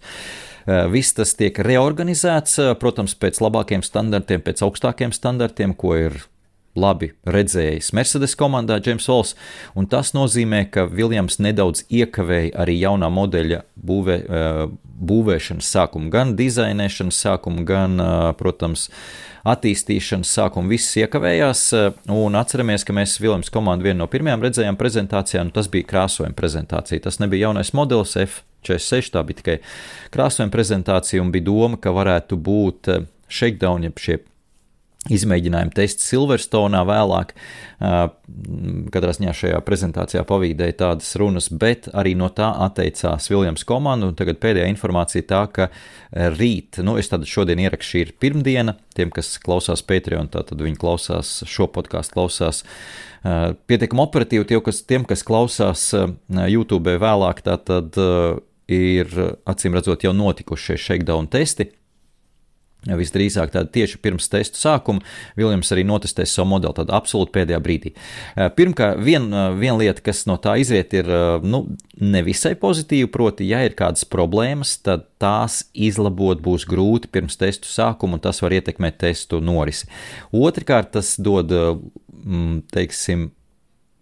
Uh, 0.67 0.85
viss 0.91 1.15
tas 1.17 1.33
tiek 1.39 1.57
reorganizēts, 1.57 2.59
uh, 2.61 2.73
protams, 2.77 3.17
pēc 3.17 3.41
labākiem 3.41 3.85
standartiem, 3.85 4.43
pēc 4.45 4.61
augstākiem 4.67 5.15
standartiem, 5.15 5.73
ko 5.79 5.95
ir 5.97 6.19
labi 6.77 7.11
redzējis 7.27 7.91
Mercedes 7.97 8.35
komandā 8.37 8.79
James 8.85 9.07
Vols, 9.09 9.33
un 9.77 9.87
tas 9.89 10.13
nozīmē, 10.15 10.65
ka 10.71 10.85
Viljams 10.91 11.39
nedaudz 11.43 11.85
iekavēja 11.89 12.53
arī 12.63 12.77
jaunā 12.81 13.09
modeļa 13.13 13.63
būvē, 13.89 14.17
eh, 14.17 14.61
būvēšanas 14.97 15.69
sākumu, 15.75 16.09
gan 16.13 16.33
dizainēšanas 16.37 17.19
sākumu, 17.25 17.63
gan, 17.67 17.97
protams, 18.39 18.87
attīstīšanas 19.47 20.31
sākumu 20.39 20.73
viss 20.73 20.97
iekavējās, 20.99 21.63
un 22.13 22.39
atceramies, 22.39 22.85
ka 22.87 22.95
mēs 22.97 23.17
Viljams 23.21 23.51
komandu 23.53 23.87
vienu 23.87 24.01
no 24.03 24.09
pirmajām 24.11 24.43
redzējām 24.47 24.79
prezentācijā, 24.79 25.43
un 25.45 25.53
tas 25.55 25.69
bija 25.71 25.87
krāsojuma 25.91 26.35
prezentācija. 26.37 27.05
Tas 27.05 27.21
nebija 27.23 27.47
jaunais 27.47 27.73
modelis 27.77 28.17
F46, 28.19 29.13
tā 29.13 29.23
bija 29.27 29.41
tikai 29.43 29.59
krāsojuma 30.15 30.53
prezentācija, 30.53 31.21
un 31.23 31.31
bija 31.35 31.47
doma, 31.47 31.79
ka 31.81 31.93
varētu 31.95 32.39
būt 32.49 32.91
shakedown, 33.27 33.87
jeb 33.87 34.01
šie 34.01 34.19
izmēģinājumu 35.13 35.73
tests 35.75 36.07
Silverstonā 36.09 36.81
vēlāk. 36.87 37.33
Katrā 37.77 39.13
ziņā 39.15 39.33
šajā 39.37 39.59
prezentācijā 39.65 40.23
pavīdēja 40.27 40.77
tādas 40.81 41.13
runas, 41.19 41.47
bet 41.53 41.87
arī 41.95 42.15
no 42.17 42.29
tā 42.33 42.49
atteicās 42.65 43.29
Viljams 43.31 43.63
komanda. 43.67 44.09
Tagad 44.17 44.41
pēdējā 44.43 44.67
informācija 44.73 45.27
tā, 45.29 45.43
ka 45.53 45.69
rīt, 46.35 46.81
nu 46.83 46.97
es 46.99 47.11
tad 47.11 47.27
šodien 47.29 47.61
ierakstu, 47.63 47.93
šī 47.93 48.03
ir 48.03 48.13
pirmdiena, 48.19 48.75
tiem, 48.97 49.13
kas 49.13 49.35
klausās 49.43 49.85
Patreon, 49.87 50.31
tad 50.33 50.51
viņi 50.57 50.81
klausās, 50.81 51.37
šo 51.47 51.69
podkāstu 51.71 52.17
klausās 52.17 52.63
pietiekami 53.23 54.03
operatīvi, 54.03 54.49
tie, 54.49 54.59
kas, 54.65 54.83
tiem, 54.87 55.07
kas 55.07 55.23
klausās 55.27 55.89
YouTube 56.27 56.97
vēlāk, 56.99 57.43
tā 57.45 57.59
tad 57.61 57.95
ir 58.67 59.19
acīm 59.47 59.77
redzot 59.77 60.03
jau 60.03 60.11
notikušie 60.15 60.75
shakedown 60.81 61.29
testi 61.31 61.71
Visdrīzāk 62.87 63.51
tāda 63.53 63.69
tieši 63.73 63.99
pirms 64.03 64.29
testu 64.31 64.59
sākuma 64.61 65.03
Viljams 65.37 65.71
arī 65.73 65.83
notestēs 65.87 66.33
savu 66.37 66.53
modeli, 66.53 66.75
tad 66.77 66.91
absolūti 66.95 67.33
pēdējā 67.35 67.59
brīdī. 67.63 67.93
Eh, 67.93 68.49
Pirmkārt, 68.55 69.01
viena 69.03 69.47
eh, 69.47 69.57
vien 69.59 69.77
lieta, 69.79 70.03
kas 70.05 70.25
no 70.29 70.37
tā 70.41 70.57
izriet, 70.61 70.95
ir 70.97 71.09
eh, 71.11 71.45
nu, 71.45 71.63
nevisai 71.99 72.55
pozitīva, 72.59 73.11
proti, 73.13 73.49
ja 73.51 73.63
ir 73.67 73.75
kādas 73.77 74.07
problēmas, 74.07 74.77
tad 74.85 75.07
tās 75.21 75.63
izlabot 75.73 76.41
būs 76.43 76.67
grūti 76.69 77.11
pirms 77.11 77.39
testu 77.39 77.69
sākuma, 77.71 78.17
un 78.17 78.23
tas 78.23 78.41
var 78.43 78.55
ietekmēt 78.57 79.01
testu 79.03 79.41
norisi. 79.43 79.89
Otrakārt, 80.35 80.93
tas 80.97 81.15
dod, 81.21 81.51
mm, 81.51 82.61
teiksim, 82.73 83.31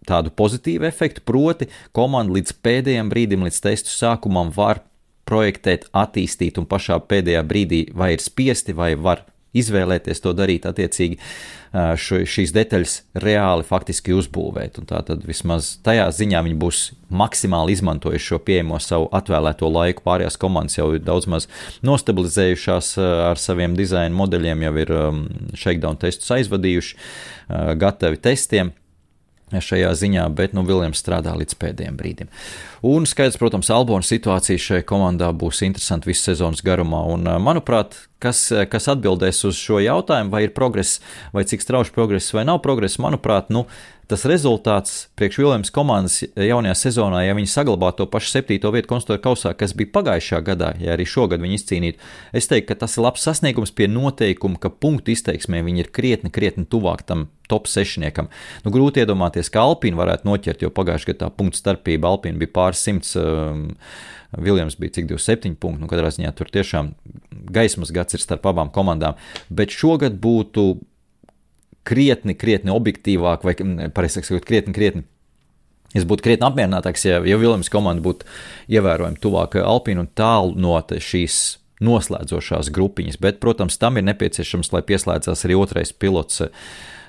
tādu 0.06 0.30
pozitīvu 0.30 0.86
efektu, 0.86 1.24
proti, 1.26 1.66
komanda 1.96 2.36
līdz 2.36 2.54
pēdējiem 2.62 3.10
brīdim, 3.10 3.46
līdz 3.48 3.62
testu 3.64 3.90
sākumam 3.90 4.52
var 4.54 4.84
projektēt, 5.26 5.88
attīstīt 5.96 6.60
un 6.60 6.68
pašā 6.70 7.00
pēdējā 7.10 7.42
brīdī 7.46 7.86
vai 7.94 8.14
ir 8.16 8.24
spiesti 8.24 8.76
vai 8.76 8.94
var 8.94 9.24
izvēlēties 9.56 10.20
to 10.20 10.32
darīt, 10.36 10.66
attiecīgi 10.68 11.18
šo, 12.00 12.20
šīs 12.28 12.52
detaļas 12.56 12.94
reāli 13.24 13.66
faktiski 13.66 14.14
uzbūvēt. 14.16 14.80
Un 14.80 14.88
tā 14.90 15.00
tad 15.06 15.24
vismaz 15.28 15.74
tajā 15.86 16.06
ziņā 16.14 16.42
viņi 16.46 16.58
būs 16.60 16.82
maksimāli 17.08 17.76
izmantojuši 17.76 18.30
šo 18.32 18.40
pieejamo 18.46 18.80
savu 18.82 19.08
atvēlēto 19.16 19.70
laiku. 19.72 20.04
Pārējās 20.06 20.38
komandas 20.40 20.78
jau 20.78 20.90
ir 20.96 21.04
daudz 21.06 21.28
maz 21.30 21.48
nostabilizējušās 21.86 22.94
ar 23.32 23.40
saviem 23.40 23.76
dizaina 23.78 24.16
modeļiem, 24.16 24.66
jau 24.68 24.74
ir 24.84 24.96
shakedown 25.56 26.00
testus 26.02 26.32
aizvadījuši, 26.38 26.98
gatavi 27.80 28.20
testiem 28.28 28.74
šajā 29.52 29.92
ziņā, 29.94 30.26
bet 30.34 30.56
nu, 30.56 30.64
Viljams 30.66 31.00
strādā 31.02 31.34
līdz 31.38 31.54
pēdējiem 31.60 31.98
brīdim. 31.98 32.30
Un 32.86 33.06
skaidrs, 33.06 33.38
protams, 33.40 33.70
Albona 33.70 34.06
situācija 34.06 34.62
šajā 34.62 34.86
komandā 34.88 35.30
būs 35.36 35.62
interesanta 35.66 36.10
visu 36.10 36.30
sezonas 36.30 36.64
garumā. 36.66 37.04
Un, 37.14 37.28
manuprāt, 37.42 37.98
kas, 38.22 38.46
kas 38.70 38.88
atbildēs 38.92 39.42
uz 39.48 39.58
šo 39.60 39.80
jautājumu, 39.82 40.32
vai 40.32 40.46
ir 40.46 40.54
progress, 40.56 41.00
vai 41.36 41.44
cik 41.48 41.64
strauji 41.64 41.94
progress, 41.94 42.32
vai 42.36 42.46
nav 42.48 42.62
progress, 42.64 43.00
manuprāt, 43.02 43.50
nu, 43.52 43.66
tas 44.10 44.22
rezultāts 44.28 45.08
priekš 45.18 45.40
Viljams 45.42 45.72
komandas 45.74 46.20
jaunajā 46.22 46.76
sezonā, 46.78 47.24
ja 47.26 47.34
viņi 47.36 47.50
saglabā 47.50 47.90
to 47.98 48.06
pašu 48.10 48.30
septīto 48.36 48.70
vietu 48.74 48.92
konstruēta 48.92 49.24
kausā, 49.26 49.52
kas 49.58 49.74
bija 49.76 49.92
pagājušā 49.98 50.40
gadā, 50.46 50.72
ja 50.82 50.94
arī 50.94 51.06
šogad 51.10 51.42
viņi 51.42 51.58
izcīnītu, 51.60 52.10
es 52.36 52.50
teiktu, 52.50 52.70
ka 52.70 52.80
tas 52.84 52.96
ir 52.96 53.06
labs 53.06 53.26
sasniegums 53.26 53.74
pie 53.76 53.90
noteikuma, 53.90 54.60
ka 54.62 54.70
punktu 54.70 55.14
izteiksmē 55.14 55.64
viņi 55.66 55.84
ir 55.84 55.92
krietni, 55.94 56.32
krietni 56.32 56.66
tuvāk 56.70 57.02
tam 57.08 57.28
top 57.50 57.68
sešniekam. 57.70 58.30
Nu, 58.64 58.72
grūti 58.74 59.02
iedomāties, 59.02 59.50
ka 59.54 59.66
Alpīna 59.66 60.00
varētu 60.00 60.26
noķert, 60.26 60.64
jo 60.64 60.74
pagājušajā 60.74 61.12
gadā 61.12 61.26
tā 61.26 61.32
punktu 61.34 61.62
starpība 61.62 62.14
Alpīna 62.14 62.42
bija 62.42 62.54
pāris 62.54 62.82
simts. 62.86 63.14
Um, 63.18 63.72
Viljams 64.36 64.76
bija 64.80 64.98
cik 64.98 65.08
27 65.10 65.56
punkti. 65.60 65.82
Nu, 65.82 65.90
katrā 65.90 66.10
ziņā 66.14 66.32
tur 66.36 66.50
tiešām 66.52 66.92
gaismas 67.52 67.92
gads 67.94 68.16
ir 68.16 68.22
starp 68.22 68.46
abām 68.50 68.70
komandām. 68.74 69.18
Bet 69.48 69.74
šogad 69.74 70.18
būtu 70.22 70.68
krietni, 71.86 72.34
krietni 72.38 72.74
objektīvāk, 72.74 73.46
vai 73.46 73.54
pareizāk 73.94 74.26
sakot, 74.26 74.46
krietni, 74.48 74.74
krietni. 74.76 75.06
Es 75.96 76.04
būtu 76.08 76.24
krietni 76.26 76.48
apmierinātāks, 76.48 77.06
ja, 77.06 77.20
ja 77.24 77.38
Viljams 77.40 77.70
komanda 77.72 78.02
būtu 78.04 78.26
ievērojami 78.74 79.22
tuvāk 79.22 79.54
Alpīnu 79.62 80.04
un 80.04 80.10
tālu 80.18 80.56
no 80.58 80.74
šīs 80.82 81.56
noslēdzošās 81.84 82.70
grupiņas. 82.74 83.20
Bet, 83.20 83.40
protams, 83.40 83.78
tam 83.80 84.00
ir 84.00 84.06
nepieciešams, 84.08 84.72
lai 84.72 84.82
pieslēdzās 84.86 85.44
arī 85.46 85.58
otrais 85.60 85.92
pilots 85.92 86.42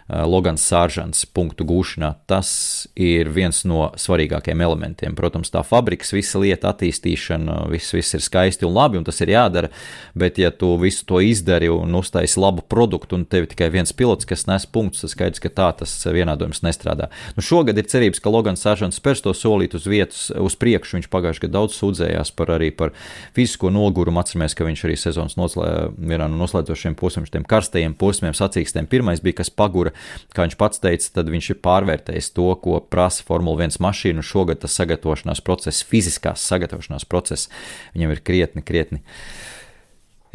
Logans 0.08 0.64
Sāržants 0.64 1.26
punktu 1.36 1.66
gūšanā. 1.68 2.14
Tas 2.32 2.50
ir 2.96 3.28
viens 3.36 3.60
no 3.68 3.90
svarīgākajiem 4.00 4.62
elementiem. 4.64 5.16
Protams, 5.18 5.52
tā 5.52 5.64
fabrikas 5.68 6.14
visa 6.16 6.40
lieta, 6.40 6.72
attīstīšana, 6.72 7.66
viss, 7.74 7.92
viss 7.96 8.16
ir 8.16 8.24
skaisti 8.24 8.68
un 8.68 8.76
labi, 8.78 9.02
un 9.02 9.08
tas 9.08 9.20
ir 9.24 9.34
jādara. 9.34 9.72
Bet, 10.16 10.40
ja 10.40 10.54
tu 10.56 10.72
visu 10.80 11.04
to 11.10 11.20
izdari 11.24 11.68
un 11.72 11.96
uztaisi 12.00 12.40
labu 12.40 12.64
produktu, 12.64 13.20
un 13.20 13.26
tev 13.28 13.50
tikai 13.52 13.68
viens 13.74 13.92
pilots, 13.92 14.28
kas 14.30 14.48
nes 14.48 14.68
punktus, 14.72 15.04
tad 15.04 15.12
skaidrs, 15.12 15.44
ka 15.44 15.52
tā 15.52 15.68
tas 15.84 15.98
vienādojums 16.08 16.64
nestrādā. 16.64 17.10
Nu, 17.36 17.44
šogad 17.44 17.78
ir 17.78 17.92
cerības, 17.92 18.24
ka 18.24 18.32
Logans 18.32 18.64
Sāržants 18.64 19.02
spērs 19.02 19.26
to 19.26 19.36
solīt 19.36 19.76
uz 19.76 19.90
vietas, 19.92 20.30
uz 20.32 20.56
priekšu. 20.60 21.02
Viņš 21.02 21.12
pagājušajā 21.12 21.48
gadā 21.48 21.58
daudz 21.60 21.76
sūdzējās 21.82 22.32
par 22.38 22.56
arī 22.56 22.72
par 22.72 22.96
fizisko 23.36 23.74
nogurumu. 23.76 24.24
Atceramies, 24.24 24.56
ka 24.56 24.66
viņš 24.68 24.88
arī 24.88 24.96
sezonas 25.00 25.36
noslē, 25.40 25.92
vienā 26.00 26.30
no 26.32 26.40
noslēdzošiem 26.40 26.96
posmiem, 26.98 27.28
šiem 27.28 27.46
karstajiem 27.48 27.96
posmiem, 28.00 28.36
sacīkstiem. 28.38 28.88
Pirmais 28.90 29.22
bija, 29.24 29.42
kas 29.42 29.52
pagura 29.54 29.94
kā 30.36 30.46
viņš 30.46 30.58
pats 30.60 30.82
teica, 30.84 31.12
tad 31.20 31.30
viņš 31.34 31.52
ir 31.54 31.60
pārvērtējis 31.66 32.32
to, 32.38 32.48
ko 32.64 32.80
prasa 32.82 33.26
Formula 33.28 33.68
1 33.68 33.80
mašīna. 33.84 34.26
Šogad 34.26 34.64
tas 34.64 34.78
sagatavošanās 34.80 35.44
process, 35.46 35.86
fiziskās 35.88 36.46
sagatavošanās 36.48 37.08
process, 37.10 37.52
viņam 37.96 38.16
ir 38.16 38.24
krietni, 38.26 38.66
krietni 38.66 39.04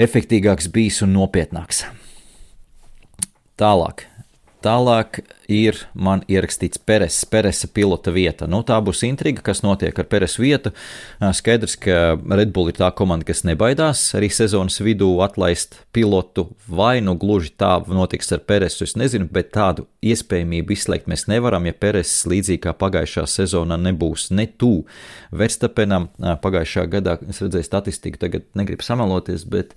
efektīvāks 0.02 0.70
bijis 0.72 1.02
un 1.04 1.14
nopietnāks. 1.16 1.84
Tālāk. 3.60 4.06
Tālāk 4.62 5.20
ir 5.52 5.76
man 5.98 6.22
ierakstīts 6.30 6.80
Peres, 6.86 7.16
Peresa 7.28 7.68
pilota 7.68 8.12
vieta. 8.14 8.46
Nu, 8.50 8.62
tā 8.66 8.76
būs 8.84 9.02
intriga, 9.06 9.42
kas 9.44 9.60
notiek 9.64 9.96
ar 9.98 10.06
Peres 10.08 10.38
vietu. 10.40 10.70
Skaidrs, 11.20 11.74
ka 11.82 12.14
Red 12.38 12.52
Bull 12.54 12.70
ir 12.70 12.78
tā 12.78 12.88
komanda, 12.96 13.26
kas 13.28 13.42
nebaidās 13.48 14.04
arī 14.18 14.30
sezonas 14.32 14.78
vidū 14.84 15.10
atlaist 15.26 15.80
pilotu, 15.92 16.46
vai 16.68 17.00
nu 17.04 17.16
gluži 17.18 17.52
tā 17.58 17.74
notiks 17.90 18.32
ar 18.36 18.44
Peresu. 18.46 18.86
Es 18.86 18.94
nezinu, 18.98 19.28
bet 19.32 19.52
tādu 19.56 19.88
iespējamību 20.06 20.76
izslēgt 20.76 21.10
mēs 21.10 21.26
nevaram, 21.32 21.66
ja 21.68 21.74
Peres 21.74 22.14
līdzīgi 22.30 22.62
kā 22.68 22.76
pagājušā 22.78 23.26
sezonā 23.28 23.80
nebūs 23.82 24.30
ne 24.32 24.46
tuvu 24.46 24.86
Verstapenam. 25.34 26.08
Pagājušā 26.18 26.86
gadā 26.92 27.18
es 27.28 27.42
redzēju 27.42 27.68
statistiku, 27.68 28.22
tagad 28.24 28.48
negribu 28.58 28.86
samaloties, 28.86 29.44
bet 29.50 29.74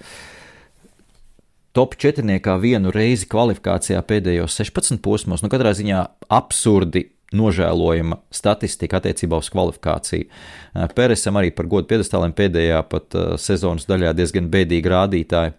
top 1.76 1.98
4 2.00 2.60
vienu 2.64 2.92
reizi 2.96 3.28
kvalifikācijā 3.28 4.00
pēdējos 4.08 4.56
16 4.62 5.02
posmos. 5.04 5.44
Nu, 5.44 5.52
katrā 5.52 5.74
ziņā 5.76 6.06
absurdi 6.32 7.10
nožēlojama 7.36 8.22
statistika 8.32 9.02
attiecībā 9.02 9.42
uz 9.42 9.50
kvalifikāciju. 9.52 10.30
Eh, 10.30 10.88
Peresam 10.96 11.36
arī 11.36 11.52
par 11.56 11.68
godu 11.68 11.90
piedestāliem 11.92 12.32
pēdējā 12.38 12.80
pat 12.90 13.18
uh, 13.18 13.36
sezonas 13.42 13.88
daļā 13.90 14.14
diezgan 14.16 14.48
bēdīgi 14.54 14.92
rādītāji. 14.94 15.56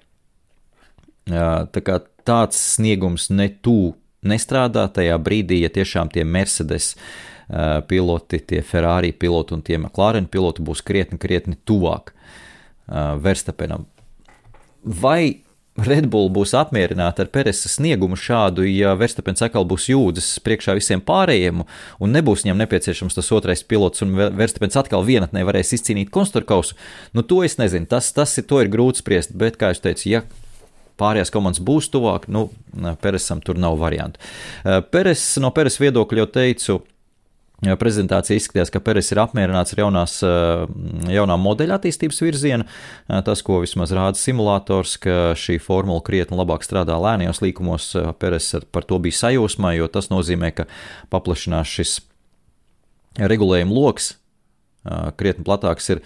Uh, 1.26 1.66
tā 1.74 1.82
kā 1.84 2.00
tāds 2.24 2.58
sniegums 2.76 3.28
ne 3.34 3.50
tu 3.60 3.94
nestrādā 4.26 4.86
tajā 4.88 5.18
brīdī, 5.20 5.60
ja 5.66 5.70
tiešām 5.74 6.12
tie 6.14 6.24
Mercedes 6.24 6.94
piloti, 7.86 8.40
tie 8.42 8.58
Ferrari 8.66 9.12
piloti 9.14 9.54
un 9.54 9.60
tie 9.62 9.76
McLaren 9.78 10.24
piloti 10.26 10.64
būs 10.66 10.80
krietni, 10.82 11.14
krietni 11.14 11.54
tuvāk 11.62 12.10
Verstapenam. 13.22 13.84
Vai 14.82 15.45
Red 15.76 16.08
Bull 16.12 16.30
būs 16.32 16.54
apmierināta 16.56 17.24
ar 17.24 17.30
Peresa 17.32 17.68
sniegumu 17.68 18.16
šādu, 18.16 18.64
ja 18.64 18.94
Verstapens 18.96 19.44
atkal 19.44 19.66
būs 19.68 19.90
jūdzes 19.90 20.38
priekšā 20.44 20.76
visiem 20.78 21.02
pārējiem, 21.04 21.66
un 22.00 22.16
nebūs 22.16 22.46
viņam 22.46 22.62
nepieciešams 22.64 23.18
tas 23.18 23.28
otrais 23.36 23.64
pilots, 23.66 24.00
un 24.06 24.16
Verstapens 24.16 24.78
atkal 24.80 25.04
vienatnē 25.04 25.44
varēs 25.44 25.74
izcīnīt 25.76 26.12
konstrukausu, 26.14 26.78
nu 27.12 27.26
to 27.26 27.42
es 27.44 27.58
nezinu, 27.60 27.88
tas, 27.90 28.08
tas 28.16 28.32
ir, 28.40 28.48
to 28.48 28.62
ir 28.64 28.72
grūti 28.72 29.04
spriest, 29.04 29.36
bet, 29.36 29.60
kā 29.60 29.74
es 29.74 29.84
teicu, 29.84 30.08
ja 30.14 30.24
pārējās 30.96 31.32
komandas 31.34 31.60
būs 31.60 31.90
tuvāk, 31.92 32.24
nu, 32.32 32.48
Peresam 33.02 33.42
tur 33.44 33.60
nav 33.60 33.76
variantu. 33.80 34.20
Peres, 34.92 35.28
no 35.42 35.52
Peres 35.52 35.76
viedokļa 35.82 36.24
jau 36.24 36.30
teicu, 36.38 36.78
Prezentācija 37.64 38.36
izskatījās, 38.36 38.68
ka 38.68 38.82
Peres 38.84 39.08
ir 39.14 39.20
apmierināts 39.22 39.72
ar 39.72 39.80
jaunās, 39.80 40.18
jaunā 41.08 41.36
modeļa 41.40 41.78
attīstības 41.78 42.20
virzienu. 42.20 42.66
Tas, 43.08 43.40
ko 43.46 43.62
vismaz 43.62 43.94
rāda 43.96 44.20
simulators, 44.20 44.98
ka 45.00 45.32
šī 45.40 45.56
formula 45.64 46.04
krietni 46.04 46.36
labāk 46.36 46.66
strādā 46.66 46.98
lēnajos 47.00 47.40
līkumos, 47.40 47.88
Peres 48.20 48.50
par 48.76 48.84
to 48.84 49.00
bija 49.00 49.22
sajūsmā, 49.22 49.72
jo 49.78 49.88
tas 49.88 50.10
nozīmē, 50.12 50.52
ka 50.52 50.66
paplašinās 51.14 51.72
šis 51.78 51.94
regulējuma 53.16 53.72
lokus, 53.72 54.10
krietni 55.16 55.46
platāks 55.46 55.88
ir, 55.94 56.02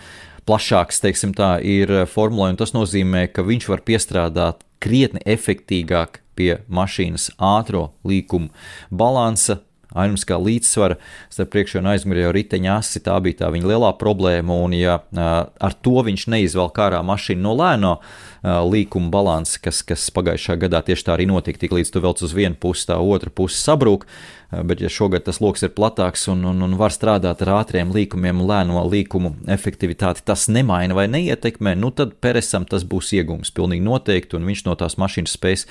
plašāks, 0.47 1.03
teiksim 1.03 1.35
tā, 1.37 1.57
ir 1.67 1.91
formulē, 2.11 2.53
un 2.55 2.61
tas 2.63 2.73
nozīmē, 2.77 3.27
ka 3.35 3.43
viņš 3.47 3.67
var 3.73 3.83
piestrādāt 3.87 4.63
krietni 4.81 5.21
efektīgāk 5.27 6.23
pie 6.39 6.63
mašīnas 6.71 7.33
ātro 7.37 7.91
līkumu 8.07 8.49
balansa, 8.95 9.59
ainiskā 9.99 10.39
līdzsvara 10.41 10.99
starp 11.33 11.53
priekšu 11.55 11.81
un 11.81 11.91
aizmuguri 11.93 12.25
jau 12.25 12.35
riteņa 12.37 12.75
asi. 12.79 13.03
Tā 13.05 13.17
bija 13.25 13.43
tā 13.43 13.53
viņa 13.55 13.71
lielā 13.73 13.93
problēma, 14.01 14.57
un 14.65 14.75
ja 14.77 15.01
ar 15.17 15.79
to 15.83 16.03
viņš 16.07 16.29
neizvēl 16.35 16.73
kārā 16.77 17.03
mašīnu 17.07 17.45
no 17.45 17.55
lēno 17.59 17.95
līkuma 18.43 19.11
balansa, 19.13 19.61
kas, 19.61 19.83
kas 19.85 20.07
pagājušā 20.17 20.57
gadā 20.63 20.81
tieši 20.85 21.07
tā 21.07 21.15
arī 21.17 21.27
notika, 21.29 21.61
tik 21.61 21.75
līdz 21.77 21.93
tu 21.93 22.01
velc 22.01 22.23
uz 22.25 22.37
vienu 22.37 22.57
pusi, 22.57 22.87
tā 22.89 22.97
otra 22.97 23.33
puse 23.33 23.59
sabrūk. 23.61 24.07
Bet, 24.51 24.81
ja 24.83 24.89
šogad 24.91 25.23
tas 25.29 25.39
lokus 25.39 25.63
ir 25.63 25.71
platāks 25.77 26.25
un, 26.33 26.41
un, 26.49 26.65
un 26.67 26.73
var 26.75 26.91
strādāt 26.91 27.45
ar 27.45 27.53
ātriem 27.61 27.93
līkumiem, 27.95 28.41
lēno 28.49 28.81
līkumu 28.83 29.37
efektivitāti, 29.55 30.25
tas 30.27 30.49
nemaina 30.51 30.97
vai 30.97 31.07
neietekmē, 31.13 31.77
nu 31.79 31.93
tad 31.95 32.17
Peresam 32.19 32.67
tas 32.67 32.83
būs 32.83 33.13
iegūms 33.15 33.55
pilnīgi 33.55 33.87
noteikti, 33.87 34.35
un 34.41 34.51
viņš 34.51 34.65
no 34.67 34.75
tās 34.81 34.99
mašīnas 34.99 35.37
spēs 35.39 35.69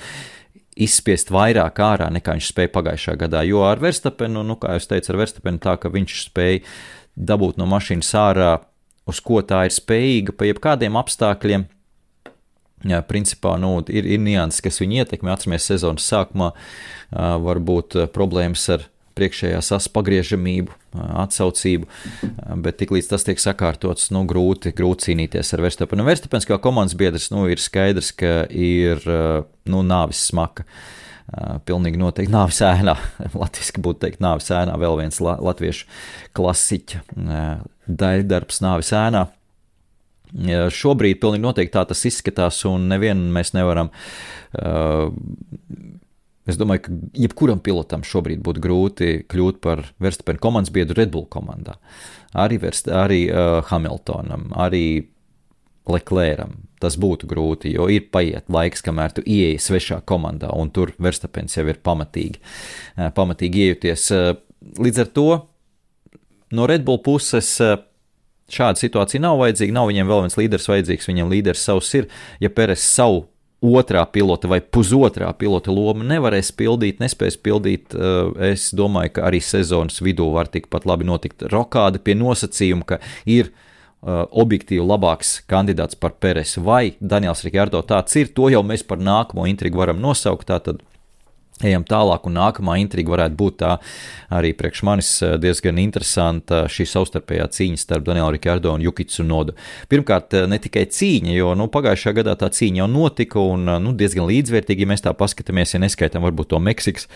izspiest 0.80 1.32
vairāk 1.34 1.80
ārā 1.84 2.08
nekā 2.14 2.36
viņš 2.36 2.50
spēja 2.52 2.72
pagājušā 2.74 3.16
gadā. 3.20 3.42
Jo 3.48 3.64
ar 3.68 3.82
Verstapenu, 3.82 4.44
nu, 4.46 4.56
kā 4.60 4.76
jau 4.76 4.86
teicu, 4.94 5.12
ar 5.12 5.20
Verstapenu 5.22 5.60
tā, 5.62 5.76
ka 5.80 5.92
viņš 5.92 6.16
spēja 6.26 6.62
dabūt 7.16 7.60
no 7.60 7.66
mašīnas 7.70 8.12
ārā, 8.20 8.52
uz 9.10 9.20
ko 9.24 9.42
tā 9.46 9.64
ir 9.68 9.74
spējīga, 9.74 10.36
pa 10.36 10.48
jebkādiem 10.48 10.98
apstākļiem. 11.00 11.66
Jā, 12.90 13.02
principā 13.04 13.58
nu, 13.60 13.74
ir, 13.92 14.06
ir 14.08 14.22
nianses, 14.24 14.62
kas 14.64 14.80
viņu 14.80 15.02
ietekmē. 15.02 15.34
Atceramies, 15.34 15.66
sezonas 15.68 16.06
sākumā 16.08 16.54
var 17.44 17.60
būt 17.60 17.98
problēmas 18.14 18.64
ar 18.72 18.86
priekšējā 19.20 19.60
saspagriežamību, 19.64 20.74
atsaucību, 21.22 21.88
bet 22.64 22.80
tiklīdz 22.80 23.10
tas 23.12 23.26
tiek 23.26 23.42
sakārtots, 23.42 24.08
nu, 24.14 24.24
grūti, 24.28 24.72
grūti 24.76 25.10
cīnīties 25.10 25.52
ar 25.56 25.64
Verstapenu. 25.66 26.06
Verstapens 26.08 26.48
kā 26.48 26.58
komandas 26.62 26.96
biedrs, 26.98 27.28
nu, 27.34 27.44
ir 27.52 27.62
skaidrs, 27.62 28.14
ka 28.16 28.46
ir, 28.48 29.04
nu, 29.70 29.84
nāvis 29.86 30.24
smaka. 30.30 30.66
Pilnīgi 31.62 32.00
noteikti 32.00 32.32
nāvis 32.34 32.58
ēnā. 32.66 32.96
Latvijas 33.42 33.76
būtu 33.78 34.02
teikt, 34.06 34.22
nāvis 34.24 34.50
ēnā 34.50 34.74
vēl 34.82 34.96
viens 34.98 35.20
la, 35.22 35.36
latviešu 35.38 35.86
klasiķa 36.34 37.04
daļdarbs 37.86 38.64
nāvis 38.64 38.90
ēnā. 38.98 39.28
Šobrīd 40.74 41.18
pilnīgi 41.22 41.42
noteikti 41.42 41.74
tā 41.74 41.84
tas 41.90 42.02
izskatās, 42.06 42.58
un 42.70 42.86
nevienu 42.90 43.30
mēs 43.34 43.50
nevaram 43.54 43.90
uh, 43.90 45.10
Es 46.48 46.56
domāju, 46.56 46.82
ka 46.86 46.94
jebkuram 47.20 47.60
pilotam 47.62 48.04
šobrīd 48.06 48.40
būtu 48.44 48.62
grūti 48.64 49.10
kļūt 49.30 49.60
par 49.64 49.84
Verstapenu 50.00 50.40
komandas 50.40 50.72
biedru 50.72 50.96
Red 50.96 51.12
Bull 51.12 51.28
komandā. 51.28 51.76
Arī, 52.32 52.60
Verst, 52.62 52.88
arī 52.88 53.26
uh, 53.28 53.60
Hamiltonam, 53.68 54.48
arī 54.56 55.10
Leclēram. 55.90 56.54
Tas 56.80 56.96
būtu 57.00 57.28
grūti, 57.28 57.74
jo 57.74 57.90
ir 57.92 58.06
paiet 58.14 58.48
laiks, 58.52 58.80
kamēr 58.84 59.12
tu 59.16 59.24
ieeji 59.26 59.60
svešā 59.60 60.00
komandā, 60.08 60.48
un 60.56 60.70
tur 60.72 60.94
Verstapens 61.02 61.58
jau 61.58 61.66
ir 61.68 61.80
pamatīgi, 61.84 62.40
uh, 62.40 63.10
pamatīgi 63.16 63.66
iejuties. 63.66 64.08
Uh, 64.16 64.32
līdz 64.80 65.04
ar 65.04 65.12
to 65.16 65.28
no 66.56 66.68
Red 66.70 66.86
Bull 66.88 67.02
puses. 67.04 67.52
Uh, 67.60 67.76
Šāda 68.50 68.80
situācija 68.80 69.22
nav 69.22 69.36
vajadzīga, 69.38 69.74
nav 69.76 69.86
viņiem 69.86 70.08
vēl 70.10 70.24
viens 70.24 70.34
līderis 70.34 70.64
vajadzīgs, 70.66 71.06
viņiem 71.06 71.28
līderis 71.30 71.60
savs 71.62 71.92
ir. 71.94 72.08
Ja 72.42 72.50
Peres 72.50 72.82
savu 72.82 73.28
otrā 73.60 74.04
pilota 74.08 74.48
vai 74.48 74.60
pusotrā 74.60 75.30
pilota 75.36 75.72
loma 75.72 76.04
nevarēs 76.08 76.50
pildīt, 76.56 77.00
nespēs 77.02 77.36
pildīt. 77.40 77.94
Eh, 77.94 78.52
es 78.52 78.70
domāju, 78.76 79.14
ka 79.18 79.26
arī 79.28 79.42
sezonas 79.44 80.00
vidū 80.00 80.30
var 80.32 80.48
tikpat 80.48 80.86
labi 80.88 81.08
notikt 81.08 81.44
rokāde 81.52 82.00
pie 82.02 82.16
nosacījuma, 82.16 82.86
ka 82.86 83.00
ir 83.26 83.50
uh, 83.50 84.24
objektīvi 84.30 84.84
labāks 84.84 85.40
kandidāts 85.50 85.98
par 86.00 86.16
Peresu 86.20 86.64
vai 86.64 86.94
Daniels 87.00 87.44
Rikārdo. 87.44 87.82
Tāds 87.84 88.16
ir, 88.16 88.32
to 88.32 88.48
jau 88.52 88.62
mēs 88.64 88.84
par 88.86 88.98
nākamo 88.98 89.44
intrigu 89.50 89.82
varam 89.82 90.00
nosaukt. 90.00 90.48
Tātad 90.48 90.80
Ejam 91.60 91.82
tālāk, 91.84 92.24
un 92.24 92.38
nākamā 92.38 92.78
intriga 92.80 93.12
varētu 93.12 93.36
būt 93.36 93.56
tā 93.60 93.74
arī 94.32 94.54
priekš 94.56 94.80
manis 94.88 95.08
eh, 95.20 95.34
diezgan 95.40 95.76
interesanta 95.82 96.62
šī 96.72 96.86
savstarpējā 96.88 97.48
cīņa 97.52 97.80
starp 97.82 98.06
Danielu 98.06 98.32
Rikārdo 98.32 98.72
un 98.72 98.80
Jukicu 98.80 99.26
Nodu. 99.28 99.52
Pirmkārt, 99.92 100.32
eh, 100.38 100.46
ne 100.48 100.56
tikai 100.62 100.86
cīņa, 100.88 101.34
jo 101.36 101.50
nu, 101.60 101.66
pagājušā 101.72 102.14
gadā 102.16 102.32
tā 102.40 102.48
cīņa 102.56 102.80
jau 102.80 102.86
notika 102.88 103.44
un 103.44 103.68
eh, 103.68 103.76
nu, 103.84 103.92
diezgan 103.92 104.24
līdzvērtīgi, 104.30 104.86
ja 104.86 104.92
mēs 104.94 105.04
tā 105.04 105.12
paskatāmies, 105.18 105.74
ja 105.76 105.82
neskaitām 105.84 106.24
varbūt 106.24 106.54
to 106.54 106.62
Meksikas 106.64 107.10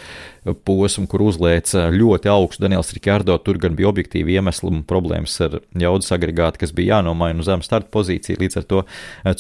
posmu, 0.69 1.07
kur 1.09 1.25
uzlēca 1.25 1.87
ļoti 1.95 2.33
augstu 2.35 2.67
Daniels 2.67 2.93
Rikārdo, 2.93 3.39
tur 3.41 3.63
gan 3.63 3.81
bija 3.81 3.89
objektīvi 3.95 4.37
iemesli 4.37 4.69
un 4.69 4.85
problēmas 4.85 5.39
ar 5.49 5.63
jaudas 5.73 6.13
agregātu, 6.13 6.61
kas 6.67 6.77
bija 6.77 6.99
jānomaina 6.99 7.41
uz 7.41 7.49
zemu 7.49 7.65
starta 7.65 7.89
pozīciju, 7.97 8.45
līdz 8.45 8.61
ar 8.61 8.69
to 8.69 8.85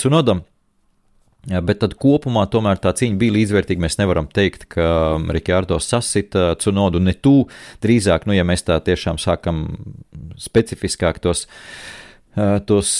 Cunodam 0.00 0.46
Bet 1.44 1.82
tad 1.82 1.96
kopumā 2.00 2.46
tomēr 2.48 2.78
tā 2.80 2.94
cīņa 2.96 3.18
bija 3.20 3.34
līdzvērtīga. 3.34 3.82
Mēs 3.84 3.98
nevaram 4.00 4.28
teikt, 4.32 4.64
ka 4.72 4.86
Rikārdo 5.36 5.76
sasita 5.82 6.54
Cunodu 6.60 7.02
ne 7.04 7.12
tu. 7.12 7.42
Drīzāk, 7.84 8.24
nu, 8.24 8.32
ja 8.36 8.46
mēs 8.48 8.64
tā 8.64 8.78
tiešām 8.84 9.20
sākam 9.20 9.66
specifiskāk 10.40 11.20
tos, 11.24 11.44
tos, 12.68 12.92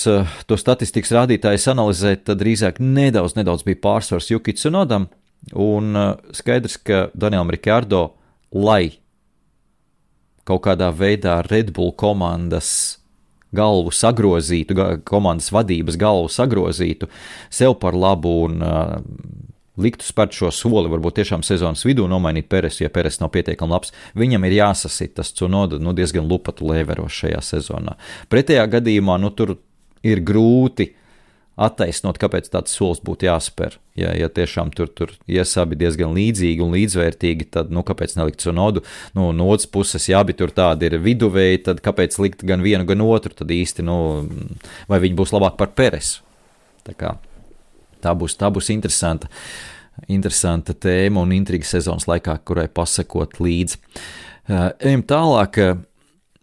tos 0.45 0.65
statistikas 0.65 1.15
rādītājus 1.17 1.71
analizēt, 1.73 2.27
tad 2.29 2.43
drīzāk 2.43 2.83
nedaudz, 2.85 3.39
nedaudz 3.39 3.65
bija 3.65 3.81
pārsvars 3.87 4.29
Juki 4.35 4.57
Cunodam. 4.61 5.09
Un 5.57 5.97
skaidrs, 6.37 6.77
ka 6.85 7.07
Danielam 7.17 7.53
Rikārdo, 7.53 8.11
lai 8.53 8.99
kaut 10.45 10.67
kādā 10.69 10.91
veidā 10.93 11.41
Red 11.49 11.73
Bull 11.77 11.97
komandas 11.97 13.01
galvu 13.55 13.93
sagrozītu, 13.95 14.77
komandas 15.09 15.51
vadības 15.55 15.99
galvu 16.01 16.31
sagrozītu 16.33 17.09
sev 17.53 17.79
par 17.83 17.97
labu 17.99 18.35
un 18.49 18.63
uh, 18.65 18.97
liktu 19.81 20.07
spērt 20.07 20.35
šo 20.37 20.51
soli, 20.55 20.91
varbūt 20.93 21.19
tiešām 21.19 21.43
sezonas 21.47 21.85
vidū 21.87 22.07
nomainīt 22.11 22.49
Peresu, 22.51 22.85
ja 22.85 22.93
Peres 22.95 23.19
nav 23.23 23.33
pietiekami 23.35 23.75
labs. 23.75 23.95
Viņam 24.19 24.47
ir 24.47 24.59
jāsasīt 24.61 25.17
tas 25.19 25.33
Cunoda 25.35 25.81
nu, 25.83 25.95
diezgan 25.97 26.29
lupatu 26.31 26.69
lēveros 26.71 27.23
šajā 27.23 27.41
sezonā. 27.43 27.97
Pretējā 28.31 28.67
gadījumā 28.77 29.19
nu, 29.23 29.33
tur 29.35 29.57
ir 30.05 30.23
grūti 30.23 30.93
attaisnot, 31.55 32.19
kāpēc 32.19 32.49
tāds 32.51 32.75
solis 32.75 33.01
būtu 33.05 33.29
jāspēr. 33.29 33.77
Ja, 33.99 34.11
ja 34.17 34.27
tiešām 34.33 34.73
tur, 34.75 34.89
tur 34.91 35.13
iesabi 35.31 35.79
diezgan 35.79 36.15
līdzīgi 36.17 36.65
un 36.65 36.75
līdzvērtīgi, 36.75 37.47
tad, 37.55 37.71
nu, 37.75 37.85
kāpēc 37.87 38.17
nelikt 38.19 38.43
Sonodu? 38.43 38.83
Nu, 39.15 39.29
no 39.37 39.47
otras 39.53 39.69
puses, 39.71 40.09
ja 40.11 40.25
abi 40.25 40.35
tur 40.39 40.51
tādi 40.55 40.91
ir 40.91 40.99
viduvēji, 41.03 41.63
tad 41.69 41.83
kāpēc 41.85 42.19
likt 42.23 42.43
gan 42.47 42.65
vienu, 42.65 42.87
gan 42.89 43.05
otru? 43.07 43.35
Tad 43.39 43.55
īsti, 43.55 43.87
nu, 43.87 43.99
vai 44.91 45.01
viņi 45.05 45.19
būs 45.21 45.35
labāk 45.37 45.59
par 45.61 45.71
Peresu? 45.79 46.25
Tā, 46.85 46.97
kā, 46.99 47.15
tā, 48.03 48.13
būs, 48.19 48.35
tā 48.41 48.51
būs 48.53 48.73
interesanta, 48.75 49.31
interesanta 50.11 50.75
tēma 50.75 51.23
un 51.23 51.33
intriga 51.39 51.69
sezonas 51.69 52.09
laikā, 52.11 52.41
kurai 52.45 52.67
pasakot 52.69 53.39
līdzi. 53.41 53.79
Ejam 54.51 55.07
tālāk. 55.09 55.63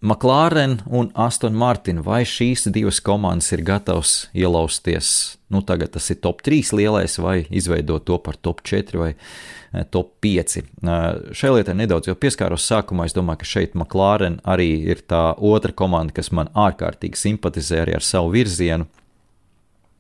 McLaren 0.02 0.82
un 0.86 1.12
Aston 1.14 1.54
Martin, 1.54 2.00
vai 2.02 2.24
šīs 2.26 2.66
divas 2.74 2.98
komandas 3.06 3.52
ir 3.54 3.62
gatavas 3.62 4.14
ielausties, 4.34 5.38
nu 5.54 5.62
tagad 5.62 5.94
tas 5.94 6.10
ir 6.10 6.18
top 6.26 6.42
3 6.42 6.72
lielais, 6.74 7.20
vai 7.22 7.44
izveidot 7.54 8.08
to 8.10 8.18
par 8.18 8.40
top 8.42 8.64
4 8.66 8.98
vai 8.98 9.12
eh, 9.14 9.86
top 9.94 10.16
5. 10.26 10.58
Eh, 10.58 11.06
šai 11.38 11.54
lietai 11.54 11.78
nedaudz 11.78 12.10
jau 12.10 12.18
pieskāros 12.18 12.66
sākumā, 12.66 13.06
es 13.06 13.14
domāju, 13.14 13.44
ka 13.44 13.52
šeit 13.52 13.78
McLaren 13.78 14.40
arī 14.42 14.72
ir 14.90 15.06
tā 15.06 15.36
otra 15.38 15.70
komanda, 15.70 16.18
kas 16.18 16.34
man 16.34 16.50
ārkārtīgi 16.58 17.22
simpatizē 17.22 17.84
arī 17.86 18.00
ar 18.00 18.08
savu 18.08 18.34
virzienu, 18.34 18.90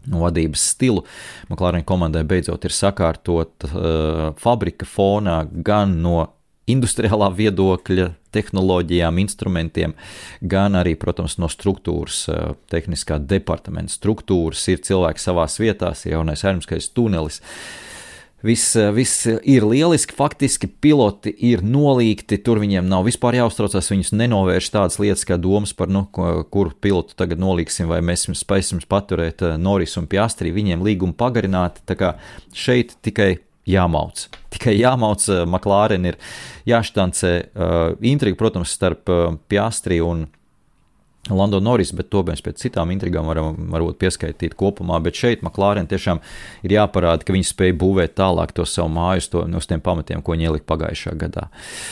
vadības 0.09 0.65
stilu. 0.73 1.05
McLaren 1.45 1.85
komandai 1.85 2.23
beidzot 2.25 2.65
ir 2.65 2.73
sakārtot 2.73 3.67
uh, 3.69 4.31
fabrika 4.41 4.87
fonā 4.89 5.43
gan 5.45 5.99
no 6.01 6.23
industriālā 6.71 7.29
viedokļa, 7.35 8.09
tehnoloģijām, 8.35 9.19
instrumentiem, 9.21 9.93
gan 10.41 10.79
arī, 10.79 10.95
protams, 10.99 11.37
no 11.41 11.51
struktūras, 11.51 12.23
eh, 12.31 12.55
tehniskā 12.71 13.19
departamenta 13.19 13.93
struktūras. 13.93 14.67
Ir 14.71 14.83
cilvēki 14.87 15.19
savās 15.19 15.59
vietās, 15.59 16.05
ir 16.05 16.17
jaunais 16.17 16.43
aeromskais 16.43 16.89
tunelis. 16.89 17.41
Viss, 18.41 18.75
eh, 18.75 18.91
viss 18.91 19.27
ir 19.27 19.61
lieliski, 19.61 20.15
faktiski 20.17 20.67
piloti 20.81 21.35
ir 21.37 21.61
nolīgti, 21.61 22.43
tur 22.43 22.57
viņiem 22.57 22.87
nav 22.89 23.05
vispār 23.05 23.37
jāuztraucas, 23.37 23.91
viņus 23.91 24.15
nenovērš 24.17 24.71
tādas 24.71 24.97
lietas 24.97 25.25
kā 25.25 25.37
domas 25.39 25.73
par, 25.73 25.87
nu, 25.87 26.07
kuru 26.11 26.71
pilotu 26.81 27.13
tagad 27.15 27.37
nolīgsim, 27.37 27.85
vai 27.85 27.99
mēs 28.01 28.25
spēsim 28.33 28.81
paturēt 28.89 29.43
eh, 29.43 29.57
Noris 29.57 29.95
un 29.97 30.07
Piastri, 30.07 30.51
viņiem 30.51 30.81
līgumu 30.81 31.13
pagarināt. 31.13 31.83
Tā 31.85 31.95
kā 31.95 32.15
šeit 32.51 32.95
tikai 33.03 33.37
jāmauc. 33.69 34.27
Tikai 34.53 34.75
jāmauc, 34.79 35.25
uh, 35.29 35.45
McLaren 35.47 36.07
ir 36.11 36.19
jāštancē. 36.69 37.33
Uh, 37.53 37.81
intriga, 38.05 38.39
protams, 38.39 38.73
starp 38.75 39.11
uh, 39.11 39.33
Piastri 39.51 40.01
un 40.03 40.27
Lando 41.29 41.59
Norris, 41.61 41.91
bet 41.93 42.09
to 42.09 42.23
mēs 42.25 42.41
pēc 42.41 42.63
citām 42.63 42.89
intrigām 42.95 43.27
varam 43.29 43.69
varbūt 43.69 43.99
pieskaitīt 44.01 44.55
kopumā. 44.57 44.97
Bet 45.05 45.19
šeit 45.19 45.43
McLaren 45.45 45.85
tiešām 45.89 46.21
ir 46.65 46.73
jāparāda, 46.79 47.21
ka 47.21 47.35
viņi 47.35 47.45
spēja 47.45 47.77
būvēt 47.77 48.15
tālāk 48.17 48.55
to 48.57 48.65
savu 48.65 48.89
māju 48.95 49.27
to, 49.35 49.45
no 49.45 49.61
tiem 49.61 49.83
pamatiem, 49.85 50.23
ko 50.25 50.33
viņi 50.33 50.49
ielika 50.49 50.67
pagājušā 50.73 51.13
gadā. 51.21 51.47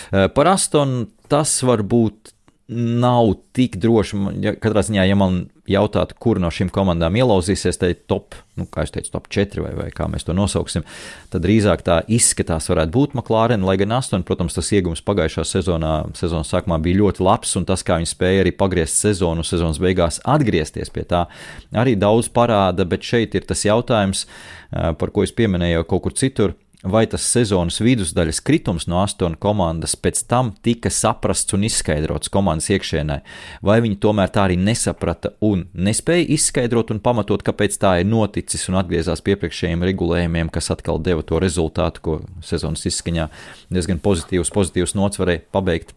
Uh, 0.09 0.25
par 0.33 0.49
Astonu 0.55 1.05
tas 1.29 1.53
var 1.61 1.85
būt 1.85 2.33
nav 2.69 3.31
tik 3.57 3.79
droši. 3.81 4.17
Ja, 4.43 4.53
katrā 4.53 4.83
ziņā, 4.85 5.03
ja 5.09 5.15
man 5.17 5.39
jautātu, 5.69 6.13
kur 6.21 6.37
no 6.41 6.51
šīm 6.53 6.69
komandām 6.73 7.17
ielauzīsies, 7.17 7.79
tad 7.81 8.03
top, 8.09 8.37
nu, 8.59 8.67
kā 8.69 8.85
jau 8.85 8.93
teicu, 8.95 9.11
top 9.15 9.25
4 9.33 9.63
vai, 9.65 9.71
vai 9.77 9.87
kā 9.93 10.05
mēs 10.09 10.27
to 10.27 10.35
nosauksim, 10.37 10.85
tad 11.33 11.43
drīzāk 11.45 11.81
tā 11.85 11.99
izskatās 12.09 12.69
varētu 12.69 12.93
būt 12.93 13.17
McLaren, 13.17 13.65
lai 13.65 13.77
gan 13.81 13.97
8, 13.97 14.21
protams, 14.27 14.57
tas 14.57 14.69
iegums 14.75 15.01
pagājušā 15.05 15.47
sezonā, 15.49 15.95
sezonas 16.19 16.53
sākumā 16.53 16.77
bija 16.85 17.01
ļoti 17.01 17.25
labs, 17.25 17.55
un 17.57 17.65
tas, 17.69 17.85
kā 17.85 17.97
viņi 18.01 18.13
spēja 18.13 18.45
arī 18.45 18.53
pagriezt 18.57 19.01
sezonu, 19.01 19.45
sezonas 19.45 19.81
beigās 19.81 20.21
atgriezties 20.29 20.93
pie 20.93 21.07
tā, 21.09 21.25
arī 21.73 21.97
daudz 21.97 22.29
parāda, 22.33 22.85
bet 22.89 23.05
šeit 23.05 23.37
ir 23.37 23.49
tas 23.49 23.65
jautājums, 23.65 24.27
par 24.69 25.13
ko 25.13 25.25
es 25.25 25.33
pieminēju 25.33 25.89
kaut 25.89 26.05
kur 26.05 26.17
citur 26.17 26.57
vai 26.83 27.03
tas 27.11 27.25
sezonas 27.27 27.79
vidusdaļas 27.83 28.39
kritums 28.45 28.87
no 28.87 29.01
astoņu 29.03 29.39
komandas 29.41 29.97
pēc 29.99 30.21
tam 30.31 30.53
tika 30.63 30.91
saprasts 30.93 31.55
un 31.57 31.65
izskaidrots 31.67 32.31
komandas 32.31 32.69
iekšienē, 32.71 33.19
vai 33.65 33.79
viņi 33.83 33.99
tomēr 33.99 34.31
tā 34.31 34.45
arī 34.47 34.55
nesaprata 34.59 35.33
un 35.43 35.65
nespēja 35.73 36.29
izskaidrot 36.37 36.93
un 36.95 37.01
pamatot, 37.03 37.43
kāpēc 37.43 37.75
tā 37.81 37.97
ir 37.99 38.07
noticis 38.07 38.69
un 38.71 38.79
atgriezās 38.79 39.23
pie 39.25 39.35
iepriekšējiem 39.35 39.85
regulējumiem, 39.91 40.51
kas 40.53 40.71
atkal 40.75 41.01
deva 41.03 41.25
to 41.25 41.41
rezultātu, 41.43 42.05
ko 42.05 42.19
sezonas 42.45 42.87
izskaņā 42.87 43.27
diezgan 43.69 43.99
pozitīvs, 44.03 44.53
pozitīvs 44.55 44.95
nots 44.95 45.19
varēja 45.19 45.43
pabeigt 45.51 45.95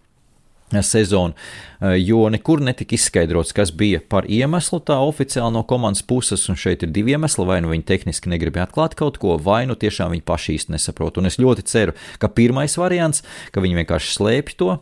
sezonu, 0.80 1.34
eh, 1.80 1.98
jo 2.00 2.28
nekur 2.32 2.62
netika 2.64 2.96
izskaidrots, 2.96 3.52
kas 3.52 3.72
bija 3.76 4.00
par 4.00 4.24
iemeslu 4.24 4.80
tā 4.80 4.96
oficiāli 4.96 5.52
no 5.52 5.62
komandas 5.62 6.02
puses, 6.02 6.48
un 6.48 6.56
šeit 6.56 6.82
ir 6.82 6.88
divi 6.94 7.12
iemesli, 7.12 7.44
vai 7.46 7.60
nu 7.60 7.68
viņi 7.68 7.84
tehniski 7.84 8.32
negrib 8.32 8.56
atklāt 8.56 8.96
kaut 8.96 9.18
ko, 9.18 9.36
vai 9.36 9.66
nu 9.66 9.74
tiešām 9.74 10.14
viņi 10.14 10.24
paši 10.24 10.56
īsti 10.56 10.76
nesaprot. 10.76 11.18
Un 11.18 11.26
es 11.26 11.36
ļoti 11.36 11.66
ceru, 11.68 11.92
ka 12.18 12.32
pirmais 12.32 12.78
variants, 12.80 13.22
ka 13.52 13.60
viņi 13.60 13.82
vienkārši 13.82 14.16
slēpj 14.16 14.56
to, 14.56 14.78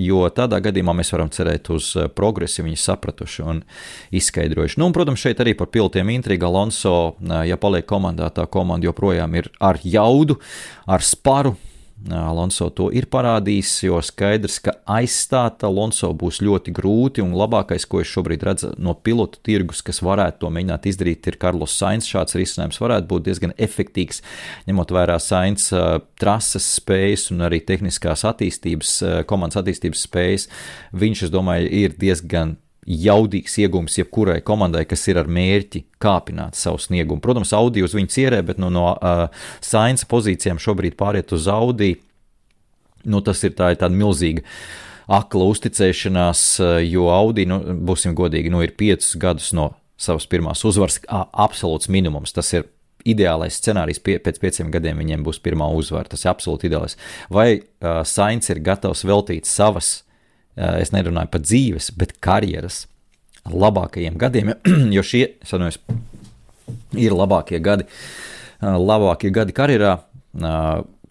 jo 0.00 0.22
tādā 0.32 0.60
gadījumā 0.64 0.94
mēs 0.96 1.12
varam 1.12 1.30
cerēt 1.32 1.68
uz 1.72 1.92
eh, 1.96 2.08
progresu, 2.08 2.64
viņi 2.64 2.80
sapratuši 2.80 3.44
un 3.44 3.62
izskaidrojuši. 4.14 4.80
Nu, 4.80 4.88
un, 4.88 4.96
protams, 4.96 5.20
šeit 5.20 5.42
arī 5.42 5.54
par 5.58 5.68
pilotiem 5.72 6.14
intriga 6.14 6.48
Alonso, 6.48 7.16
eh, 7.20 7.34
ja 7.50 7.58
paliek 7.60 7.86
komandā, 7.88 8.30
tā 8.32 8.46
komanda 8.50 8.88
joprojām 8.88 9.36
ir 9.36 9.50
ar 9.60 9.80
jaudu, 9.84 10.38
ar 10.86 11.04
sparu, 11.04 11.56
Alonso 12.10 12.66
to 12.74 12.88
ir 12.90 13.06
parādījis, 13.12 13.70
jo 13.86 13.98
skaidrs, 14.02 14.56
ka 14.64 14.74
aizstāt 14.90 15.62
Alonso 15.66 16.08
būs 16.18 16.40
ļoti 16.42 16.72
grūti, 16.74 17.22
un 17.22 17.36
labākais, 17.38 17.86
ko 17.86 18.00
es 18.02 18.10
šobrīd 18.10 18.42
redzu 18.48 18.72
no 18.82 18.94
pilotu 18.98 19.38
tirgus, 19.46 19.84
kas 19.86 20.02
varētu 20.02 20.42
to 20.42 20.50
mēģināt 20.54 20.88
izdarīt, 20.90 21.28
ir 21.30 21.38
Karlos 21.42 21.76
Sainz. 21.78 22.08
Šāds 22.10 22.34
risinājums 22.38 22.80
varētu 22.82 23.08
būt 23.12 23.28
diezgan 23.28 23.54
efektīvs, 23.54 24.22
ņemot 24.70 24.96
vērā 24.96 25.18
Sainz 25.22 25.68
trases 26.18 26.66
spējas 26.80 27.28
un 27.34 27.46
arī 27.46 27.62
tehniskās 27.66 28.26
attīstības, 28.32 28.96
komandas 29.30 29.60
attīstības 29.62 30.06
spējas. 30.08 30.48
Viņš, 30.96 31.28
es 31.28 31.34
domāju, 31.34 31.70
ir 31.70 31.94
diezgan 32.00 32.56
jaudīgs 32.88 33.58
iegūms 33.62 33.98
jebkurai 34.00 34.40
komandai, 34.44 34.84
kas 34.90 35.04
ir 35.10 35.20
ar 35.20 35.28
mērķi 35.30 35.84
kāpināt 36.02 36.58
savu 36.58 36.80
sniegumu. 36.82 37.22
Protams, 37.22 37.52
Audi 37.54 37.84
uz 37.86 37.94
viņu 37.94 38.10
cierē, 38.10 38.40
bet 38.46 38.58
nu, 38.62 38.72
no 38.74 38.88
uh, 38.94 39.26
Sainz 39.62 40.06
pozīcijām 40.10 40.58
šobrīd 40.62 40.98
pāriet 40.98 41.34
uz 41.34 41.46
Audi. 41.50 41.94
Nu, 43.06 43.22
tas 43.22 43.42
ir 43.46 43.54
tā, 43.58 43.70
tāda 43.78 43.94
milzīga 43.94 44.42
akla 45.12 45.46
uzticēšanās, 45.50 46.42
jo 46.86 47.08
Audi, 47.12 47.46
nu, 47.50 47.58
būsim 47.86 48.14
godīgi, 48.18 48.52
nu, 48.52 48.62
ir 48.64 48.74
piecus 48.78 49.16
gadus 49.20 49.50
no 49.56 49.72
savas 50.02 50.26
pirmās 50.30 50.62
uzvaras 50.66 51.00
absolūts 51.10 51.90
minimums. 51.92 52.34
Tas 52.34 52.52
ir 52.56 52.68
ideālais 53.08 53.58
scenārijs 53.58 54.00
pie, 54.02 54.16
pēc 54.22 54.38
pieciem 54.42 54.70
gadiem 54.74 55.00
viņiem 55.02 55.26
būs 55.26 55.40
pirmā 55.42 55.68
uzvara. 55.74 56.10
Tas 56.10 56.24
ir 56.24 56.32
absolūti 56.32 56.70
ideāls. 56.70 56.96
Vai 57.32 57.48
uh, 57.58 58.02
Sainz 58.06 58.50
ir 58.52 58.62
gatavs 58.64 59.04
veltīt 59.06 59.50
savas 59.50 60.00
es 60.56 60.92
nerunāju 60.92 61.32
par 61.32 61.44
dzīves, 61.44 61.92
bet 61.98 62.16
karjeras 62.22 62.86
labākajiem 63.48 64.18
gadiem, 64.20 64.54
jo 64.94 65.04
šie 65.12 65.24
sanojas, 65.46 65.80
ir 66.98 67.14
labākie 67.16 67.60
gadi, 67.62 67.88
labākie 68.62 69.32
gadi 69.34 69.56
karjerā, 69.56 69.96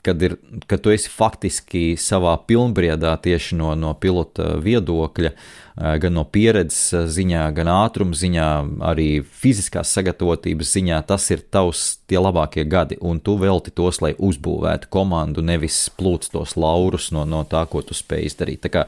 kad, 0.06 0.22
ir, 0.26 0.38
kad 0.68 0.84
tu 0.84 0.93
esi 0.93 1.12
faktiski 1.12 1.95
savā 1.99 2.36
pilnbriedā 2.47 3.16
tieši 3.22 3.60
no, 3.60 3.74
no 3.80 3.93
pilota 3.99 4.56
viedokļa, 4.62 5.36
Eh, 5.82 5.97
gan 5.97 6.14
no 6.14 6.26
pieredzes 6.28 6.91
eh, 6.93 7.06
ziņā, 7.08 7.45
gan 7.56 7.70
ātruma 7.72 8.18
ziņā, 8.18 8.47
arī 8.91 9.22
fiziskās 9.24 9.93
sagatavotības 9.95 10.74
ziņā. 10.76 10.97
Tas 11.08 11.30
ir 11.32 11.45
tavs 11.47 12.02
tie 12.12 12.20
labākie 12.20 12.66
gadi, 12.70 12.97
un 12.99 13.22
tu 13.24 13.38
velti 13.39 13.72
tos, 13.74 14.02
lai 14.04 14.12
uzbūvētu 14.14 14.91
komandu, 14.91 15.41
nevis 15.45 15.86
plūc 15.95 16.28
tos 16.34 16.58
laurus 16.60 17.10
no, 17.16 17.24
no 17.26 17.45
tā, 17.47 17.64
ko 17.72 17.82
tu 17.88 17.95
spēj 17.95 18.28
izdarīt. 18.28 18.66
Tā 18.68 18.74
kā 18.74 18.84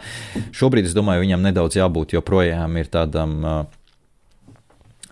šobrīd 0.51 0.89
es 0.89 0.97
domāju, 0.97 1.23
viņam 1.23 1.47
nedaudz 1.47 1.79
jābūt 1.79 2.17
joprojām 2.17 2.77
ir 2.81 2.91
tādam. 2.93 3.39
Uh, 3.43 3.63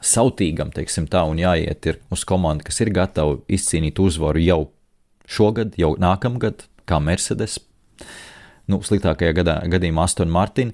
sautīgam, 0.02 0.72
teiksim 0.74 1.06
tā, 1.06 1.22
un 1.30 1.38
jāiet 1.38 1.86
uz 2.10 2.24
komandu, 2.26 2.66
kas 2.66 2.82
ir 2.82 2.90
gatava 2.90 3.36
izcīnīt 3.46 4.00
uzvaru 4.02 4.42
jau 4.42 4.64
šogad, 5.32 5.76
jau 5.80 5.94
nākamgad, 6.02 6.66
kā 6.90 7.00
Mercedes. 7.04 7.60
Nu, 8.70 8.82
sliktākajā 8.86 9.36
gadā, 9.42 9.58
gadījumā 9.72 10.06
Aston 10.08 10.32
Martin. 10.32 10.74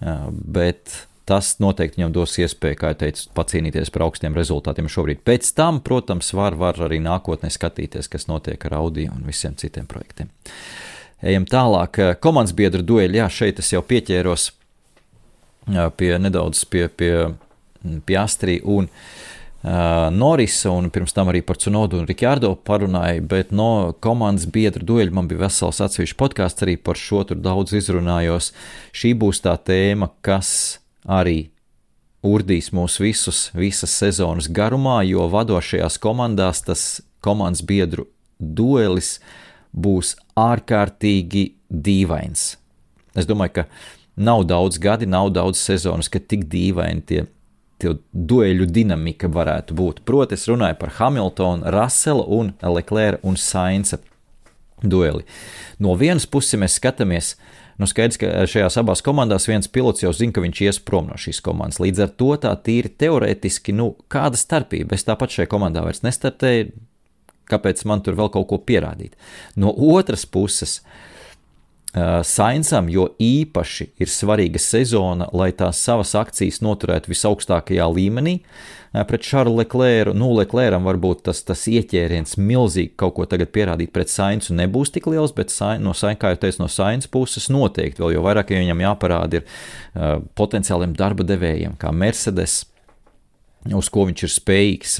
Uh, 0.00 0.28
bet 0.30 1.04
tas 1.30 1.52
noteikti 1.62 2.00
viņam 2.00 2.14
dos 2.14 2.34
iespēju, 2.42 2.78
kā 2.80 2.92
jau 2.92 3.00
teicu, 3.04 3.26
pacīnīties 3.36 3.92
par 3.94 4.06
augstiem 4.08 4.34
rezultātiem 4.34 4.88
šobrīd. 4.90 5.20
Pēc 5.26 5.52
tam, 5.54 5.78
protams, 5.86 6.32
var, 6.34 6.56
var 6.58 6.80
arī 6.88 6.98
nākotnē 7.04 7.52
skatīties, 7.54 8.08
kas 8.10 8.26
notiek 8.30 8.64
ar 8.66 8.80
Audi 8.80 9.06
un 9.12 9.22
visiem 9.28 9.54
citiem 9.60 9.86
projektiem. 9.90 10.32
Ejam 11.20 11.46
tālāk. 11.46 12.00
Komandas 12.24 12.56
biedru 12.56 12.82
dueļi, 12.86 13.20
jā, 13.20 13.28
šeit 13.30 13.60
es 13.62 13.70
jau 13.74 13.82
pieķēros 13.86 14.50
pie 16.00 16.14
nedaudz 16.18 16.64
pie, 16.66 16.86
pie, 16.88 17.12
pie 18.08 18.16
Astri 18.18 18.58
un 18.64 18.88
Uh, 18.88 19.30
Norisa 19.62 20.70
un 20.72 20.88
pirms 20.88 21.12
tam 21.12 21.28
arī 21.28 21.42
par 21.44 21.58
Cunodu 21.60 21.98
un 22.00 22.06
Rikārdo 22.08 22.54
parunāju, 22.64 23.26
bet 23.28 23.50
no 23.52 23.92
komandas 24.00 24.46
biedra 24.48 24.80
dueļa 24.88 25.12
man 25.12 25.28
bija 25.28 25.42
vesels 25.42 25.82
atsevišķs 25.84 26.16
podkāsts 26.16 26.64
arī 26.64 26.78
par 26.80 26.96
šo 26.96 27.26
tur 27.28 27.36
daudz 27.44 27.74
izrunājos. 27.76 28.54
Šī 28.96 29.12
būs 29.20 29.42
tā 29.44 29.58
tēma, 29.60 30.08
kas 30.24 30.80
arī 31.04 31.50
urdīs 32.24 32.70
mūs 32.72 32.96
visus 33.00 33.50
visas 33.52 33.92
sezonas 34.00 34.48
garumā, 34.48 35.02
jo 35.04 35.28
vadošajās 35.28 36.00
komandās 36.00 36.64
tas 36.64 36.86
komandas 37.20 37.60
biedru 37.60 38.08
duelis 38.40 39.18
būs 39.76 40.14
ārkārtīgi 40.40 41.50
dīvains. 41.68 42.54
Es 43.12 43.28
domāju, 43.28 43.60
ka 43.60 43.66
nav 44.16 44.46
daudz 44.48 44.80
gadi, 44.80 45.06
nav 45.06 45.30
daudz 45.36 45.60
sezonas, 45.60 46.08
kad 46.08 46.26
tik 46.30 46.46
dīvaini 46.48 47.04
tie, 47.04 47.24
tie 47.24 47.39
dueļu 48.12 48.66
dinamika 48.70 49.30
varētu 49.32 49.76
būt. 49.76 50.02
Proti, 50.08 50.36
es 50.38 50.48
runāju 50.50 50.78
par 50.80 50.94
Hamiltonu, 50.98 51.70
Rasela 51.72 52.26
un 52.26 52.52
Leclerc 52.62 53.24
un 53.26 53.38
Sainza 53.40 54.00
dueli. 54.82 55.26
No 55.78 55.96
vienas 56.00 56.26
puses 56.28 56.58
mēs 56.60 56.78
skatāmies, 56.80 57.34
nu 57.80 57.88
skaidrs, 57.88 58.20
ka 58.20 58.46
šajās 58.48 58.78
abās 58.80 59.04
komandās 59.04 59.48
viens 59.48 59.68
pilots 59.68 60.04
jau 60.04 60.12
zina, 60.16 60.34
ka 60.36 60.44
viņš 60.44 60.62
ies 60.66 60.80
prom 60.84 61.10
no 61.10 61.18
šīs 61.20 61.42
komandas. 61.44 61.80
Līdz 61.82 62.04
ar 62.06 62.14
to 62.20 62.32
tā 62.44 62.54
tīri 62.64 62.92
teorētiski, 63.00 63.76
nu, 63.76 63.92
kāda 64.12 64.40
starpība? 64.40 64.96
Es 64.96 65.06
tāpat 65.08 65.36
šajā 65.36 65.50
komandā 65.52 65.84
vairs 65.84 66.04
nestartēju, 66.06 66.72
kāpēc 67.50 67.84
man 67.88 68.04
tur 68.06 68.16
vēl 68.20 68.32
kaut 68.32 68.48
ko 68.52 68.60
pierādīt? 68.62 69.16
No 69.58 69.72
otras 69.72 70.26
puses, 70.28 70.80
Uh, 70.80 71.09
Sainsam, 71.90 72.86
jo 72.86 73.08
īpaši 73.18 73.88
ir 73.98 74.10
svarīga 74.10 74.60
sezona, 74.62 75.26
lai 75.34 75.48
tās 75.50 75.80
savas 75.82 76.12
akcijas 76.14 76.60
noturētu 76.62 77.10
visaugstākajā 77.10 77.88
līmenī. 77.90 78.36
Pret 78.94 79.26
Šarlu 79.26 79.56
Leclercu, 79.58 80.14
nu, 80.18 80.28
Leclercam 80.34 80.86
varbūt 80.86 81.24
tas, 81.26 81.42
tas 81.46 81.64
ieķēriens 81.70 82.36
milzīgi 82.38 82.94
kaut 82.98 83.16
ko 83.18 83.26
tagad 83.30 83.50
pierādīt 83.54 83.90
pret 83.94 84.10
Sainsu 84.10 84.54
nebūs 84.54 84.90
tik 84.94 85.08
liels, 85.10 85.34
bet 85.34 85.50
Sain, 85.54 85.82
no, 85.82 85.94
Sain, 85.94 86.18
kā 86.18 86.32
jau 86.32 86.40
teicu, 86.44 86.62
no 86.62 86.68
Sainz 86.70 87.10
puses 87.10 87.48
noteikti 87.50 88.02
vēl, 88.02 88.16
jo 88.16 88.22
vairāk 88.26 88.50
ja 88.54 88.62
viņam 88.62 88.82
jāparāda 88.86 89.40
ir 89.40 89.46
uh, 89.46 90.18
potenciāliem 90.38 90.94
darba 90.98 91.26
devējiem, 91.26 91.74
kā 91.78 91.90
Mercedes, 91.94 92.64
uz 93.66 93.90
ko 93.90 94.06
viņš 94.10 94.26
ir 94.26 94.34
spējīgs 94.34 94.94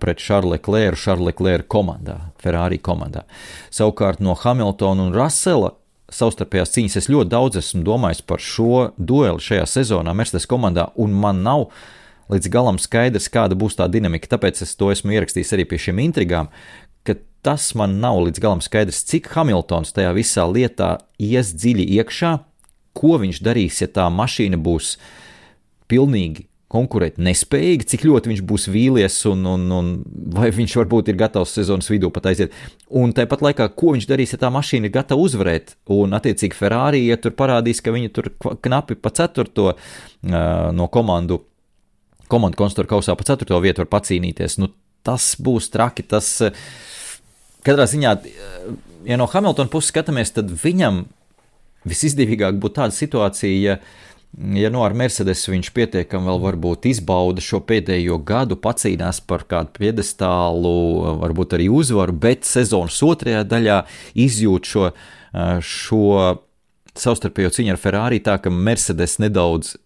pret 0.00 0.24
Šarlu 0.24 0.54
Leclercu, 0.56 1.02
Šarlu 1.04 1.28
Leclercu 1.28 1.68
komandā, 1.76 2.16
Ferrari 2.40 2.80
komandā. 2.80 3.26
Savukārt 3.72 4.24
no 4.24 4.36
Hamiltona 4.36 5.04
un 5.04 5.14
Russela 5.16 5.74
savstarpējās 6.12 6.72
cīņas. 6.74 6.96
Es 7.00 7.08
ļoti 7.12 7.32
daudz 7.32 7.60
esmu 7.60 7.84
domājis 7.86 8.24
par 8.24 8.42
šo 8.42 8.88
dueli 8.96 9.42
šajā 9.44 9.66
sezonā 9.68 10.14
Mercedes 10.16 10.48
komandā, 10.48 10.88
un 10.96 11.14
man 11.16 11.42
nav 11.44 11.68
līdz 12.32 12.50
galam 12.52 12.80
skaidrs, 12.80 13.30
kāda 13.32 13.56
būs 13.58 13.78
tā 13.78 13.88
dinamika. 13.92 14.30
Tāpēc 14.34 14.62
es 14.64 14.74
to 14.78 14.90
esmu 14.92 15.16
ierakstījis 15.16 15.54
arī 15.56 15.68
pie 15.68 15.80
šīm 15.86 16.02
intrigām, 16.04 16.50
ka 17.04 17.16
tas 17.44 17.70
man 17.78 17.98
nav 18.02 18.20
līdz 18.26 18.42
galam 18.44 18.64
skaidrs, 18.64 19.04
cik 19.08 19.30
Hamiltons 19.36 19.94
tajā 19.96 20.12
visā 20.16 20.44
lietā 20.48 20.96
ies 21.20 21.54
dziļi 21.56 21.88
iekšā, 22.00 22.34
ko 22.98 23.20
viņš 23.22 23.40
darīs, 23.44 23.80
ja 23.84 23.88
tā 23.92 24.08
mašīna 24.10 24.58
būs 24.60 24.96
pilnīgi 25.88 26.47
konkurēt 26.72 27.16
nespējīgi, 27.22 27.86
cik 27.88 28.04
ļoti 28.04 28.32
viņš 28.32 28.40
būs 28.48 28.66
vīlies 28.68 29.14
un, 29.30 29.44
un, 29.48 29.62
un 29.72 29.86
vai 30.36 30.50
viņš 30.52 30.74
varbūt 30.82 31.08
ir 31.08 31.18
gatavs 31.20 31.54
sezonas 31.56 31.88
vidū 31.88 32.10
pat 32.12 32.28
aiziet. 32.28 32.56
Un 32.92 33.14
tāpat 33.16 33.44
laikā, 33.46 33.70
ko 33.72 33.94
viņš 33.94 34.08
darīs, 34.10 34.34
ja 34.34 34.40
tā 34.42 34.50
mašīna 34.52 34.90
ir 34.90 34.94
gatava 34.98 35.24
uzvarēt, 35.24 35.78
un 35.96 36.16
attiecīgi 36.18 36.58
Ferrari, 36.58 37.06
ja 37.08 37.16
tur 37.20 37.32
parādīs, 37.38 37.80
ka 37.84 37.94
viņi 37.94 38.12
tur 38.12 38.28
knapi 38.36 38.98
pa 39.00 39.14
ceturto 39.16 39.70
uh, 39.72 39.78
no 40.76 40.90
komandu, 40.92 41.40
komandu 42.28 42.60
konstruktoru 42.60 42.98
kausā 42.98 43.16
pa 43.16 43.28
ceturto 43.30 43.60
vietu 43.64 43.86
var 43.86 43.92
pacīnīties, 43.96 44.58
nu 44.60 44.68
tas 45.08 45.32
būs 45.40 45.70
traki, 45.72 46.04
tas 46.04 46.34
katrā 47.64 47.88
ziņā, 47.88 48.12
ja 49.08 49.16
no 49.16 49.28
Hamiltona 49.32 49.72
puses 49.72 49.88
skatāmies, 49.94 50.34
tad 50.36 50.52
viņam 50.52 51.06
visizdevīgāk 51.88 52.58
būtu 52.60 52.80
tāda 52.80 52.94
situācija, 52.94 53.56
ja 53.56 53.78
ja 54.36 54.70
nu 54.70 54.82
ar 54.84 54.94
Mercedes 54.96 55.46
viņš 55.48 55.70
pietiekami 55.76 56.28
vēl 56.28 56.42
varbūt 56.42 56.88
izbauda 56.90 57.42
šo 57.44 57.60
pēdējo 57.66 58.18
gadu, 58.28 58.58
pacīnās 58.60 59.22
par 59.24 59.46
kādu 59.48 59.74
piedestālu, 59.78 60.74
varbūt 61.22 61.56
arī 61.58 61.70
uzvaru, 61.72 62.14
bet 62.26 62.48
sezonas 62.48 63.00
otrajā 63.04 63.42
daļā 63.48 63.80
izjūt 64.26 64.70
šo, 64.72 64.90
šo 65.64 66.04
savstarpējo 66.98 67.52
cīņu 67.54 67.74
ar 67.74 67.80
Ferrari 67.80 68.22
tā, 68.24 68.38
ka 68.42 68.52
Mercedes 68.52 69.18
nedaudz 69.22 69.76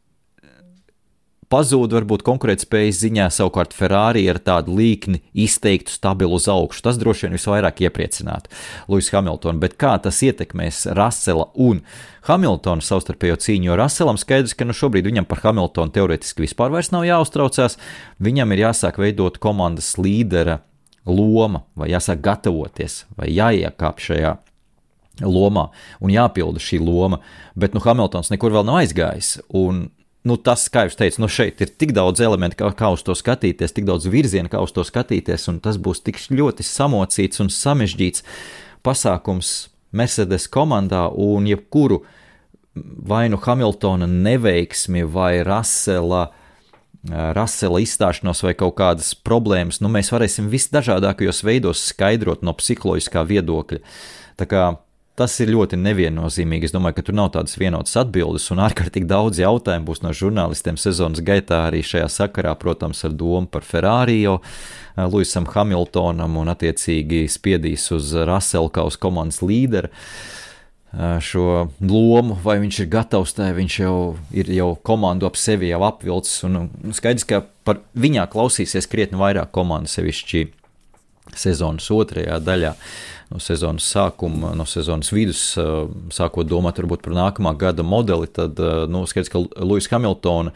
pazūd 1.52 1.92
varbūt 1.92 2.24
konkurētspējas 2.24 3.02
ziņā, 3.02 3.26
savukārt 3.34 3.74
Ferrari 3.76 4.24
ar 4.30 4.40
tādu 4.40 4.76
līkni 4.78 5.20
izteiktu 5.44 5.92
stabilu 5.92 6.38
uz 6.38 6.48
augšu. 6.50 6.84
Tas 6.86 6.98
droši 7.00 7.26
vien 7.26 7.36
visvairāk 7.36 7.82
iepriecinātu 7.84 8.52
Luisu 8.92 9.16
Hamiltonu, 9.16 9.60
bet 9.62 9.76
kā 9.80 9.92
tas 10.02 10.22
ietekmēs 10.24 10.86
Rasela 10.96 11.50
un 11.60 11.82
Hamiltona 12.28 12.84
savstarpējo 12.84 13.36
cīņu, 13.44 13.68
jo 13.68 13.78
Raselam 13.78 14.20
skaidrs, 14.20 14.56
ka 14.56 14.66
nu 14.68 14.76
šobrīd 14.76 15.10
viņam 15.10 15.28
par 15.28 15.42
Hamiltonu 15.44 15.92
teorētiski 15.92 16.46
vispār 16.46 16.72
vairs 16.72 16.92
nav 16.94 17.04
jāuztraucās, 17.08 17.76
viņam 18.22 18.54
ir 18.54 18.66
jāsāk 18.68 19.00
veidot 19.02 19.40
komandas 19.42 19.94
līdera 20.00 20.62
loma, 21.04 21.66
vai 21.76 21.90
jāsāk 21.92 22.22
gatavoties, 22.24 23.02
vai 23.18 23.28
jāiekāp 23.34 24.00
šajā 24.00 24.36
lomā 25.20 25.68
un 26.00 26.12
jāpilda 26.12 26.62
šī 26.62 26.80
loma, 26.80 27.20
bet 27.58 27.74
nu 27.76 27.82
Hamiltons 27.84 28.32
nekur 28.32 28.54
vēl 28.54 28.64
nav 28.64 28.80
aizgājis. 28.80 29.36
Un 29.52 29.90
nu, 30.28 30.36
tas, 30.38 30.68
kā 30.72 30.86
jau 30.86 30.96
teicu, 31.02 31.22
nu, 31.24 31.28
šeit 31.30 31.62
ir 31.64 31.72
tik 31.78 31.94
daudz 31.96 32.22
elementu, 32.22 32.60
kā, 32.60 32.70
kā 32.78 32.92
uz 32.94 33.02
to 33.06 33.16
skatīties, 33.18 33.74
tik 33.74 33.86
daudz 33.88 34.06
virzienu, 34.10 34.50
kā 34.52 34.62
uz 34.62 34.74
to 34.74 34.84
skatīties, 34.86 35.48
un 35.50 35.58
tas 35.64 35.78
būs 35.82 36.04
tik 36.06 36.20
ļoti 36.30 36.66
samocīts 36.66 37.42
un 37.42 37.50
samežģīts 37.52 38.26
pasākums 38.86 39.54
Mercedes 39.92 40.48
komandā, 40.50 41.08
un 41.10 41.48
jebkuru 41.50 42.02
vai 42.74 43.26
nu 43.28 43.36
Hamiltona 43.42 44.06
neveiksmi 44.08 45.04
vai 45.04 45.42
Rasela. 45.44 46.30
Rasela 47.02 47.80
izstāšanos 47.82 48.44
vai 48.46 48.52
kaut 48.54 48.76
kādas 48.78 49.10
problēmas, 49.26 49.80
nu, 49.82 49.90
mēs 49.90 50.12
varēsim 50.14 50.46
visdažādākajos 50.52 51.42
veidos 51.42 51.82
skaidrot 51.90 52.44
no 52.46 52.54
psiholoģiskā 52.54 53.24
viedokļa. 53.26 53.80
Tā 54.38 54.46
kā 54.46 54.62
Tas 55.12 55.34
ir 55.44 55.50
ļoti 55.52 55.76
neviennozīmīgi. 55.76 56.70
Es 56.70 56.72
domāju, 56.72 56.96
ka 56.96 57.02
tur 57.04 57.16
nav 57.18 57.32
tādas 57.34 57.58
vienotas 57.60 57.98
atbildes, 58.00 58.46
un 58.54 58.62
ārkārtīgi 58.64 59.10
daudz 59.10 59.42
jautājumu 59.42 59.90
būs 59.90 60.00
no 60.00 60.12
žurnālistiem 60.16 60.78
sezonas 60.80 61.20
gaitā 61.24 61.66
arī 61.66 61.82
šajā 61.84 62.06
sakarā, 62.08 62.54
protams, 62.56 63.02
ar 63.04 63.12
domu 63.12 63.50
par 63.52 63.66
Ferrari, 63.68 64.22
eh, 64.24 64.38
Luisam 65.12 65.44
Hamiltonam 65.52 66.38
un 66.40 66.48
attiecīgi 66.48 67.26
spiedīs 67.28 67.90
uz 67.92 68.14
Raselu 68.14 68.72
kā 68.72 68.86
uz 68.88 68.96
komandas 68.96 69.42
līderi 69.44 69.92
eh, 69.92 71.20
šo 71.20 71.68
lomu, 71.84 72.38
vai 72.40 72.56
viņš 72.64 72.80
ir 72.80 72.90
gatavs 72.96 73.36
tai, 73.36 73.52
viņš 73.52 73.78
jau 73.84 74.16
ir 74.32 74.48
jau 74.48 74.72
komandu 74.80 75.28
ap 75.28 75.36
sevi 75.36 75.74
apvilcis, 75.76 76.40
un 76.48 76.72
skaidrs, 76.88 77.28
ka 77.28 77.44
par 77.68 77.84
viņā 77.92 78.24
klausīsies 78.32 78.88
krietni 78.88 79.20
vairāk 79.20 79.52
komandu 79.52 79.92
sevišķi 79.92 80.61
sezonas 81.36 81.88
otrajā 81.94 82.38
daļā 82.42 82.72
no 83.32 83.40
sezonas 83.40 83.86
sākuma, 83.88 84.52
no 84.58 84.66
sezonas 84.68 85.12
vidus, 85.14 85.42
sākot 86.12 86.48
domāt 86.48 86.80
par 86.82 87.14
nākamā 87.16 87.54
gada 87.58 87.84
modeli, 87.86 88.28
tad 88.28 88.58
nu, 88.92 89.06
skaidrs, 89.08 89.32
ka 89.32 89.40
Lūsis 89.64 89.92
Hamiltona 89.92 90.52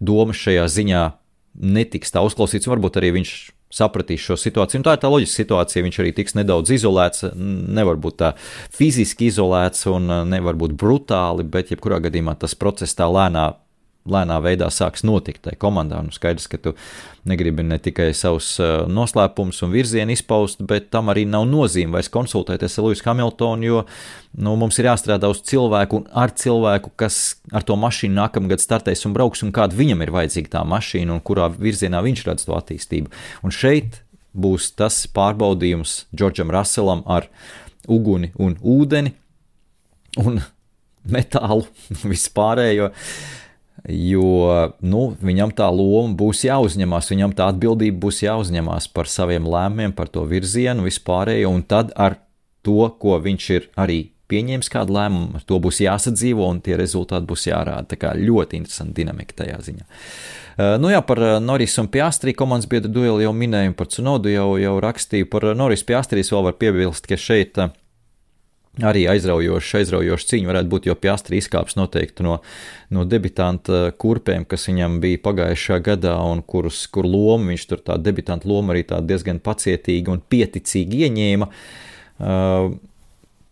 domas 0.00 0.40
šajā 0.40 0.66
ziņā 0.66 1.04
netiks 1.76 2.12
tā 2.12 2.24
uzklausīts. 2.26 2.68
Varbūt 2.68 2.98
arī 3.00 3.12
viņš 3.20 3.34
sapratīs 3.76 4.22
šo 4.22 4.36
situāciju. 4.40 4.80
Un 4.80 4.86
tā 4.86 4.96
ir 4.96 5.02
tā 5.02 5.10
loģiska 5.10 5.42
situācija. 5.42 5.84
Viņš 5.86 6.00
arī 6.02 6.12
tiks 6.16 6.36
nedaudz 6.38 6.72
izolēts, 6.76 7.26
nevar 7.36 7.98
būt 8.00 8.18
tā 8.22 8.32
fiziski 8.74 9.30
izolēts 9.30 9.86
un 9.90 10.10
nevar 10.30 10.58
būt 10.58 10.76
brutāli, 10.78 11.46
bet 11.48 11.72
jebkurā 11.74 12.00
gadījumā 12.06 12.36
tas 12.40 12.56
process 12.58 12.96
tā 12.96 13.08
lēnā 13.10 13.48
lēnā 14.10 14.36
veidā 14.44 14.68
sāks 14.72 15.04
notikt 15.06 15.44
tajā 15.46 15.58
komandā. 15.60 15.98
Nu, 16.04 16.14
skaidrs, 16.14 16.46
ka 16.50 16.60
tu 16.62 16.72
negribi 17.26 17.64
ne 17.66 17.78
tikai 17.82 18.08
savus 18.16 18.48
uh, 18.62 18.86
noslēpumus 18.90 19.62
un 19.66 19.72
virzienu 19.74 20.14
izpaust, 20.14 20.62
bet 20.68 20.88
tam 20.94 21.10
arī 21.12 21.26
nav 21.28 21.46
nozīme 21.50 21.96
vairs 21.98 22.10
konsultēties 22.14 22.78
ar 22.78 22.86
Luisu 22.86 23.06
Hamiltonu, 23.08 23.66
jo 23.66 23.82
nu, 24.38 24.54
mums 24.60 24.78
ir 24.80 24.90
jāstrādā 24.90 25.30
uz 25.32 25.42
cilvēku 25.46 26.00
un 26.00 26.08
ar 26.14 26.34
cilvēku, 26.38 26.94
kas 27.00 27.20
ar 27.52 27.66
to 27.66 27.78
mašīnu 27.80 28.16
nākamgad 28.20 28.62
startēs 28.62 29.06
un 29.08 29.14
brauks, 29.16 29.44
un 29.46 29.54
kāda 29.56 29.78
viņam 29.78 30.04
ir 30.06 30.14
vajadzīga 30.14 30.56
tā 30.58 30.64
mašīna 30.68 31.16
un 31.16 31.22
kurā 31.26 31.50
virzienā 31.52 32.02
viņš 32.06 32.26
redz 32.30 32.48
to 32.48 32.56
attīstību. 32.56 33.12
Un 33.46 33.54
šeit 33.54 34.02
būs 34.36 34.72
tas 34.76 35.04
pārbaudījums 35.16 36.04
Džordžam 36.14 36.52
Russellam 36.52 37.02
ar 37.08 37.30
uguni 37.88 38.32
un 38.42 38.58
ūdeni 38.60 39.14
un 40.22 40.40
metālu 41.16 41.66
vispārējo. 42.12 42.90
Uh, 42.90 43.34
jo 43.88 44.72
nu, 44.82 45.02
viņam 45.22 45.52
tā 45.56 45.68
loma 45.70 46.16
būs 46.18 46.44
jāuzņemās, 46.46 47.10
viņam 47.12 47.36
tā 47.38 47.50
atbildība 47.52 48.00
būs 48.06 48.22
jāuzņemās 48.24 48.90
par 48.94 49.10
saviem 49.10 49.46
lēmumiem, 49.46 49.94
par 49.96 50.10
to 50.12 50.26
virzienu, 50.28 50.86
vispārējo, 50.86 51.52
un 51.54 51.64
tad 51.66 51.94
ar 51.94 52.18
to, 52.66 52.82
ko 53.00 53.18
viņš 53.22 53.50
ir 53.54 53.70
arī 53.78 54.00
pieņēmis 54.26 54.70
kādu 54.72 54.96
lēmumu, 54.96 55.40
to 55.46 55.58
būs 55.62 55.80
jāsadzīvo 55.84 56.48
un 56.50 56.58
tie 56.64 56.74
rezultāti 56.78 57.28
būs 57.30 57.46
jārāda. 57.46 57.86
Tā 57.92 57.98
kā 58.00 58.14
ļoti 58.18 58.58
interesanta 58.58 58.96
dinamika 58.98 59.38
tajā 59.42 59.60
ziņā. 59.68 59.86
Uh, 59.86 60.74
nu 60.82 60.90
jā, 60.90 60.98
par 61.06 61.20
Norris 61.44 61.76
un 61.78 61.86
Piastri 61.92 62.34
komandas 62.34 62.66
biedru 62.70 62.90
dueli 62.90 63.26
jau 63.26 63.34
minēju, 63.36 63.76
par 63.78 63.90
Cunodu 63.92 64.32
jau, 64.32 64.48
jau 64.58 64.76
rakstīju, 64.82 65.28
par 65.30 65.50
Norris 65.54 65.86
Piastris 65.86 66.32
vēl 66.32 66.48
var 66.48 66.56
piebilst, 66.58 67.06
ka 67.06 67.18
šeit 67.20 67.60
uh, 67.62 67.70
arī 68.84 69.06
aizraujoša, 69.08 69.80
aizraujoša 69.80 70.28
cīņa 70.32 70.50
varētu 70.50 70.70
būt, 70.72 70.88
jo 70.90 70.96
Piastri 71.00 71.40
izkāps 71.40 71.78
noteikti 71.78 72.26
no, 72.26 72.38
no 72.92 73.04
debitanta 73.08 73.92
kurpēm, 73.96 74.44
kas 74.48 74.68
viņam 74.68 74.98
bija 75.00 75.22
pagājušā 75.24 75.78
gadā, 75.86 76.16
un 76.28 76.42
kurus, 76.44 76.82
kur 76.92 77.08
lomu 77.08 77.52
viņš 77.52 77.66
tur 77.70 77.84
tā 77.86 77.96
debitanta 78.00 78.48
loma 78.50 78.74
arī 78.74 78.84
tā 78.88 79.00
diezgan 79.04 79.40
pacietīgi 79.44 80.12
un 80.12 80.20
pieticīgi 80.20 81.06
ieņēma, 81.06 81.48
uh, 81.48 82.74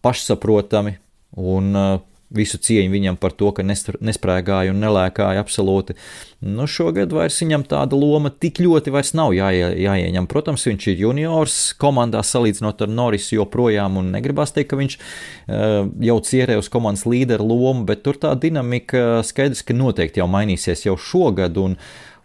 pašsaprotami, 0.05 0.99
un 1.41 1.72
uh, 1.81 1.95
visu 2.35 2.59
cieņu 2.61 2.93
viņam 2.93 3.18
par 3.20 3.35
to, 3.39 3.51
ka 3.55 3.64
nesprāgāja 3.64 4.74
un 4.74 4.80
nelēkāja 4.82 5.43
absolūti. 5.43 5.97
Nu, 6.45 6.66
šogad 6.68 7.12
vairs 7.14 7.39
viņam 7.41 7.64
tāda 7.68 7.97
loma 7.97 8.28
tik 8.30 8.61
ļoti 8.61 8.93
vairs 8.95 9.14
nav 9.16 9.32
jāie, 9.37 9.70
jāieņem. 9.85 10.28
Protams, 10.30 10.66
viņš 10.68 10.89
ir 10.93 11.05
juniors 11.07 11.59
komandā 11.80 12.20
salīdzinot 12.26 12.85
ar 12.85 12.93
Norisu 12.93 13.39
joprojām, 13.39 13.97
un 14.01 14.11
negribas 14.14 14.53
teikt, 14.53 14.72
ka 14.72 14.80
viņš 14.80 14.99
uh, 14.99 15.87
jau 16.05 16.18
cierē 16.28 16.59
uz 16.61 16.68
komandas 16.72 17.07
līderu 17.09 17.49
lomu, 17.49 17.87
bet 17.89 18.05
tur 18.05 18.20
tā 18.20 18.35
dinamika 18.41 19.22
skaidrs, 19.24 19.64
ka 19.64 19.76
noteikti 19.76 20.20
jau 20.20 20.28
mainīsies 20.30 20.85
jau 20.89 20.99
šogad. 21.01 21.57
Un, 21.61 21.78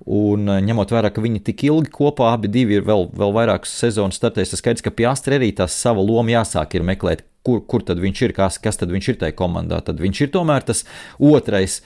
Un 0.07 0.47
ņemot 0.63 0.93
vērā, 0.93 1.11
ka 1.11 1.23
viņi 1.23 1.41
tik 1.49 1.65
ilgi 1.67 1.91
kopā, 1.91 2.31
abi 2.37 2.49
divi 2.51 2.77
ir 2.77 2.85
vēl, 2.87 3.09
vēl 3.19 3.33
vairākas 3.35 3.73
sezonas 3.81 4.19
startējis, 4.19 4.53
tas 4.53 4.61
skaidrs, 4.63 4.85
ka 4.85 4.95
Piastri 4.95 5.35
arī 5.35 5.51
tās 5.55 5.75
sava 5.75 6.03
loma 6.05 6.37
jāsāk 6.37 6.77
ir 6.79 6.85
meklēt, 6.87 7.25
kur, 7.45 7.59
kur 7.67 7.83
tad 7.85 7.99
viņš 7.99 8.21
ir, 8.29 8.35
kas, 8.37 8.59
kas 8.63 8.79
tad 8.79 8.93
viņš 8.95 9.11
ir 9.11 9.19
tajā 9.23 9.35
komandā. 9.39 9.81
Tad 9.85 9.99
viņš 9.99 10.21
ir 10.25 10.35
tomēr 10.35 10.67
tas 10.71 10.85
otrais. 11.19 11.81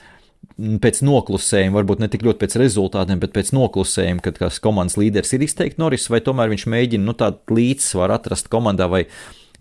Pēc 0.60 0.98
noklusējuma, 1.00 1.72
varbūt 1.78 2.02
ne 2.02 2.08
tik 2.12 2.22
ļoti 2.26 2.42
pēc 2.42 2.58
rezultātiem, 2.60 3.16
bet 3.22 3.32
pēc 3.32 3.48
noklusējuma, 3.56 4.20
kad 4.22 4.36
kāds 4.36 4.60
komandas 4.62 4.98
līderis 5.00 5.32
ir 5.32 5.42
izteikti 5.46 5.80
Noris, 5.80 6.04
vai 6.12 6.20
tomēr 6.22 6.52
viņš 6.52 6.66
mēģina 6.68 7.06
nu, 7.08 7.14
tādu 7.16 7.56
līdzsvaru 7.56 8.12
atrast 8.12 8.50
komandā, 8.52 8.84
vai 8.92 9.06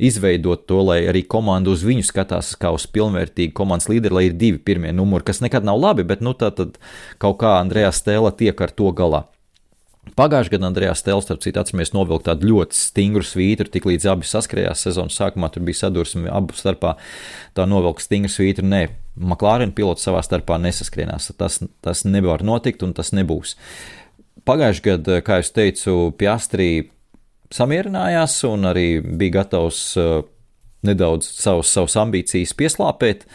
izveidot 0.02 0.66
to, 0.70 0.80
lai 0.88 1.02
arī 1.10 1.22
komanda 1.30 1.74
uz 1.74 1.84
viņu 1.86 2.06
skatās 2.08 2.54
kā 2.60 2.72
uz 2.74 2.88
pilnvērtīgu 2.89 3.54
komandas 3.58 3.89
līderi, 3.91 4.18
lai 4.18 4.26
ir 4.30 4.39
divi 4.39 4.58
pirmie 4.58 4.94
numuri, 4.96 5.26
kas 5.28 5.44
nekad 5.44 5.68
nav 5.68 5.82
labi, 5.82 6.08
bet 6.08 6.24
nu, 6.26 6.34
tā 6.34 6.50
tad 6.56 6.80
kaut 7.22 7.39
kā 7.44 7.60
Andrejā 7.60 7.94
Stēla 7.94 8.34
tiek 8.38 8.62
ar 8.62 8.74
to 8.74 8.89
galā. 8.96 9.26
Pagājušajā 10.14 10.54
gadā 10.54 10.68
Andrejs 10.68 11.00
Stēls, 11.02 11.26
starp 11.26 11.41
citu, 11.41 11.58
atceramies, 11.62 11.94
novilkt 11.96 12.28
tādu 12.28 12.50
ļoti 12.52 12.78
stingru 12.78 13.24
svītru, 13.26 13.70
tik 13.72 13.88
līdz 13.88 14.10
abi 14.12 14.28
saskrējās 14.30 14.84
sezonas 14.86 15.16
sākumā, 15.18 15.50
tur 15.50 15.64
bija 15.66 15.80
sadursme 15.80 16.30
abu 16.30 16.54
starpā. 16.58 16.98
Tā 17.58 17.66
novilkt 17.70 18.04
stingru 18.04 18.30
svītru, 18.30 18.68
nē, 18.68 18.84
Maklārina 19.18 19.74
pilots 19.74 20.06
savā 20.06 20.22
starpā 20.26 20.60
nesaskrienās. 20.62 21.32
Tas, 21.39 21.62
tas 21.86 22.04
nevar 22.06 22.44
notikt 22.46 22.84
un 22.86 22.94
tas 22.98 23.14
nebūs. 23.16 23.56
Pagājušajā 24.46 24.86
gadā, 24.89 25.20
kā 25.26 25.39
jau 25.39 25.50
teicu, 25.56 25.98
Piastrī 26.20 26.70
samierinājās 27.54 28.39
un 28.49 28.70
arī 28.70 28.88
bija 29.04 29.39
gatavs 29.41 29.82
uh, 29.99 30.24
nedaudz 30.86 31.28
savus, 31.30 31.72
savus 31.74 31.97
ambīcijas 31.99 32.56
pieslāpēt. 32.60 33.28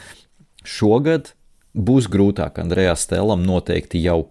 Šogad 0.69 1.33
būs 1.75 2.09
grūtāk 2.11 2.59
Andrejā 2.61 2.97
Stēlam 2.99 3.47
noteikti 3.47 4.03
jau 4.05 4.27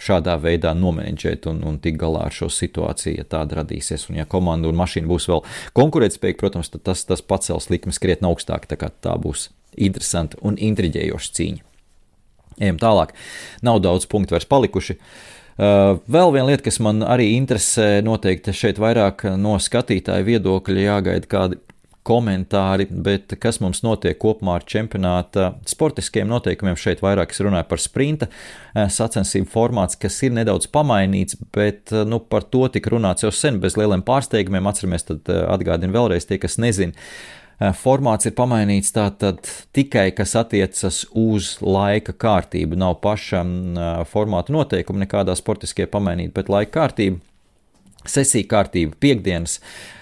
šādā 0.00 0.38
veidā 0.40 0.72
nomenedžēt 0.76 1.46
un, 1.50 1.60
un 1.68 1.76
tikt 1.82 2.00
galā 2.00 2.24
ar 2.28 2.34
šo 2.34 2.48
situāciju, 2.52 3.18
ja 3.20 3.26
tāda 3.28 3.60
radīsies. 3.60 4.08
Un, 4.08 4.20
ja 4.22 4.28
komanda 4.28 4.70
un 4.70 4.78
mašīna 4.80 5.08
būs 5.10 5.28
vēl 5.28 5.42
konkurētspējīga, 5.76 6.40
protams, 6.40 6.72
tad 6.72 6.86
tas, 6.88 7.04
tas 7.08 7.20
pacels 7.20 7.68
likmes 7.72 8.00
krietni 8.00 8.28
augstāk. 8.30 8.64
Tā, 8.70 8.78
tā 8.88 9.16
būs 9.20 9.50
interesanta 9.76 10.40
un 10.40 10.56
intriģējoša 10.56 11.36
cīņa. 11.36 11.66
Ejam 12.60 12.80
tālāk. 12.80 13.12
Nav 13.64 13.80
daudz 13.84 14.08
punktu 14.10 14.34
vairs 14.34 14.48
palikuši. 14.48 14.96
Uh, 14.96 15.39
vēl 15.60 16.30
viena 16.34 16.46
lieta, 16.48 16.64
kas 16.64 16.78
man 16.80 17.04
arī 17.04 17.34
interesē, 17.36 18.00
noteikti 18.04 18.54
šeit 18.56 18.80
vairāk 18.80 19.26
no 19.40 19.58
skatītāja 19.60 20.24
viedokļa 20.24 20.86
jāgaida 20.86 21.30
kādi 21.30 21.60
komentāri, 22.06 22.86
bet 22.90 23.34
kas 23.40 23.60
mums 23.60 23.82
notiek 23.84 24.16
kopumā 24.20 24.56
ar 24.58 24.64
čempionāta 24.68 25.50
sportiskiem 25.68 26.30
noteikumiem? 26.30 26.78
Šeit 26.80 27.02
vairāk 27.04 27.34
es 27.34 27.42
runāju 27.44 27.68
par 27.68 27.82
sprinta 27.82 28.30
eh, 28.30 28.86
sacensību 28.88 29.50
formāts, 29.52 29.98
kas 30.00 30.16
ir 30.24 30.32
nedaudz 30.36 30.70
pamainīts, 30.72 31.38
bet 31.54 31.92
eh, 31.92 32.06
nu, 32.08 32.22
par 32.24 32.48
to 32.48 32.66
tika 32.72 32.94
runāts 32.94 33.26
jau 33.26 33.32
sen 33.34 33.60
bez 33.60 33.76
lieliem 33.78 34.04
pārsteigumiem. 34.06 34.70
Atceramies, 34.70 35.06
tad 35.10 35.28
atgādinu 35.28 35.96
vēlreiz 35.98 36.28
tie, 36.28 36.40
kas 36.40 36.56
nezina. 36.62 36.96
Formāts 37.60 38.24
ir 38.24 38.32
pamainīts 38.38 38.94
tātad 38.96 39.44
tikai, 39.76 40.06
kas 40.16 40.32
attiecas 40.40 41.02
uz 41.12 41.58
laika 41.60 42.14
kārtību. 42.16 42.78
Nav 42.80 42.98
pašam 43.04 43.76
formāta 44.08 44.54
noteikumi 44.54 45.04
nekādā 45.04 45.36
sportiskajā 45.36 45.90
pamainīt, 45.92 46.32
bet 46.36 46.48
laika 46.48 46.72
kārtība, 46.78 47.20
sesija 48.08 48.48
kārtība, 48.48 48.96
piekdienas. 49.04 49.58
Uh, 49.60 50.00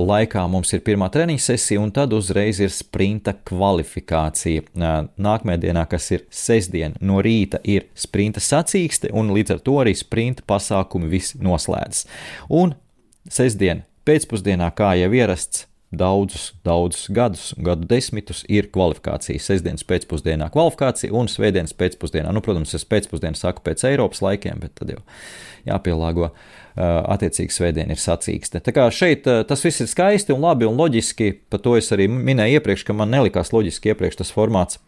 laikā 0.00 0.46
mums 0.48 0.72
ir 0.72 0.80
pirmā 0.80 1.10
treniņa 1.12 1.42
sesija, 1.42 1.80
un 1.82 1.90
tad 1.92 2.12
uzreiz 2.16 2.60
ir 2.64 2.72
sprinta 2.72 3.34
kvalifikācija. 3.44 4.64
Nākamajā 4.74 5.60
dienā, 5.66 5.84
kas 5.90 6.10
ir 6.16 6.24
sestdiena, 6.32 6.96
no 7.00 7.20
rīta 7.22 7.60
ir 7.64 7.88
sprinta 7.94 8.40
sacīkste, 8.40 9.12
un 9.12 9.34
līdz 9.36 9.56
ar 9.56 9.60
to 9.60 9.76
arī 9.82 9.94
sprinta 9.96 10.44
pasākumi 10.48 11.10
visi 11.12 11.42
noslēdzas. 11.44 12.06
Un 12.48 12.74
sestdiena 13.28 13.84
pēcpusdienā, 14.08 14.70
kā 14.76 14.94
jau 15.00 15.12
ierasts, 15.12 15.66
daudzus, 16.00 16.50
daudzus 16.66 17.08
gadus, 17.14 17.46
gadu 17.56 17.88
desmitus 17.90 18.42
ir 18.52 18.70
kvalifikācija. 18.74 19.42
Sestdienas 19.42 19.86
pēcpusdienā 19.88 20.50
kvalifikācija 20.54 21.14
un 21.14 21.30
svētdienas 21.30 21.76
pēcpusdienā. 21.78 22.32
Nu, 22.34 22.42
protams, 22.44 22.74
es 22.76 22.86
pēcpusdienā 22.88 23.38
saku 23.38 23.64
pēc 23.66 23.86
Eiropas 23.90 24.22
laikiem, 24.24 24.60
bet 24.62 24.76
tad 24.80 24.94
jau 24.96 25.02
jāpielāgo. 25.68 26.32
Attiecīgi 26.74 27.54
svētdien 27.54 27.92
ir 27.94 28.00
sacīkste. 28.02 28.58
Tā 28.66 28.72
kā 28.74 28.88
šeit 28.90 29.28
tas 29.46 29.60
viss 29.62 29.84
ir 29.84 29.86
skaisti 29.86 30.34
un 30.34 30.42
labi 30.42 30.66
un 30.66 30.74
loģiski, 30.74 31.28
par 31.46 31.62
to 31.62 31.76
es 31.78 31.92
arī 31.94 32.08
minēju 32.10 32.58
iepriekš, 32.58 32.82
ka 32.88 32.96
man 32.98 33.14
nelikās 33.14 33.54
loģiski 33.54 33.92
iepriekš 33.92 34.18
tas 34.24 34.34
formāts 34.34 34.80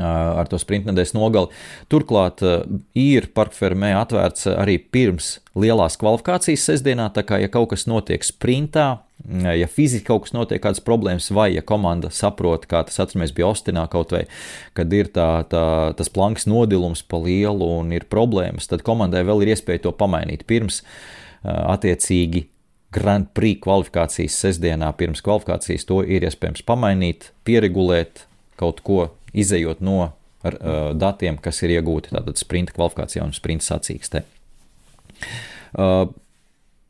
ar 0.00 0.46
to 0.48 0.56
sprintnedēļas 0.62 1.12
nogali. 1.16 1.50
Turklāt 1.92 2.40
ir 2.96 3.26
parkfermē 3.34 3.90
atvērts 3.98 4.46
arī 4.54 4.78
pirms 4.78 5.40
lielās 5.58 5.98
kvalifikācijas 6.00 6.64
sestdienā, 6.70 7.10
tā 7.12 7.26
kā 7.26 7.42
ja 7.42 7.50
kaut 7.52 7.74
kas 7.74 7.84
notiek 7.90 8.24
sprintā, 8.24 9.02
ja 9.32 9.68
fiziski 9.70 10.06
kaut 10.08 10.26
kas 10.26 10.34
notiek, 10.36 10.60
kādas 10.62 10.82
problēmas, 10.84 11.30
vai 11.34 11.50
ja 11.54 11.62
komanda 11.64 12.10
saprot, 12.12 12.66
kā 12.70 12.82
tas 12.88 13.00
atceramies 13.00 13.32
bija 13.36 13.50
Ostinā 13.52 13.86
kaut 13.92 14.12
vai, 14.12 14.24
kad 14.76 14.92
ir 14.92 15.08
tā, 15.14 15.28
tā, 15.50 15.66
tas 15.96 16.12
planks 16.12 16.48
nodilums 16.50 17.04
pa 17.08 17.20
lielu 17.22 17.68
un 17.80 17.92
ir 17.96 18.08
problēmas, 18.12 18.68
tad 18.70 18.84
komandai 18.86 19.24
vēl 19.24 19.44
ir 19.44 19.54
iespēja 19.54 19.86
to 19.86 19.94
pamainīt 19.96 20.44
pirms 20.50 20.82
attiecīgi 21.44 22.46
Grand 22.94 23.26
Prix 23.34 23.58
kvalifikācijas 23.64 24.36
sestdienā 24.44 24.92
pirms 24.98 25.24
kvalifikācijas 25.24 25.86
to 25.88 26.02
ir 26.06 26.26
iespējams 26.28 26.62
pamainīt, 26.66 27.32
pieregulēt 27.48 28.26
kaut 28.60 28.84
ko 28.86 29.08
izējot 29.34 29.82
no 29.82 30.12
ar, 30.44 30.58
uh, 30.60 30.90
datiem, 30.96 31.38
kas 31.42 31.62
ir 31.64 31.74
iegūti 31.78 32.14
tātad 32.14 32.38
sprinta 32.38 32.74
kvalifikācijā 32.76 33.24
un 33.24 33.34
sprinta 33.34 33.66
sacīkstē. 33.66 34.22
Uh, 35.74 36.06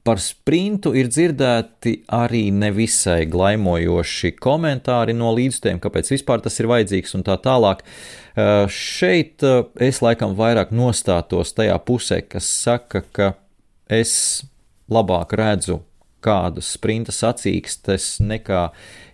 Par 0.05 0.21
sprintu 0.21 0.93
ir 0.93 1.09
dzirdēti 1.09 1.95
arī 2.13 2.51
nevisai 2.53 3.25
glaimojoši 3.33 4.35
komentāri 4.37 5.15
no 5.17 5.31
līdzstiem, 5.33 5.81
kāpēc 5.81 6.13
vispār 6.13 6.45
tas 6.45 6.61
ir 6.61 6.69
vajadzīgs 6.69 7.17
un 7.17 7.25
tā 7.25 7.39
tālāk. 7.41 7.81
Uh, 8.35 8.67
šeit 8.69 9.41
uh, 9.47 9.65
es 9.81 10.03
laikam 10.05 10.37
vairāk 10.37 10.75
nostātos 10.77 11.55
tajā 11.57 11.79
pusē, 11.89 12.21
kas 12.29 12.51
saka, 12.51 13.05
ka 13.17 13.33
es 13.89 14.45
labāk 14.93 15.33
redzu 15.41 15.81
kādas 16.25 16.75
sprinta 16.77 17.13
sacīkstes 17.13 18.19
nekā 18.25 18.67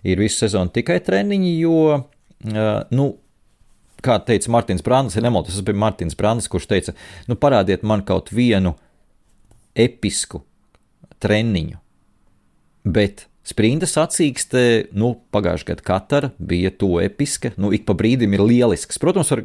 ir 0.07 0.19
visu 0.19 0.43
sezonu 0.43 0.71
tikai 0.75 0.99
treniņi, 1.03 1.55
jo 1.63 2.01
Uh, 2.41 2.81
nu, 2.89 3.11
kā 4.01 4.15
teica 4.25 4.49
Mārtiņš 4.55 4.81
Brāns, 4.85 5.15
ja 5.17 5.21
nemaldos, 5.21 5.53
tas 5.53 5.65
bija 5.65 5.77
Mārtiņš 5.83 6.15
Brāns, 6.17 6.47
kurš 6.49 6.65
teica, 6.71 6.95
nu, 7.29 7.37
parādiet 7.37 7.85
man 7.85 8.01
kaut 8.05 8.31
vienu 8.33 8.73
episku 9.77 10.41
treniņu. 11.21 11.79
Bet 12.91 13.27
sprinta 13.45 13.87
sacīkste, 13.89 14.63
nu, 14.97 15.13
pagājušajā 15.33 15.69
gadā 15.71 15.85
katra 15.85 16.29
bija 16.37 16.71
to 16.73 16.95
episka, 17.01 17.53
nu, 17.61 17.71
ik 17.75 17.85
pa 17.87 17.95
brīdim 17.97 18.35
ir 18.37 18.43
lielisks. 18.45 18.99
Protams, 19.01 19.31
var, 19.33 19.43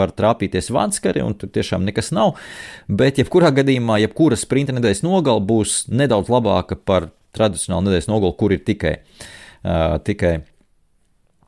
var 0.00 0.14
trāpīties 0.16 0.70
vanskari, 0.74 1.24
un 1.24 1.36
tur 1.38 1.52
tiešām 1.52 1.86
nekas 1.88 2.12
nav, 2.16 2.34
bet 2.88 3.20
jebkurā 3.20 3.52
gadījumā, 3.56 4.00
jebkura 4.04 4.38
sprinta 4.40 4.76
nedēļas 4.76 5.04
nogala 5.06 5.44
būs 5.44 5.84
nedaudz 5.92 6.32
labāka 6.32 6.78
par 6.78 7.10
tradicionālu 7.34 7.88
nedēļas 7.88 8.10
nogalu, 8.12 8.36
kur 8.38 8.54
ir 8.54 8.64
tikai, 8.66 8.98
uh, 9.64 9.96
tikai 10.04 10.36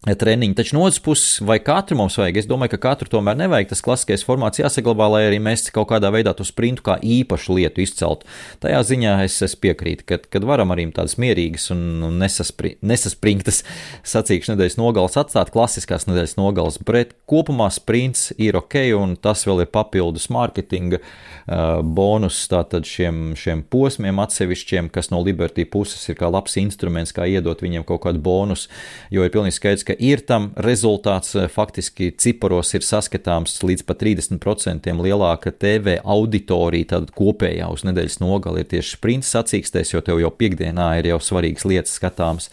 treniņi. 0.05 0.55
Taču 0.55 0.77
no 0.77 0.85
otras 0.87 1.01
puses, 1.03 1.41
vai 1.43 1.59
katru 1.63 1.97
mums 1.99 2.17
vajag? 2.21 2.39
Es 2.39 2.47
domāju, 2.47 2.75
ka 2.77 2.83
katru 2.91 3.11
tomēr 3.17 3.39
nevajag. 3.41 3.71
Tas 3.73 3.83
klasiskais 3.83 4.25
formāts 4.27 4.61
jāsaglabā, 4.61 5.09
lai 5.11 5.23
arī 5.27 5.41
mēs 5.43 5.67
kaut 5.75 5.89
kādā 5.91 6.13
veidā 6.15 6.35
to 6.37 6.47
sprintu 6.47 6.85
kā 6.87 6.99
īpašu 7.03 7.57
lietu 7.59 7.83
izceltu. 7.83 8.29
Tajā 8.63 8.83
ziņā 8.87 9.17
es, 9.25 9.39
es 9.43 9.57
piekrītu, 9.59 10.07
ka, 10.07 10.21
kad 10.31 10.47
varam 10.47 10.75
arī 10.75 10.87
tādas 10.95 11.17
mierīgas 11.19 11.71
un 11.75 12.21
nesaspri, 12.21 12.77
nesaspringtas 12.87 13.63
sacīkšu 14.15 14.55
nedēļas 14.55 14.79
nogales 14.79 15.19
atstāt, 15.19 15.51
klasiskās 15.55 16.07
nedēļas 16.11 16.37
nogales, 16.39 16.79
bet 16.87 17.17
kopumā 17.27 17.69
sprints 17.75 18.31
ir 18.39 18.59
ok, 18.61 18.79
un 19.01 19.17
tas 19.19 19.43
vēl 19.49 19.65
ir 19.65 19.73
papildus 19.75 20.29
mārketinga 20.35 21.01
uh, 21.01 21.83
bonus 21.83 22.45
tātad 22.53 22.87
šiem, 22.87 23.35
šiem 23.39 23.65
posmiem 23.73 24.23
atsevišķiem, 24.23 24.93
kas 24.95 25.11
no 25.11 25.23
Liberty 25.27 25.67
puses 25.67 26.07
ir 26.13 26.19
kā 26.21 26.31
labs 26.31 26.55
instruments, 26.61 27.15
kā 27.17 27.27
iedot 27.27 27.65
viņiem 27.65 27.87
kaut 27.89 28.05
kādu 28.07 28.23
bonus, 28.23 28.69
jo 29.11 29.27
ir 29.27 29.35
pilnīgi 29.35 29.59
skaidrs, 29.59 29.86
ka 29.87 29.95
ir 30.03 30.23
tam 30.27 30.51
rezultāts, 30.63 31.35
eh, 31.39 31.49
faktiski 31.53 32.11
ciparos 32.19 32.75
ir 32.75 32.85
saskatāms 32.87 33.57
līdz 33.63 33.87
pat 33.87 34.03
30% 34.03 35.01
lielāka 35.03 35.53
TV 35.53 35.99
auditorija, 36.03 36.91
tad 36.97 37.13
kopējā 37.17 37.71
uz 37.73 37.87
nedēļas 37.87 38.21
nogali 38.21 38.65
ir 38.65 38.71
tieši 38.75 38.97
sprints 38.99 39.33
sacīkstēs, 39.35 39.95
jo 39.95 40.03
tev 40.05 40.21
jau 40.21 40.31
piekdienā 40.31 40.99
ir 40.99 41.13
jau 41.13 41.21
svarīgas 41.23 41.67
lietas 41.69 41.99
skatāms, 41.99 42.51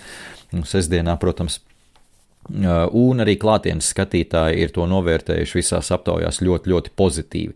un 0.53 0.63
sestdienā, 0.69 1.17
protams, 1.19 1.59
un 2.50 3.24
arī 3.24 3.38
klātienes 3.39 3.91
skatītāji 3.94 4.66
ir 4.66 4.74
to 4.76 4.88
novērtējuši 4.89 5.60
visās 5.60 5.91
aptaujās 5.96 6.41
ļoti, 6.44 6.74
ļoti 6.74 6.96
pozitīvi. 7.00 7.56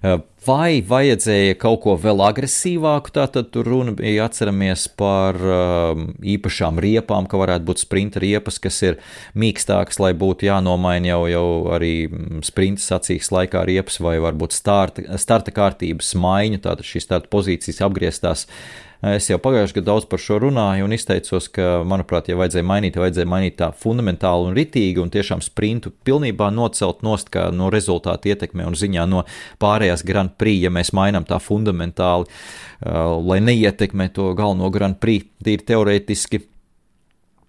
Eh, 0.00 0.16
vai 0.46 0.80
vajadzēja 0.80 1.58
kaut 1.60 1.82
ko 1.84 1.94
vēl 2.00 2.22
agresīvāku? 2.24 3.12
Tātad 3.12 3.50
tur 3.52 3.68
runa 3.68 3.92
bija, 3.98 4.24
atceramies 4.30 4.86
par 4.96 5.36
um, 5.36 6.06
īpašām 6.24 6.80
riepām, 6.80 7.28
ka 7.28 7.40
varētu 7.40 7.68
būt 7.68 7.82
sprinta 7.82 8.22
riepas, 8.24 8.56
kas 8.64 8.80
ir 8.86 8.96
mīkstākas, 9.36 10.00
lai 10.00 10.14
būtu 10.16 10.48
jānomaina 10.48 11.12
jau, 11.12 11.20
jau 11.28 11.46
arī 11.76 11.94
mm, 12.08 12.40
sprinta 12.48 12.80
sacīks 12.80 13.28
laikā 13.36 13.66
riepas, 13.68 14.00
vai 14.00 14.16
varbūt 14.24 14.56
starta, 14.56 15.04
starta 15.20 15.52
kārtības 15.52 16.14
maiņu, 16.16 16.62
tātad 16.64 16.88
šīs 16.88 17.10
starta 17.10 17.28
pozīcijas 17.36 17.84
apgrieztās. 17.84 18.48
Uh, 18.48 18.89
Es 19.00 19.30
jau 19.30 19.38
pagājušajā 19.40 19.78
gadā 19.78 19.86
daudz 19.86 20.04
par 20.10 20.20
šo 20.20 20.36
runāju 20.42 20.84
un 20.84 20.92
izteicos, 20.92 21.46
ka, 21.56 21.80
manuprāt, 21.88 22.26
ja 22.28 22.36
vajadzēja 22.36 22.66
mainīt, 22.68 22.98
ja 22.98 23.04
vajadzēja 23.06 23.28
mainīt 23.32 23.54
tā 23.56 23.70
fundamentāli 23.72 24.50
un 24.50 24.56
ritīgi 24.58 25.00
un 25.00 25.12
tiešām 25.14 25.40
sprintu 25.40 25.88
pilnībā 26.04 26.50
nocelt 26.52 27.00
nost 27.06 27.30
kā 27.32 27.46
no 27.48 27.70
rezultātu 27.72 28.28
ietekmē 28.34 28.66
un 28.68 28.76
ziņā 28.76 29.06
no 29.08 29.22
pārējās 29.62 30.04
Grand 30.04 30.34
Prix, 30.36 30.66
ja 30.66 30.72
mēs 30.74 30.92
mainām 30.92 31.24
tā 31.24 31.38
fundamentāli, 31.40 32.28
uh, 32.28 33.16
lai 33.24 33.38
neietekmē 33.46 34.10
to 34.12 34.34
galveno 34.36 34.68
Grand 34.74 35.00
Prix, 35.00 35.30
tīri 35.48 35.64
teorētiski. 35.72 36.42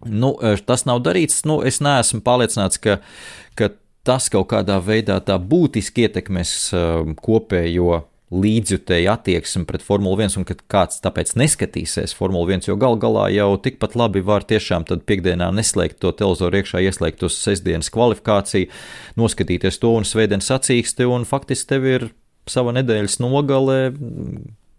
Nu, 0.07 0.31
uh, 0.37 0.55
tas 0.55 0.87
nav 0.87 1.03
darīts. 1.03 1.43
Nu, 1.43 1.59
es 1.67 1.81
neesmu 1.83 2.23
pārliecināts, 2.23 2.79
ka, 2.79 3.01
ka 3.59 3.73
tas 4.07 4.31
kaut 4.31 4.47
kādā 4.55 4.79
veidā 4.79 5.19
tā 5.19 5.35
būtiski 5.35 6.07
ietekmēs 6.07 6.55
uh, 6.71 7.11
kopējo 7.19 8.05
līdzjutēji 8.31 9.09
attieksmi 9.11 9.65
pret 9.67 9.83
Formuli 9.83 10.23
1 10.23 10.39
un 10.39 10.45
ka 10.47 10.55
kāds 10.71 11.01
tāpēc 11.03 11.33
neskatīsies 11.39 12.15
Formuli 12.15 12.55
1, 12.55 12.69
jo 12.69 12.77
gal 12.79 12.95
galā 13.01 13.27
jau 13.33 13.49
tikpat 13.59 13.97
labi 13.99 14.23
var 14.23 14.45
tiešām 14.47 14.87
tad 14.87 15.03
piekdienā 15.09 15.49
neslēgt 15.55 15.99
to 16.03 16.13
televizoru 16.15 16.61
iekšā, 16.61 16.83
ieslēgt 16.87 17.25
uz 17.27 17.35
sestdienas 17.35 17.91
kvalifikāciju, 17.91 18.71
noskatīties 19.19 19.81
to 19.83 19.91
un 19.99 20.07
svētdienas 20.07 20.47
sacīksti, 20.53 21.09
un 21.11 21.27
faktiski 21.27 21.73
tev 21.73 21.91
ir 21.91 22.07
sava 22.49 22.73
nedēļas 22.79 23.19
nogale 23.21 23.77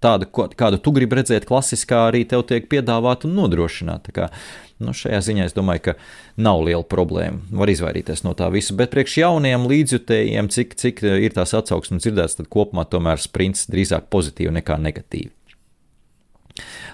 tāda, 0.02 0.26
kādu 0.32 0.80
tu 0.82 0.92
gribi 0.96 1.20
redzēt, 1.20 1.46
klasiskā 1.48 2.06
arī 2.08 2.24
tev 2.28 2.46
tiek 2.48 2.66
piedāvāta 2.70 3.28
un 3.28 3.36
nodrošināta. 3.38 4.30
Nu, 4.82 4.94
šajā 4.96 5.20
ziņā 5.28 5.48
es 5.48 5.56
domāju, 5.56 5.84
ka 5.88 5.94
nav 6.42 6.62
liela 6.66 6.84
problēma. 6.86 7.42
Var 7.62 7.72
izvairīties 7.72 8.24
no 8.26 8.34
tā 8.38 8.48
visa. 8.54 8.76
Bet 8.78 8.92
priekš 8.94 9.18
jauniem 9.22 9.68
līdzjutējiem, 9.70 10.50
cik, 10.52 10.74
cik 10.80 11.04
ir 11.08 11.36
tās 11.36 11.54
atsauksmes 11.58 12.04
dzirdētas, 12.04 12.40
tad 12.40 12.50
kopumā 12.52 12.86
tomēr 12.90 13.22
sprints 13.22 13.68
drīzāk 13.72 14.10
pozitīvi 14.12 14.54
nekā 14.58 14.78
negatīvi. 14.82 15.30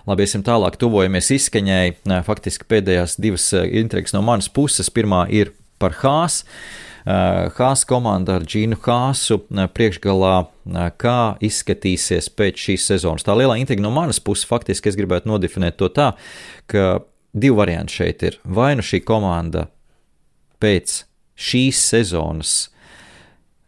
Labi, 0.08 0.24
iesim 0.24 0.44
tālāk, 0.46 0.76
tuvojamies 0.80 1.32
izskaņai. 1.34 1.86
Faktiski 2.26 2.68
pēdējās 2.70 3.18
divas 3.20 3.48
eh, 3.56 3.66
intrigas 3.80 4.14
no 4.16 4.22
manas 4.24 4.50
puses. 4.52 4.92
Pirmā 4.94 5.24
ir 5.34 5.52
par 5.82 5.96
Hāzi. 6.02 6.44
Hāzes 7.08 7.86
komanda 7.88 8.34
ar 8.36 8.44
Džinu 8.44 8.76
Hāsu 8.84 9.38
priekšgalā, 9.48 10.34
kā 11.00 11.18
izskatīsies 11.40 12.28
pēc 12.36 12.64
šīs 12.66 12.88
sezonas. 12.90 13.24
Tā 13.24 13.36
lielā 13.38 13.56
intriga 13.56 13.80
no 13.80 13.92
manas 13.94 14.20
puses 14.20 14.44
faktiski 14.48 14.90
es 14.90 14.98
gribētu 14.98 15.30
nodefinēt 15.30 15.78
to 15.80 15.88
tā, 15.88 16.10
ka 16.68 16.98
divi 17.32 17.56
varianti 17.56 18.00
šeit 18.00 18.24
ir. 18.26 18.40
Vai 18.44 18.74
nu 18.78 18.84
šī 18.84 19.02
komanda 19.06 19.68
pēc 20.62 21.02
šīs 21.38 21.80
sezonas 21.92 22.54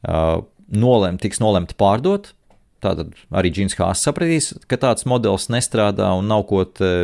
uh, 0.09 0.43
nolem, 0.71 1.19
tiks 1.23 1.43
nolemta 1.43 1.77
pārdot, 1.79 2.33
Tātad 2.81 3.13
arī 3.37 3.51
Džins 3.53 3.77
Hāss 3.77 4.07
sapratīs, 4.07 4.55
ka 4.69 4.79
tāds 4.81 5.05
modelis 5.09 5.51
nestrādā 5.53 6.09
un 6.17 6.31
nav 6.31 6.47
ko 6.49 6.63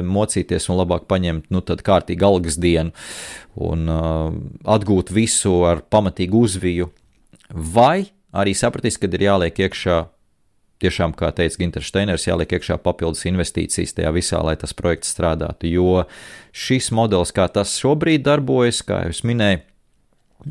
mocīties 0.09 0.71
un 0.73 0.79
labāk 0.81 1.05
paņemt 1.11 1.51
nu, 1.53 1.61
kārtīgi 1.61 2.25
algas 2.25 2.57
dienu 2.61 2.95
un 3.61 3.85
uh, 3.93 4.31
atgūt 4.65 5.13
visu 5.13 5.53
ar 5.69 5.85
pamatīgu 5.93 6.41
uzviju. 6.49 6.89
Vai 7.53 8.09
arī 8.33 8.57
sapratīs, 8.57 8.97
ka 8.97 9.11
ir 9.13 9.27
jāliek 9.29 9.61
iekšā, 9.67 9.99
tiešām, 10.83 11.15
kā 11.17 11.31
teica 11.37 11.61
Ginters 11.61 11.91
Steiners, 11.91 12.27
jāliek 12.29 12.57
iekšā 12.59 12.79
papildus 12.85 13.25
investīcijas 13.29 13.97
tajā 13.97 14.13
visā, 14.17 14.43
lai 14.45 14.57
tas 14.61 14.75
projekts 14.77 15.15
strādātu. 15.15 15.71
Jo 15.71 16.05
šis 16.57 16.91
modelis, 16.97 17.35
kā 17.37 17.49
tas 17.53 17.77
šobrīd 17.81 18.27
darbojas, 18.27 18.83
kā 18.87 19.05
jau 19.05 19.15
es 19.15 19.23
minēju, 19.27 19.63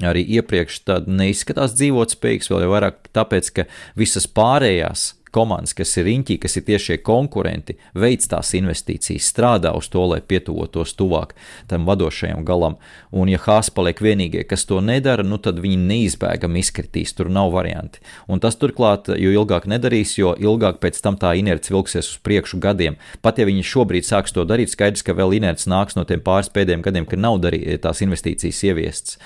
arī 0.05 0.25
iepriekš 0.39 0.81
neizskatās 1.07 1.75
dzīvotspējīgs, 1.77 2.49
vēl 2.51 2.65
jau 2.65 2.71
vairāk 2.73 3.11
tāpēc, 3.15 3.51
ka 3.55 3.67
visas 3.99 4.27
pārējās 4.27 5.13
komandas, 5.35 5.75
kas 5.75 5.91
ir 5.99 6.07
riņķī, 6.07 6.37
kas 6.43 6.55
ir 6.59 6.65
tiešie 6.69 6.99
konkurenti, 7.05 7.75
veic 7.97 8.23
tās 8.31 8.53
investīcijas, 8.57 9.27
strādā 9.33 9.73
uz 9.75 9.89
to, 9.91 10.05
lai 10.07 10.21
pietuvotos 10.23 10.95
tuvāk 10.95 11.35
tam 11.71 11.87
vadošajam 11.89 12.45
galam. 12.47 12.77
Un, 13.11 13.31
ja 13.31 13.39
Hāzs 13.43 13.71
paliek 13.75 13.99
vienīgie, 14.01 14.45
kas 14.47 14.65
to 14.69 14.79
nedara, 14.83 15.25
nu 15.25 15.39
tad 15.41 15.59
viņi 15.63 15.79
neizbēgami 15.89 16.63
izkritīs, 16.63 17.13
tur 17.17 17.31
nav 17.33 17.51
varianti. 17.55 18.01
Un 18.31 18.41
tas 18.43 18.57
turklāt, 18.59 19.11
jo 19.11 19.33
ilgāk 19.35 19.67
nedarīs, 19.71 20.15
jo 20.19 20.33
ilgāk 20.39 20.79
pēc 20.83 21.01
tam 21.03 21.19
tā 21.21 21.35
inerce 21.39 21.73
vilksies 21.73 22.13
uz 22.15 22.21
priekšu 22.25 22.61
gadiem. 22.63 22.99
Pat 23.25 23.41
ja 23.41 23.47
viņi 23.49 23.65
šobrīd 23.65 24.07
sāks 24.07 24.35
to 24.35 24.45
darīt, 24.47 24.73
skaidrs, 24.73 25.03
ka 25.05 25.17
vēl 25.17 25.37
inerce 25.41 25.69
nāks 25.71 25.99
no 25.99 26.05
tiem 26.07 26.23
pāris 26.25 26.51
pēdējiem 26.53 26.85
gadiem, 26.85 27.09
kad 27.09 27.21
nav 27.21 27.41
darī, 27.43 27.61
tās 27.81 28.03
investīcijas 28.05 28.63
ieviestas. 28.69 29.19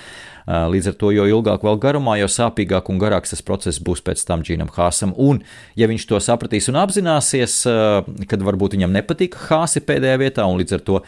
Līdz 0.49 0.87
ar 0.89 0.95
to, 0.97 1.11
jo 1.13 1.27
ilgāk 1.29 1.61
vēl 1.61 1.77
garumā, 1.77 2.15
jo 2.17 2.25
sāpīgāk 2.31 2.87
un 2.89 2.97
garāks 3.01 3.35
tas 3.35 3.43
process 3.45 3.77
būs 3.85 4.01
pēc 4.01 4.23
tam 4.25 4.41
Džinam 4.41 4.71
Hāsam. 4.73 5.13
Un, 5.13 5.43
ja 5.77 5.85
viņš 5.91 6.07
to 6.09 6.17
sapratīs 6.25 6.71
un 6.71 6.79
apzināsies, 6.81 7.59
kad 8.31 8.45
varbūt 8.47 8.73
viņam 8.73 8.95
nepatīk 8.97 9.37
Hāsi 9.45 9.83
pēdējā 9.85 10.17
vietā, 10.23 10.47
un 10.49 10.57
līdz 10.57 10.79
ar 10.79 10.85
to 10.87 11.01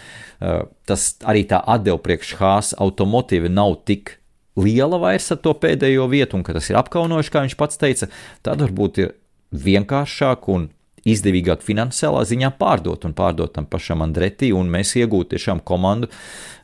tas 0.86 1.08
arī 1.26 1.48
tā 1.50 1.64
atdeva 1.66 1.98
priekš 2.06 2.36
Hāsa 2.38 2.78
automotīvi 2.86 3.50
nav 3.50 3.80
tik 3.90 4.20
liela 4.62 5.00
vairs 5.02 5.32
ar 5.34 5.42
to 5.42 5.56
pēdējo 5.58 6.06
vietu, 6.12 6.38
un 6.38 6.46
ka 6.46 6.54
tas 6.54 6.70
ir 6.70 6.78
apkaunojuši, 6.78 7.34
kā 7.34 7.46
viņš 7.48 7.58
pats 7.58 7.82
teica, 7.82 8.12
tad 8.46 8.62
varbūt 8.62 9.02
ir 9.02 9.16
vienkāršāk 9.52 10.50
un 10.54 10.70
izdevīgāk 11.08 11.64
finansiālā 11.66 12.26
ziņā 12.30 12.52
pārdot 12.60 13.08
un 13.08 13.16
pārdot 13.18 13.54
tam 13.56 13.68
pašam 13.70 14.04
Andretī, 14.06 14.52
un 14.54 14.70
mēs 14.72 14.94
iegūtu 15.00 15.36
tiešām 15.36 15.64
komandu, 15.66 16.12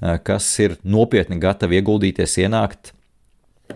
eh, 0.01 0.17
kas 0.23 0.47
ir 0.59 0.77
nopietni 0.83 1.39
gatavi 1.39 1.81
ieguldīties, 1.81 2.37
ienākt 2.45 2.93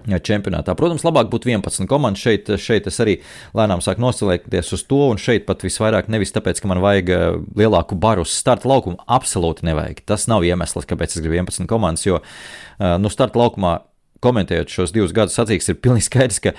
čempionātā. 0.08 0.76
Protams, 0.78 1.04
labāk 1.04 1.30
būtu 1.30 1.52
11 1.52 1.88
komandas. 1.88 2.22
Šeit, 2.22 2.48
šeit 2.58 2.88
es 2.88 2.98
arī 3.04 3.18
lēnām 3.54 3.82
sāku 3.84 4.00
noslēgties 4.00 4.74
uz 4.74 4.84
to, 4.88 5.10
un 5.12 5.18
šeit 5.18 5.46
pat 5.46 5.62
visvairāk 5.62 6.08
nevis 6.08 6.32
tāpēc, 6.32 6.62
ka 6.62 6.68
man 6.68 6.82
vajag 6.84 7.10
eh, 7.10 7.38
lielāku 7.56 7.98
baru 8.00 8.26
uz 8.26 8.34
starta 8.34 8.70
laukumu. 8.72 9.02
Absolūti 9.08 9.68
nevajag. 9.68 10.04
Tas 10.06 10.28
nav 10.32 10.46
iemesls, 10.48 10.88
kāpēc 10.88 11.18
es 11.18 11.22
gribu 11.22 11.42
11 11.42 11.68
komandas, 11.68 12.06
jo 12.06 12.22
eh, 12.22 12.98
nu, 13.02 13.10
starta 13.10 13.40
laukumā 13.40 13.82
komentējot 14.22 14.70
šos 14.70 14.94
divus 14.94 15.14
gadus, 15.18 15.36
sacīks, 15.38 15.72
ir 15.72 15.80
pilnīgi 15.82 16.08
skaidrs, 16.08 16.40
ka 16.44 16.54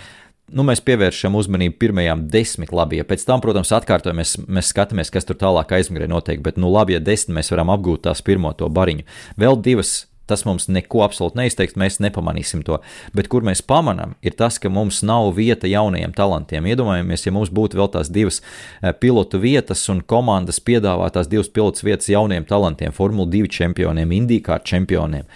nu, 0.53 0.65
mēs 0.67 0.83
pievēršam 0.85 1.37
uzmanību 1.39 1.79
pirmajām 1.81 2.27
desmit 2.33 2.73
labi. 2.75 3.01
Ja 3.01 3.09
pēc 3.09 3.25
tam, 3.29 3.43
protams, 3.45 3.73
atkārtojamies, 3.75 4.37
mēs, 4.47 4.71
skatāmies, 4.73 5.13
kas 5.13 5.29
tur 5.29 5.39
tālāk 5.41 5.75
aizmugurē 5.79 6.09
notiek. 6.11 6.43
Bet, 6.45 6.61
nu, 6.61 6.71
labi, 6.73 6.97
ja 6.97 7.03
desmit 7.03 7.39
mēs 7.41 7.53
varam 7.55 7.73
apgūt 7.75 8.07
tās 8.07 8.25
pirmo 8.25 8.53
to 8.57 8.71
bariņu. 8.73 9.07
Vēl 9.41 9.61
divas. 9.65 10.03
Tas 10.31 10.45
mums 10.47 10.69
neko 10.71 11.01
absolūti 11.03 11.37
neizteiks, 11.37 11.75
mēs 11.77 11.99
nepamanīsim 12.01 12.61
to. 12.65 12.77
Bet 13.13 13.27
kur 13.29 13.43
mēs 13.45 13.61
pamanām, 13.69 14.15
ir 14.23 14.37
tas, 14.39 14.55
ka 14.63 14.71
mums 14.73 15.01
nav 15.05 15.33
vieta 15.37 15.67
jaunajiem 15.69 16.15
talantiem. 16.17 16.69
Iedomājamies, 16.71 17.27
ja 17.27 17.33
mums 17.35 17.51
būtu 17.53 17.81
vēl 17.81 17.91
tās 17.97 18.09
divas 18.09 18.39
eh, 18.39 18.95
pilotu 18.95 19.41
vietas 19.43 19.83
un 19.93 20.01
komandas 20.01 20.63
piedāvātās 20.63 21.29
divas 21.29 21.51
pilotu 21.53 21.89
vietas 21.91 22.09
jauniem 22.09 22.47
talantiem, 22.49 22.95
Formule 22.95 23.29
2 23.35 23.51
čempioniem, 23.59 24.15
Indīkārt 24.23 24.65
čempioniem. 24.71 25.27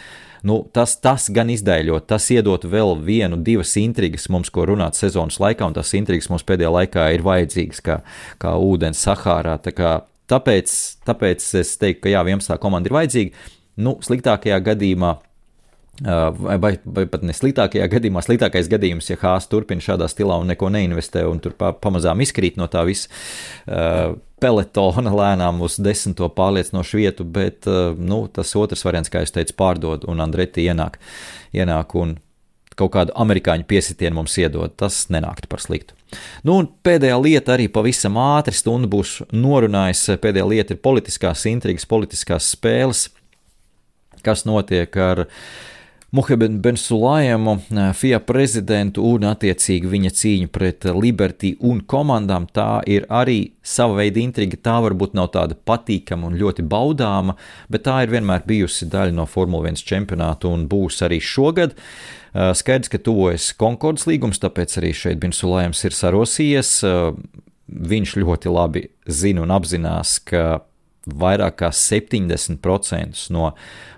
Nu, 0.47 0.61
tas, 0.71 0.95
tas 1.03 1.27
gan 1.35 1.49
izdēļot, 1.51 2.05
tas 2.07 2.29
iedot 2.31 2.63
vēl 2.71 2.93
vienu, 3.03 3.39
divas 3.43 3.73
intrigas 3.81 4.29
mums, 4.31 4.53
ko 4.55 4.69
runāt 4.71 4.95
sezonas 4.99 5.41
laikā, 5.43 5.67
un 5.67 5.75
tas 5.75 5.91
intrigas 5.99 6.29
mums 6.31 6.47
pēdējā 6.47 6.71
laikā 6.71 7.07
ir 7.17 7.25
vajadzīgas 7.27 7.83
kā, 7.83 7.97
kā 8.43 8.53
ūdens 8.63 9.01
Sahārā. 9.03 9.57
Tā 9.65 9.73
kā, 9.75 9.97
tāpēc, 10.31 10.75
tāpēc 11.09 11.49
es 11.63 11.75
teiktu, 11.81 12.05
ka 12.05 12.15
jā, 12.15 12.23
11. 12.23 12.61
komanda 12.63 12.87
ir 12.87 12.95
vajadzīga. 12.95 13.49
Nu, 13.83 13.97
sliktākajā 14.07 14.61
gadījumā 14.71 15.17
Vai, 16.05 16.59
vai, 16.61 16.75
vai 16.85 17.07
pat 17.09 17.23
ne 17.25 17.33
sliktākajā 17.33 17.87
gadījumā, 17.89 18.21
sliktākais 18.21 18.67
gadījums, 18.69 19.07
ja 19.09 19.17
Hāzs 19.17 19.49
turpina 19.49 19.81
šādā 19.81 20.05
stilā 20.13 20.37
un 20.43 20.51
neko 20.53 20.69
neinvestē 20.69 21.23
un 21.25 21.39
tur 21.41 21.55
pa, 21.57 21.71
pamazām 21.73 22.21
izkrīt 22.21 22.59
no 22.61 22.67
tā 22.69 22.83
visa 22.85 23.09
uh, 23.09 24.13
peletona 24.43 25.15
lēnām 25.17 25.63
uz 25.65 25.79
desmito 25.81 26.29
pārliecinošu 26.37 27.01
vietu, 27.01 27.25
bet 27.25 27.65
uh, 27.71 27.97
nu, 27.97 28.27
tas 28.29 28.53
otrs 28.61 28.85
variants, 28.85 29.09
kā 29.09 29.23
jūs 29.25 29.33
teicat, 29.33 29.57
pārdod 29.57 30.05
un 30.13 30.21
Andreti 30.21 30.67
ienāk, 30.69 30.99
ienāk 31.57 31.97
un 31.97 32.19
kaut 32.77 32.93
kādu 32.93 33.15
amerikāņu 33.17 33.65
piesitienu 33.65 34.19
mums 34.19 34.35
iedod. 34.37 34.75
Tas 34.77 35.07
nenāktu 35.09 35.49
par 35.49 35.63
sliktu. 35.65 35.97
Nu, 36.45 36.59
un 36.59 36.69
pēdējā 36.85 37.17
lieta 37.23 37.55
arī 37.55 37.71
pavisam 37.73 38.19
ātri 38.21 38.53
stundu 38.53 38.91
būs 38.93 39.23
norunājis. 39.33 40.11
Pēdējā 40.21 40.51
lieta 40.51 40.77
ir 40.77 40.83
politiskās 40.85 41.47
intrigas, 41.49 41.89
politiskās 41.89 42.51
spēles, 42.53 43.07
kas 44.21 44.45
notiek 44.45 44.93
ar 45.01 45.25
uh, 45.25 45.41
Muhamedu 46.17 46.61
Bensulājumu, 46.65 47.59
FIA 47.93 48.19
prezidentu 48.25 49.03
un 49.05 49.27
attiecīgi 49.29 49.91
viņa 49.91 50.13
cīņu 50.17 50.51
pret 50.55 50.87
Liberty 50.97 51.51
un 51.67 51.83
komandām. 51.85 52.47
Tā 52.49 52.81
ir 52.89 53.05
arī 53.13 53.51
sava 53.61 53.99
veida 53.99 54.23
intriga. 54.23 54.57
Tā 54.57 54.79
varbūt 54.87 55.17
nav 55.19 55.29
tāda 55.35 55.59
patīkama 55.69 56.31
un 56.31 56.39
ļoti 56.41 56.65
baudāma, 56.65 57.35
bet 57.69 57.85
tā 57.89 57.99
ir 58.05 58.15
vienmēr 58.15 58.47
bijusi 58.49 58.89
daļa 58.93 59.13
no 59.19 59.27
Formule 59.29 59.69
1 59.69 59.85
čempionāta 59.91 60.49
un 60.49 60.65
būs 60.71 61.03
arī 61.05 61.21
šogad. 61.21 61.77
Skaidrs, 62.33 62.93
ka 62.93 63.03
tuvojas 63.03 63.51
Konkordas 63.61 64.09
līgums, 64.09 64.41
tāpēc 64.41 64.79
arī 64.81 64.95
šeit 64.97 65.21
Bensulājums 65.21 65.85
ir 65.85 65.97
sarosījies. 65.97 66.73
Viņš 67.67 68.17
ļoti 68.23 68.57
labi 68.57 68.87
zina 69.05 69.45
un 69.45 69.53
apzinās, 69.53 70.17
ka 70.25 70.63
vairāk 71.07 71.61
kā 71.63 71.71
70% 71.75 73.31
no 73.35 73.53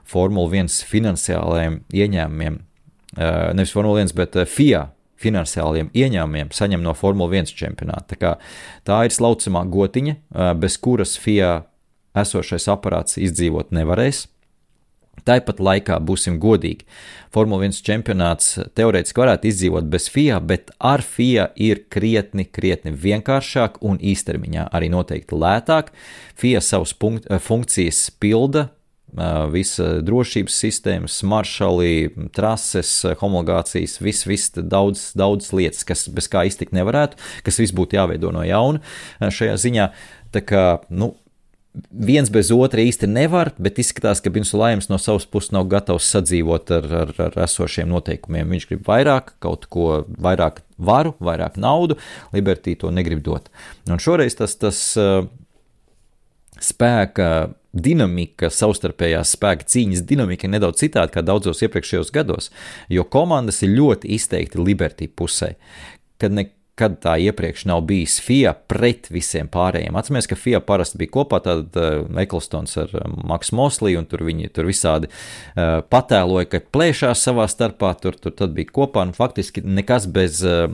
Formule 0.08 0.62
1 0.62 0.84
finansiālajiem 0.88 1.82
ieņēmumiem, 1.92 2.60
eh, 3.16 3.52
nevis 3.54 3.72
Formule 3.72 4.02
1, 4.02 4.14
bet 4.16 4.36
eh, 4.36 4.48
FIA 4.48 4.88
finansiāliem 5.18 5.90
ieņēmumiem 5.92 6.52
saņem 6.54 6.82
no 6.84 6.94
Formule 6.94 7.40
1 7.40 7.54
čempionāta. 7.58 8.16
Tā, 8.16 8.36
tā 8.86 9.04
ir 9.04 9.14
slaucamā 9.14 9.64
gotiņa, 9.68 10.16
eh, 10.16 10.54
bez 10.54 10.78
kuras 10.78 11.16
FIA 11.18 11.64
esošais 12.14 12.68
aparāts 12.72 13.18
izdzīvot 13.20 13.72
nevarēs. 13.74 14.26
Tāpat 15.26 15.62
laikā, 15.62 15.98
būsim 16.04 16.38
godīgi, 16.42 16.86
Formule 17.34 17.66
1 17.68 17.82
čempionāts 17.84 18.54
teorētiski 18.78 19.20
varētu 19.20 19.50
izdzīvot 19.50 19.90
bez 19.92 20.08
FIA, 20.08 20.38
bet 20.40 20.70
ar 20.80 21.02
FIA 21.04 21.50
ir 21.60 21.84
krietni, 21.92 22.46
krietni 22.48 22.94
vienkāršāk 22.96 23.82
un 23.84 24.00
īstermiņā 24.00 24.70
arī 24.72 24.88
noteikti 24.92 25.36
lētāk. 25.36 25.92
FIA 26.38 26.62
savas 26.64 26.94
funkcijas 27.44 28.06
pilda 28.20 28.70
visa 29.52 29.98
drošības 30.04 30.56
sistēmas, 30.64 31.20
maršali, 31.24 32.10
trases, 32.36 32.90
homologācijas, 33.20 33.98
viss, 34.04 34.26
viss 34.28 34.52
daudz, 34.56 35.12
daudz 35.16 35.52
lietas, 35.56 35.84
kas 35.88 36.08
bez 36.12 36.28
kā 36.32 36.44
iztikt 36.48 36.76
nevarētu, 36.76 37.16
kas 37.44 37.60
viss 37.60 37.76
būtu 37.76 37.96
jāveido 37.96 38.32
no 38.34 38.44
jauna 38.44 38.82
šajā 39.20 39.56
ziņā. 39.64 39.88
Tā 40.34 40.44
kā, 40.44 40.64
nu, 40.92 41.14
viens 41.90 42.30
bez 42.32 42.50
otra 42.54 42.82
īsti 42.84 43.08
nevar, 43.10 43.52
bet 43.58 43.80
izskatās, 43.80 44.22
ka 44.24 44.32
Bins 44.34 44.54
Lajams 44.56 44.90
no 44.90 44.98
savas 45.00 45.26
puses 45.28 45.52
nav 45.54 45.68
gatavs 45.70 46.08
sadzīvot 46.12 46.72
ar, 46.74 46.88
ar, 47.02 47.12
ar 47.28 47.38
esošiem 47.44 47.90
noteikumiem. 47.92 48.48
Viņš 48.54 48.68
grib 48.70 48.86
vairāk, 48.88 49.34
kaut 49.44 49.68
ko 49.72 50.02
vairāk 50.08 50.62
varu, 50.78 51.14
vairāk 51.22 51.58
naudu, 51.60 51.98
Liberty 52.34 52.76
to 52.78 52.92
negrib 52.94 53.22
dot. 53.26 53.50
Un 53.90 54.02
šoreiz 54.02 54.38
tas, 54.38 54.56
tas 54.60 54.82
uh, 55.00 55.24
spēka 56.62 57.30
dinamika, 57.78 58.50
savstarpējās 58.52 59.34
spēka 59.36 59.66
cīņas 59.68 60.04
dinamika 60.08 60.46
ir 60.48 60.54
nedaudz 60.54 60.80
citāda 60.82 61.10
nekā 61.10 61.24
daudzos 61.26 61.62
iepriekšējos 61.66 62.12
gados, 62.14 62.50
jo 62.90 63.04
komandas 63.04 63.62
ir 63.62 63.74
ļoti 63.76 64.14
izteikti 64.16 64.62
Liberty 64.62 65.08
pusē. 65.08 65.54
Kad 66.18 66.34
ne, 66.34 66.48
kad 66.78 66.98
tā 67.02 67.16
iepriekš 67.28 67.66
nav 67.68 67.82
bijis 67.88 68.18
FIA 68.22 68.54
pret 68.70 69.08
visiem 69.12 69.50
pārējiem. 69.50 69.96
Atcerieties, 69.98 70.28
ka 70.30 70.38
FIA 70.38 70.60
parasti 70.64 71.00
bija 71.00 71.14
kopā, 71.18 71.40
uh, 71.42 72.06
Eklstons 72.22 72.76
ar 72.80 72.94
uh, 72.94 73.04
Maksu 73.28 73.58
Mosliju, 73.58 74.02
un 74.02 74.08
tur 74.10 74.24
viņi 74.28 74.52
tur 74.54 74.68
visādi 74.70 75.10
uh, 75.10 75.80
patēloja, 75.90 76.48
ka 76.52 76.62
plēšās 76.74 77.26
savā 77.28 77.48
starpā, 77.50 77.92
tur, 78.02 78.18
tur 78.18 78.34
tad 78.38 78.54
bija 78.56 78.72
kopā, 78.80 79.06
un 79.08 79.14
faktiski 79.16 79.64
nekas 79.66 80.08
bez 80.12 80.42
uh, 80.46 80.66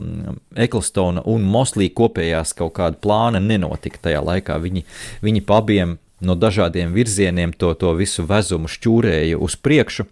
Eklstona 0.55 1.25
un 1.29 1.45
Moslija 1.49 1.93
kopējās 1.97 2.55
kaut 2.57 2.75
kāda 2.79 3.01
plāna 3.01 3.41
nenotika 3.43 4.07
tajā 4.09 4.23
laikā. 4.25 4.59
Viņi, 4.61 4.85
viņi 5.25 5.45
pa 5.45 5.61
abiem 5.63 5.97
no 6.25 6.35
dažādiem 6.39 6.93
virzieniem 6.95 7.53
to, 7.53 7.73
to 7.79 7.93
visu 7.97 8.25
vezumu 8.27 8.71
šķūrēja 8.71 9.39
uz 9.41 9.57
priekšu. 9.59 10.07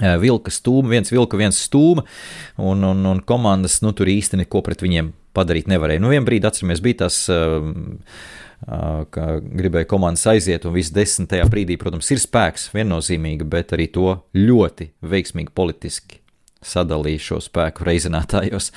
Vilka 0.00 0.52
stūma, 0.54 0.94
viens 0.94 1.12
vilka, 1.12 1.38
viens 1.40 1.58
stūma, 1.66 2.04
un, 2.58 2.84
un, 2.88 3.02
un 3.12 3.24
komandas 3.26 3.80
nu, 3.84 3.94
tur 3.96 4.10
īsti 4.10 4.42
neko 4.42 4.62
pret 4.66 4.84
viņiem 4.84 5.12
padarīt 5.36 5.70
nevarēja. 5.70 6.02
Nu, 6.02 6.12
vienā 6.12 6.26
brīdī, 6.26 6.48
atceramies, 6.48 6.82
bija 6.84 7.04
tas, 7.04 7.20
ka 9.14 9.26
gribēja 9.40 9.88
komandas 9.90 10.26
aiziet, 10.32 10.66
un 10.68 10.76
viss 10.76 10.92
desmitajā 10.94 11.46
brīdī, 11.52 11.78
protams, 11.80 12.10
ir 12.12 12.22
spēks 12.22 12.70
viennozīmīgi, 12.74 13.46
bet 13.48 13.76
arī 13.76 13.88
to 13.94 14.16
ļoti 14.36 14.90
veiksmīgi 15.00 15.54
politiski 15.56 16.19
sadalīja 16.60 17.22
šo 17.24 17.38
spēku 17.40 17.86
reizinātājos 17.88 18.68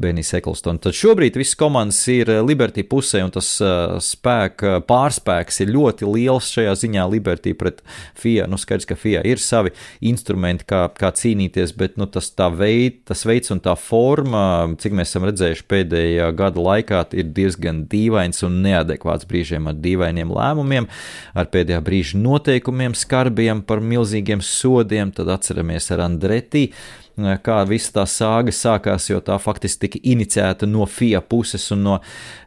Benijs 0.00 0.30
Eklstons. 0.38 0.82
Tad 0.84 0.94
šobrīd 0.94 1.36
viss 1.40 1.58
komandas 1.58 1.98
ir 2.10 2.30
eh, 2.30 2.38
Liberty 2.42 2.84
pusē, 2.86 3.24
un 3.26 3.32
tas 3.34 3.48
uh, 3.62 3.96
spēka 4.02 4.78
pārspēks 4.86 5.58
ir 5.64 5.72
ļoti 5.74 6.06
liels 6.06 6.52
šajā 6.54 6.76
ziņā 6.84 7.06
Liberty 7.10 7.54
pret 7.58 7.82
FIA. 8.18 8.46
Nu, 8.50 8.60
skaidrs, 8.60 8.86
ka 8.86 8.96
FIA 8.98 9.24
ir 9.26 9.42
savi 9.42 9.74
instrumenti, 10.06 10.68
kā, 10.70 10.84
kā 10.94 11.10
cīnīties, 11.18 11.74
bet 11.78 11.98
nu, 11.98 12.06
tas, 12.10 12.30
veid, 12.58 13.02
tas 13.10 13.26
veids 13.26 13.50
un 13.54 13.62
tā 13.64 13.74
forma, 13.78 14.44
cik 14.78 14.94
mēs 14.98 15.10
esam 15.10 15.26
redzējuši 15.26 15.66
pēdējā 15.72 16.30
gada 16.38 16.62
laikā, 16.62 17.02
ir 17.18 17.34
diezgan 17.34 17.84
dīvains 17.90 18.42
un 18.46 18.62
neadekvāts 18.64 19.26
brīžiem 19.30 19.66
ar 19.70 19.78
dīvainiem 19.82 20.30
lēmumiem, 20.30 20.88
ar 21.34 21.50
pēdējā 21.52 21.82
brīža 21.82 22.22
noteikumiem 22.22 22.94
skarbiem 22.98 23.66
par 23.66 23.82
milzīgiem 23.82 24.42
sodiem. 24.46 25.10
Tad 25.12 25.30
atceramies 25.34 25.90
ar 25.94 26.06
Andreti 26.06 26.68
kā 27.16 27.58
visa 27.68 27.92
tā 27.98 28.04
sāga 28.08 28.52
sākās, 28.54 29.08
jo 29.10 29.20
tā 29.24 29.36
faktiski 29.42 29.86
tika 29.86 30.00
iniciēta 30.14 30.66
no 30.68 30.86
FIA 30.86 31.20
puses 31.20 31.68
un 31.74 31.82
no, 31.86 31.98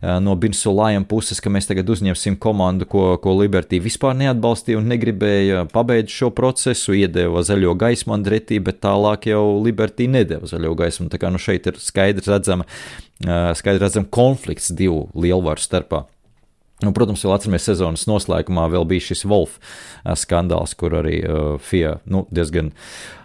no 0.01 0.35
Binsulājiem 0.39 1.05
puses, 1.09 1.41
ka 1.41 1.51
mēs 1.53 1.69
tagad 1.69 1.89
uzņemsim 1.93 2.37
komandu, 2.41 2.87
ko, 2.89 3.05
ko 3.21 3.35
Liberty 3.37 3.79
vispār 3.83 4.17
neatbalstīja 4.19 4.79
un 4.81 4.89
negribēja 4.91 5.65
pabeigt 5.73 6.13
šo 6.13 6.31
procesu, 6.35 6.95
iedeva 6.97 7.43
zaļo 7.45 7.75
gaismu 7.79 8.17
Andretī, 8.17 8.59
bet 8.63 8.81
tālāk 8.85 9.29
jau 9.31 9.43
Liberty 9.61 10.09
nedeva 10.11 10.49
zaļo 10.49 10.73
gaismu. 10.79 11.09
Tā 11.13 11.21
kā 11.21 11.31
nu 11.33 11.41
šeit 11.41 11.69
ir 11.69 11.79
skaidrs 11.81 12.31
redzama, 12.31 12.67
skaidrs 13.21 13.87
redzama 13.87 14.11
konflikts 14.13 14.73
divu 14.75 15.05
lielvaru 15.13 15.61
starpā. 15.61 16.05
Nu, 16.83 16.91
protams, 16.91 17.23
vēl 17.23 17.37
atceramies 17.37 17.65
sezonas 17.69 18.03
noslēgumā, 18.09 18.65
vēl 18.73 18.83
bija 18.89 19.07
šis 19.07 19.23
Wolf 19.31 19.59
skandāls, 20.19 20.75
kur 20.75 20.97
arī 20.99 21.21
uh, 21.23 21.55
FIA 21.63 21.97
nu, 22.11 22.25
diezgan 22.35 22.73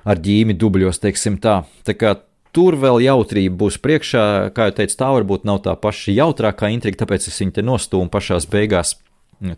ar 0.07 0.23
ģīmi 0.23 0.55
dubļos, 0.55 1.03
teiksim 1.03 1.41
tā. 1.43 1.63
tā 1.87 1.97
kā, 1.99 2.15
Tur 2.51 2.75
vēl 2.75 2.99
jautrība 3.05 3.55
būs 3.61 3.77
priekšā, 3.79 4.23
kā 4.57 4.67
jau 4.67 4.75
teicu, 4.81 4.97
tā 4.99 5.11
varbūt 5.15 5.45
nav 5.47 5.61
tā 5.63 5.77
paša 5.79 6.11
jautrākā 6.17 6.73
intriga, 6.75 7.05
tāpēc 7.05 7.29
es 7.31 7.39
viņu 7.39 7.55
te 7.55 7.63
nostūmu 7.63 8.11
pašās 8.11 8.49
beigās. 8.51 8.97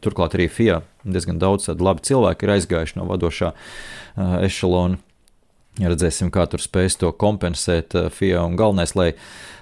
Turklāt 0.04 0.36
arī 0.36 0.50
FIA 0.52 0.82
diezgan 1.02 1.40
daudz 1.40 1.70
tādu 1.70 1.88
labu 1.88 2.04
cilvēku 2.04 2.44
ir 2.44 2.52
aizgājuši 2.58 2.98
no 3.00 3.06
vadošā 3.08 3.48
uh, 3.54 4.36
ešalona. 4.44 5.00
Redzēsim, 5.80 6.28
kā 6.28 6.44
tur 6.52 6.60
spēs 6.60 6.98
to 7.00 7.08
kompensēt 7.16 7.96
uh, 7.96 8.10
FIA 8.12 8.42
un 8.44 8.58
galvenais, 8.60 8.92
lai 8.98 9.12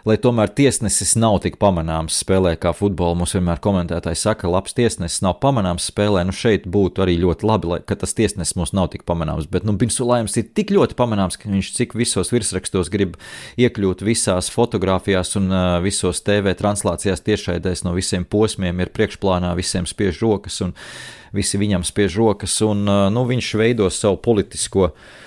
lai 0.09 0.17
tomēr 0.21 0.51
tiesnesis 0.57 1.13
nav 1.21 1.39
tik 1.45 1.59
pamanāms 1.61 2.21
spēlē 2.23 2.55
kā 2.61 2.73
futbolā. 2.77 3.17
Mums 3.19 3.35
vienmēr 3.37 3.61
komentētāji 3.63 4.19
saka, 4.19 4.45
ka 4.45 4.53
labs 4.53 4.75
tiesnesis 4.77 5.23
nav 5.25 5.39
pamanāms 5.43 5.89
spēlē. 5.91 6.23
Nu, 6.27 6.35
šeit 6.37 6.67
būtu 6.71 7.05
arī 7.05 7.19
ļoti 7.21 7.47
labi, 7.49 7.71
lai, 7.73 7.81
ka 7.87 7.99
tas 8.01 8.17
tiesnesis 8.17 8.57
mums 8.59 8.73
nav 8.77 8.91
tik 8.95 9.05
pamanāms. 9.09 9.49
Bet 9.51 9.67
nu, 9.69 9.77
Binsulājums 9.81 10.37
ir 10.41 10.49
tik 10.57 10.73
ļoti 10.75 10.97
pamanāms, 10.99 11.39
ka 11.41 11.51
viņš 11.53 11.73
cik 11.77 11.97
visos 11.99 12.33
virsrakstos 12.33 12.93
grib 12.93 13.19
iekļūt 13.61 14.05
visās 14.07 14.51
fotografijās 14.53 15.35
un 15.41 15.51
uh, 15.53 15.79
visos 15.85 16.23
TV 16.25 16.57
translācijās 16.59 17.25
tiešraidēs 17.27 17.85
no 17.87 17.95
visiem 17.97 18.25
posmiem, 18.25 18.81
ir 18.81 18.93
priekšplānā, 18.97 19.53
visiem 19.59 19.89
spiež 19.89 20.23
rokas 20.25 20.61
un 20.65 20.77
visi 21.37 21.61
viņam 21.61 21.85
spiež 21.87 22.17
rokas. 22.21 22.57
Un, 22.67 22.87
uh, 22.89 23.09
nu, 23.13 23.27
viņš 23.29 23.57
veido 23.61 23.91
savu 23.93 24.21
politisko 24.25 24.95
Eh, 24.95 25.19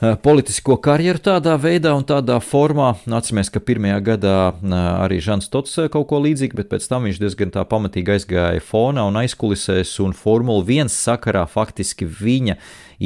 politisko 0.00 0.78
karjeru 0.80 1.20
tādā 1.20 1.58
veidā 1.60 1.90
un 1.92 2.06
tādā 2.08 2.38
formā. 2.40 2.94
Nu, 3.04 3.18
atceramies, 3.18 3.50
ka 3.52 3.60
pirmajā 3.60 3.98
gadā 4.04 4.36
eh, 4.48 4.72
arī 5.04 5.18
Žants 5.20 5.50
Tots 5.52 5.76
eh, 5.82 5.90
kaut 5.92 6.08
ko 6.08 6.22
līdzīgu, 6.24 6.56
bet 6.56 6.70
pēc 6.72 6.86
tam 6.88 7.04
viņš 7.04 7.20
diezgan 7.20 7.52
tā 7.52 7.66
pamatīgi 7.68 8.14
aizgāja 8.16 8.64
fonā 8.64 9.04
un 9.10 9.20
aizkulisēs, 9.20 9.92
un 10.00 10.16
Formula 10.16 10.64
1 10.64 10.88
sakarā 10.94 11.44
faktiski 11.50 12.08
viņa 12.08 12.56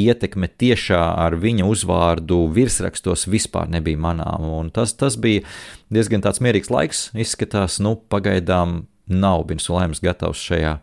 ietekme 0.04 0.46
tiešā 0.46 1.02
ar 1.26 1.34
viņa 1.42 1.66
uzvārdu 1.66 2.44
virsrakstos 2.54 3.26
vispār 3.26 3.70
nebija 3.74 3.98
manāma. 3.98 4.62
Tas, 4.74 4.94
tas 4.94 5.18
bija 5.18 5.42
diezgan 5.90 6.22
tāds 6.22 6.42
mierīgs 6.44 6.70
laiks, 6.70 7.08
izskatās, 7.18 7.80
nu, 7.82 7.96
pagaidām 7.98 8.84
nav 9.10 9.48
bijis 9.50 9.66
laimes 9.68 10.02
gatavs 10.02 10.46
šajā, 10.46 10.78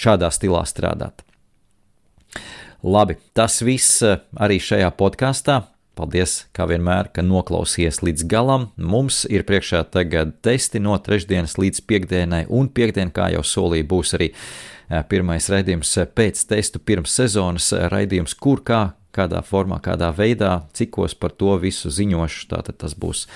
šādā 0.00 0.32
stilā 0.32 0.64
strādāt. 0.68 1.20
Labi, 2.82 3.18
tas 3.36 3.60
viss 3.60 4.00
eh, 4.02 4.22
arī 4.40 4.56
šajā 4.62 4.88
podkāstā. 4.96 5.60
Paldies, 5.98 6.46
kā 6.56 6.64
vienmēr, 6.70 7.10
ka 7.12 7.20
noklausījies 7.26 8.00
līdz 8.06 8.24
galam. 8.30 8.70
Mums 8.80 9.26
ir 9.28 9.44
priekšā 9.44 9.82
tagad 9.92 10.32
testi 10.40 10.80
no 10.80 10.94
trešdienas 10.96 11.58
līdz 11.60 11.82
piekdienai, 11.84 12.46
un 12.48 12.70
piekdien, 12.72 13.10
kā 13.12 13.28
jau 13.34 13.42
solīju, 13.44 13.88
būs 13.90 14.14
arī 14.16 14.30
pirmais 15.10 15.50
raidījums 15.52 15.92
pēc 16.16 16.40
testu 16.48 16.80
pirms 16.80 17.12
sezonas 17.20 17.68
raidījums, 17.92 18.32
kur 18.38 18.64
kā 18.64 18.80
kādā 19.14 19.42
formā, 19.46 19.80
kādā 19.82 20.10
veidā, 20.14 20.52
cikos 20.76 21.14
par 21.18 21.34
to 21.36 21.56
visu 21.62 21.90
ziņošu. 21.92 22.46
Tātad 22.50 22.78
tas 22.82 22.94
būs 22.98 23.26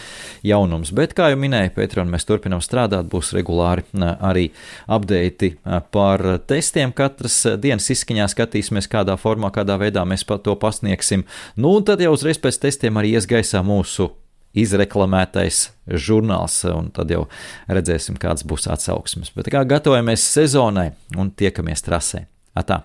jaunums. 0.47 0.93
Bet, 0.95 1.15
kā 1.17 1.31
jau 1.33 1.39
minēju, 1.41 1.75
Pēters, 1.77 2.09
mēs 2.11 2.29
turpinām 2.29 2.63
strādāt, 2.65 3.09
būs 3.13 3.33
regulāri 3.37 3.85
arī 4.01 4.49
updati 4.87 5.55
par 5.95 6.25
testiem. 6.49 6.95
Katras 6.97 7.41
dienas 7.61 7.91
izskaņā 7.91 8.29
skatīsimies, 8.33 8.91
kādā 8.91 9.19
formā, 9.21 9.53
kādā 9.55 9.79
veidā 9.81 10.07
mēs 10.09 10.27
to 10.27 10.57
pasniegsim. 10.61 11.27
Nu, 11.57 11.77
un 11.79 11.87
tad 11.87 12.03
jau 12.05 12.15
uzreiz 12.15 12.39
pēc 12.39 12.61
testiem 12.67 13.01
arī 13.01 13.17
iesgaisā 13.19 13.63
mūsu 13.67 14.13
izreklamētais 14.55 15.69
žurnāls, 15.91 16.61
un 16.71 16.91
tad 16.95 17.11
jau 17.11 17.27
redzēsim, 17.67 18.19
kāds 18.23 18.47
būs 18.47 18.71
atsauksmes. 18.71 19.35
Bet 19.35 19.51
kā 19.51 19.65
gatavojamies 19.67 20.31
sezonai 20.39 20.93
un 21.19 21.35
tiekamies 21.35 21.83
trasē. 21.83 22.27
Atā! 22.55 22.85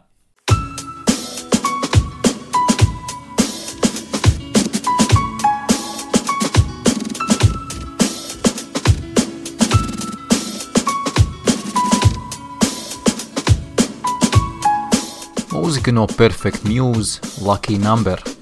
Mūzika 15.69 15.91
no 15.93 16.07
Perfect 16.07 16.63
Muse, 16.65 17.21
Lucky 17.45 17.77
Number. 17.77 18.38